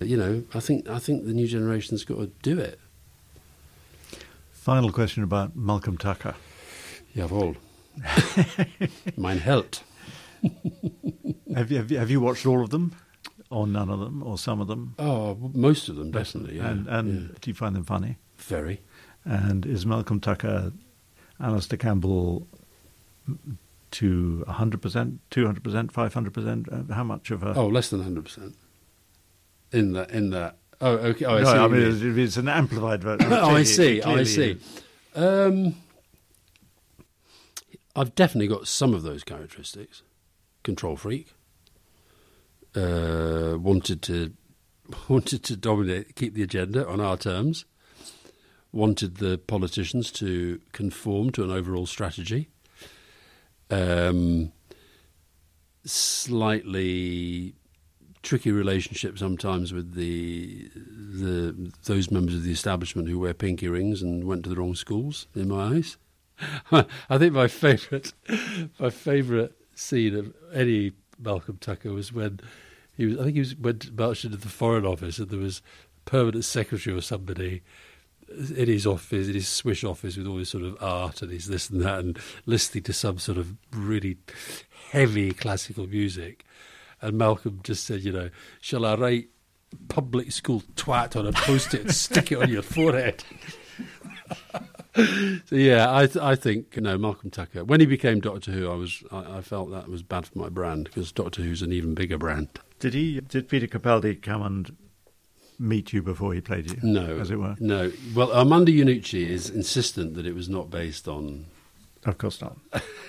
You 0.00 0.16
know, 0.16 0.42
I 0.52 0.60
think 0.60 0.88
I 0.88 0.98
think 0.98 1.24
the 1.24 1.32
new 1.32 1.46
generation's 1.46 2.04
got 2.04 2.16
to 2.16 2.26
do 2.42 2.58
it. 2.58 2.80
Final 4.64 4.92
question 4.92 5.22
about 5.22 5.54
Malcolm 5.54 5.98
Tucker. 5.98 6.34
Jawohl. 7.14 7.56
Mein 9.18 9.36
Held. 9.36 9.82
have, 11.54 11.70
you, 11.70 11.76
have, 11.76 11.90
you, 11.90 11.98
have 11.98 12.10
you 12.10 12.18
watched 12.18 12.46
all 12.46 12.62
of 12.62 12.70
them? 12.70 12.96
Or 13.50 13.66
none 13.66 13.90
of 13.90 14.00
them? 14.00 14.22
Or 14.22 14.38
some 14.38 14.62
of 14.62 14.66
them? 14.66 14.94
Oh, 14.98 15.36
most 15.52 15.90
of 15.90 15.96
them, 15.96 16.10
definitely. 16.12 16.56
Yeah. 16.56 16.70
And, 16.70 16.86
and 16.86 17.28
yeah. 17.28 17.36
do 17.42 17.50
you 17.50 17.54
find 17.54 17.76
them 17.76 17.84
funny? 17.84 18.16
Very. 18.38 18.80
And 19.26 19.66
is 19.66 19.84
Malcolm 19.84 20.18
Tucker, 20.18 20.72
Alastair 21.38 21.76
Campbell 21.76 22.48
to 23.90 24.44
100%, 24.48 25.18
200%, 25.30 25.92
500%? 25.92 26.90
How 26.90 27.04
much 27.04 27.30
of 27.30 27.42
a. 27.42 27.52
Oh, 27.52 27.66
less 27.66 27.90
than 27.90 28.02
100%. 28.02 28.54
In 29.72 29.92
that, 29.92 30.10
in 30.10 30.30
that. 30.30 30.56
Oh, 30.80 30.90
okay. 30.90 31.24
Oh, 31.24 31.36
I 31.36 31.42
no, 31.42 31.52
see. 31.52 31.58
I 31.58 31.68
mean, 31.68 31.82
it's, 31.82 32.18
it's 32.18 32.36
an 32.36 32.48
amplified 32.48 33.02
version. 33.02 33.32
oh, 33.32 33.54
I 33.54 33.62
see. 33.62 34.02
I 34.02 34.24
see. 34.24 34.58
Um, 35.14 35.76
I've 37.96 38.14
definitely 38.14 38.48
got 38.48 38.66
some 38.66 38.94
of 38.94 39.02
those 39.02 39.24
characteristics. 39.24 40.02
Control 40.62 40.96
freak. 40.96 41.32
Uh, 42.74 43.56
wanted 43.58 44.02
to 44.02 44.32
wanted 45.08 45.42
to 45.44 45.56
dominate, 45.56 46.16
keep 46.16 46.34
the 46.34 46.42
agenda 46.42 46.86
on 46.86 47.00
our 47.00 47.16
terms. 47.16 47.64
Wanted 48.72 49.18
the 49.18 49.38
politicians 49.38 50.10
to 50.12 50.60
conform 50.72 51.30
to 51.32 51.44
an 51.44 51.50
overall 51.50 51.86
strategy. 51.86 52.48
Um, 53.70 54.52
slightly 55.84 57.54
tricky 58.24 58.50
relationship 58.50 59.18
sometimes 59.18 59.72
with 59.72 59.94
the 59.94 60.68
the 60.74 61.72
those 61.84 62.10
members 62.10 62.34
of 62.34 62.42
the 62.42 62.50
establishment 62.50 63.08
who 63.08 63.18
wear 63.18 63.34
pinky 63.34 63.68
rings 63.68 64.02
and 64.02 64.24
went 64.24 64.42
to 64.42 64.50
the 64.50 64.56
wrong 64.56 64.74
schools. 64.74 65.26
In 65.34 65.48
my 65.48 65.76
eyes, 65.76 65.96
I 66.72 67.18
think 67.18 67.34
my 67.34 67.46
favourite 67.46 68.12
my 68.78 68.90
favourite 68.90 69.52
scene 69.74 70.16
of 70.16 70.34
any 70.52 70.92
Malcolm 71.18 71.58
Tucker 71.60 71.92
was 71.92 72.12
when 72.12 72.40
he 72.96 73.06
was. 73.06 73.18
I 73.18 73.24
think 73.24 73.34
he 73.34 73.40
was 73.40 73.56
went 73.56 73.96
marched 73.96 74.24
into 74.24 74.38
the 74.38 74.48
Foreign 74.48 74.86
Office 74.86 75.18
and 75.18 75.28
there 75.28 75.38
was 75.38 75.62
permanent 76.04 76.44
secretary 76.44 76.96
or 76.96 77.00
somebody 77.00 77.62
in 78.28 78.66
his 78.66 78.86
office, 78.86 79.28
in 79.28 79.34
his 79.34 79.48
swish 79.48 79.84
office, 79.84 80.16
with 80.16 80.26
all 80.26 80.36
this 80.36 80.50
sort 80.50 80.64
of 80.64 80.76
art 80.82 81.22
and 81.22 81.30
his 81.30 81.46
this 81.46 81.70
and 81.70 81.82
that, 81.82 82.00
and 82.00 82.18
listening 82.46 82.84
to 82.84 82.92
some 82.92 83.18
sort 83.18 83.38
of 83.38 83.54
really 83.70 84.16
heavy 84.90 85.32
classical 85.32 85.86
music. 85.86 86.44
And 87.04 87.18
Malcolm 87.18 87.60
just 87.62 87.84
said, 87.84 88.00
you 88.00 88.12
know, 88.12 88.30
shall 88.60 88.84
I 88.86 88.94
write 88.94 89.28
public 89.88 90.32
school 90.32 90.62
twat 90.74 91.16
on 91.16 91.26
a 91.26 91.32
post-it 91.32 91.82
and 91.82 91.94
stick 91.94 92.32
it 92.32 92.38
on 92.38 92.48
your 92.48 92.62
forehead? 92.62 93.22
so 94.94 95.56
yeah, 95.56 95.94
I 95.94 96.06
th- 96.06 96.22
I 96.24 96.36
think 96.36 96.76
you 96.76 96.82
know 96.82 96.96
Malcolm 96.96 97.30
Tucker. 97.30 97.64
When 97.64 97.80
he 97.80 97.86
became 97.86 98.20
Doctor 98.20 98.52
Who, 98.52 98.70
I 98.70 98.74
was 98.74 99.02
I, 99.10 99.38
I 99.38 99.40
felt 99.42 99.70
that 99.72 99.88
was 99.88 100.02
bad 100.02 100.26
for 100.26 100.38
my 100.38 100.48
brand 100.48 100.84
because 100.84 101.12
Doctor 101.12 101.42
Who's 101.42 101.62
an 101.62 101.72
even 101.72 101.94
bigger 101.94 102.16
brand. 102.16 102.48
Did 102.78 102.94
he? 102.94 103.20
Did 103.20 103.48
Peter 103.48 103.66
Capaldi 103.66 104.20
come 104.20 104.42
and 104.42 104.76
meet 105.58 105.92
you 105.92 106.02
before 106.02 106.32
he 106.32 106.40
played 106.40 106.70
you? 106.70 106.78
No, 106.82 107.18
as 107.18 107.30
it 107.30 107.36
were. 107.36 107.56
No. 107.58 107.92
Well, 108.14 108.32
Armando 108.32 108.72
Iannucci 108.72 109.26
is 109.26 109.50
insistent 109.50 110.14
that 110.14 110.26
it 110.26 110.34
was 110.34 110.48
not 110.48 110.70
based 110.70 111.08
on. 111.08 111.46
Of 112.04 112.18
course 112.18 112.40
not. 112.40 112.58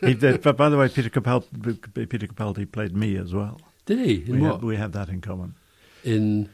he 0.00 0.14
did, 0.14 0.42
but 0.42 0.56
by 0.56 0.68
the 0.68 0.76
way, 0.76 0.88
Peter 0.88 1.08
Capaldi, 1.08 2.08
Peter 2.08 2.26
Capaldi 2.26 2.70
played 2.70 2.94
me 2.94 3.16
as 3.16 3.32
well. 3.32 3.60
Did 3.86 4.00
he? 4.00 4.14
In 4.26 4.32
we 4.32 4.40
what? 4.42 4.52
Have, 4.52 4.62
we 4.62 4.76
have 4.76 4.92
that 4.92 5.08
in 5.08 5.20
common. 5.20 5.54
In 6.04 6.50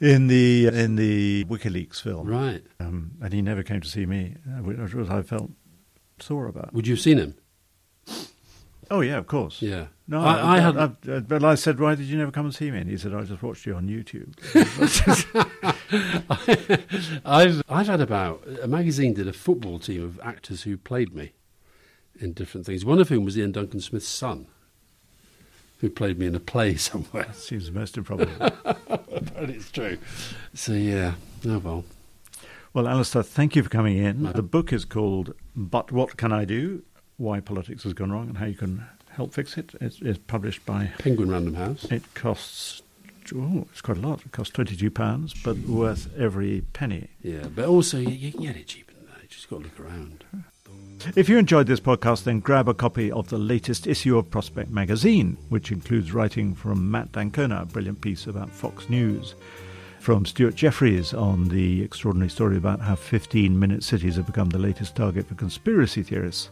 in 0.00 0.26
the 0.26 0.66
in 0.66 0.96
the 0.96 1.44
WikiLeaks 1.44 2.02
film, 2.02 2.26
right? 2.28 2.62
Um, 2.80 3.12
and 3.22 3.32
he 3.32 3.40
never 3.42 3.62
came 3.62 3.80
to 3.80 3.88
see 3.88 4.06
me, 4.06 4.36
which 4.60 4.94
was 4.94 5.08
I 5.08 5.22
felt 5.22 5.50
sore 6.18 6.48
about. 6.48 6.72
Would 6.74 6.86
you 6.86 6.94
have 6.94 7.00
seen 7.00 7.18
him? 7.18 7.34
Oh 8.90 9.00
yeah, 9.00 9.18
of 9.18 9.26
course. 9.26 9.62
Yeah. 9.62 9.86
No, 10.08 10.20
I, 10.20 10.34
I, 10.34 10.56
I 10.56 10.60
had. 10.60 10.76
I, 10.76 10.82
I, 10.82 11.12
uh, 11.12 11.20
but 11.20 11.42
I 11.42 11.56
said, 11.56 11.80
why 11.80 11.96
did 11.96 12.06
you 12.06 12.16
never 12.16 12.30
come 12.30 12.46
and 12.46 12.54
see 12.54 12.70
me? 12.70 12.78
And 12.78 12.88
he 12.88 12.96
said, 12.96 13.12
I 13.12 13.22
just 13.22 13.42
watched 13.42 13.66
you 13.66 13.74
on 13.74 13.88
YouTube. 13.88 14.34
I've 17.24 17.62
I've 17.68 17.86
had 17.86 18.00
about 18.00 18.46
a 18.62 18.68
magazine 18.68 19.14
did 19.14 19.26
a 19.26 19.32
football 19.32 19.78
team 19.78 20.04
of 20.04 20.20
actors 20.20 20.62
who 20.62 20.76
played 20.76 21.14
me 21.14 21.32
in 22.20 22.32
different 22.32 22.66
things. 22.66 22.84
One 22.84 23.00
of 23.00 23.08
whom 23.08 23.24
was 23.24 23.36
Iain 23.36 23.52
Duncan 23.52 23.80
Smith's 23.80 24.08
son, 24.08 24.46
who 25.80 25.90
played 25.90 26.18
me 26.18 26.26
in 26.26 26.34
a 26.34 26.40
play 26.40 26.74
somewhere. 26.76 27.28
Seems 27.32 27.70
most 27.70 27.96
improbable. 27.96 28.32
but 28.64 29.50
it's 29.50 29.70
true. 29.70 29.98
So 30.54 30.72
yeah. 30.72 31.14
Oh 31.46 31.58
well. 31.58 31.84
Well, 32.72 32.88
Alastair, 32.88 33.22
thank 33.22 33.56
you 33.56 33.62
for 33.62 33.70
coming 33.70 33.96
in. 33.96 34.24
The 34.34 34.42
book 34.42 34.70
is 34.70 34.84
called 34.84 35.34
"But 35.56 35.90
What 35.90 36.16
Can 36.16 36.30
I 36.30 36.44
Do." 36.44 36.82
Why 37.16 37.40
politics 37.40 37.84
has 37.84 37.92
gone 37.92 38.12
wrong 38.12 38.28
and 38.28 38.38
how 38.38 38.46
you 38.46 38.54
can 38.54 38.84
help 39.16 39.32
fix 39.32 39.56
it. 39.56 39.74
It's, 39.80 40.00
it's 40.02 40.18
published 40.18 40.64
by 40.66 40.90
Penguin 40.98 41.30
Random 41.30 41.54
House. 41.54 41.84
It 41.84 42.02
costs 42.14 42.82
oh, 43.34 43.66
it's 43.70 43.80
quite 43.80 43.98
a 43.98 44.00
lot. 44.00 44.20
It 44.24 44.32
costs 44.32 44.52
twenty 44.52 44.76
two 44.76 44.90
pounds, 44.90 45.34
but 45.42 45.56
worth 45.58 46.14
every 46.18 46.62
penny. 46.72 47.08
Yeah, 47.22 47.46
but 47.54 47.64
also 47.66 47.98
you, 47.98 48.10
you 48.10 48.32
can 48.32 48.42
get 48.42 48.56
it 48.56 48.66
cheaper 48.66 48.92
than 48.92 49.06
that. 49.06 49.22
You 49.22 49.28
just 49.28 49.48
got 49.48 49.58
to 49.58 49.62
look 49.64 49.80
around. 49.80 50.24
If 51.14 51.28
you 51.28 51.38
enjoyed 51.38 51.66
this 51.66 51.80
podcast, 51.80 52.24
then 52.24 52.40
grab 52.40 52.68
a 52.68 52.74
copy 52.74 53.12
of 53.12 53.28
the 53.28 53.38
latest 53.38 53.86
issue 53.86 54.18
of 54.18 54.30
Prospect 54.30 54.70
magazine, 54.70 55.36
which 55.50 55.70
includes 55.70 56.12
writing 56.12 56.54
from 56.54 56.90
Matt 56.90 57.12
D'Ancona, 57.12 57.62
a 57.62 57.66
brilliant 57.66 58.00
piece 58.00 58.26
about 58.26 58.50
Fox 58.50 58.88
News, 58.88 59.34
from 60.00 60.24
Stuart 60.24 60.54
Jeffries 60.54 61.12
on 61.12 61.48
the 61.48 61.82
extraordinary 61.82 62.30
story 62.30 62.56
about 62.56 62.80
how 62.80 62.94
15 62.94 63.58
minute 63.58 63.82
cities 63.82 64.16
have 64.16 64.26
become 64.26 64.48
the 64.50 64.58
latest 64.58 64.94
target 64.94 65.26
for 65.26 65.34
conspiracy 65.34 66.02
theorists, 66.02 66.50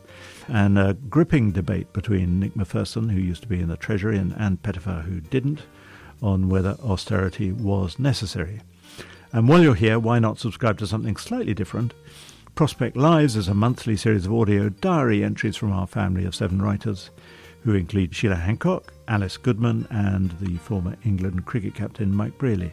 and 0.48 0.78
a 0.78 0.94
gripping 0.94 1.52
debate 1.52 1.92
between 1.92 2.40
Nick 2.40 2.56
Macpherson, 2.56 3.08
who 3.08 3.20
used 3.20 3.42
to 3.42 3.48
be 3.48 3.60
in 3.60 3.68
the 3.68 3.76
Treasury, 3.76 4.18
and 4.18 4.36
Ann 4.38 4.58
Pettifor, 4.58 5.02
who 5.02 5.20
didn't, 5.20 5.62
on 6.22 6.48
whether 6.48 6.76
austerity 6.82 7.52
was 7.52 7.98
necessary. 7.98 8.60
And 9.32 9.48
while 9.48 9.62
you're 9.62 9.74
here, 9.74 9.98
why 9.98 10.18
not 10.18 10.38
subscribe 10.38 10.78
to 10.78 10.86
something 10.86 11.16
slightly 11.16 11.54
different? 11.54 11.94
Prospect 12.54 12.96
Lives 12.96 13.34
is 13.34 13.48
a 13.48 13.54
monthly 13.54 13.96
series 13.96 14.26
of 14.26 14.32
audio 14.32 14.68
diary 14.68 15.24
entries 15.24 15.56
from 15.56 15.72
our 15.72 15.86
family 15.86 16.24
of 16.24 16.34
seven 16.34 16.62
writers, 16.62 17.10
who 17.62 17.74
include 17.74 18.14
Sheila 18.14 18.36
Hancock, 18.36 18.92
Alice 19.08 19.36
Goodman, 19.36 19.88
and 19.90 20.30
the 20.40 20.56
former 20.58 20.96
England 21.04 21.46
cricket 21.46 21.74
captain 21.74 22.14
Mike 22.14 22.38
Brearley. 22.38 22.72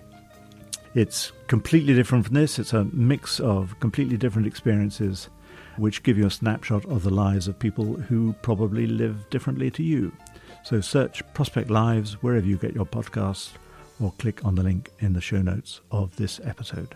It's 0.93 1.31
completely 1.47 1.93
different 1.93 2.25
from 2.25 2.35
this. 2.35 2.59
It's 2.59 2.73
a 2.73 2.83
mix 2.85 3.39
of 3.39 3.79
completely 3.79 4.17
different 4.17 4.47
experiences 4.47 5.29
which 5.77 6.03
give 6.03 6.17
you 6.17 6.27
a 6.27 6.31
snapshot 6.31 6.85
of 6.85 7.03
the 7.03 7.09
lives 7.09 7.47
of 7.47 7.57
people 7.57 7.95
who 7.95 8.33
probably 8.41 8.85
live 8.85 9.29
differently 9.29 9.71
to 9.71 9.83
you. 9.83 10.11
So 10.63 10.81
search 10.81 11.23
Prospect 11.33 11.69
Lives 11.69 12.21
wherever 12.21 12.45
you 12.45 12.57
get 12.57 12.75
your 12.75 12.85
podcasts 12.85 13.51
or 14.01 14.11
click 14.19 14.43
on 14.43 14.55
the 14.55 14.63
link 14.63 14.89
in 14.99 15.13
the 15.13 15.21
show 15.21 15.41
notes 15.41 15.79
of 15.91 16.15
this 16.17 16.41
episode. 16.43 16.95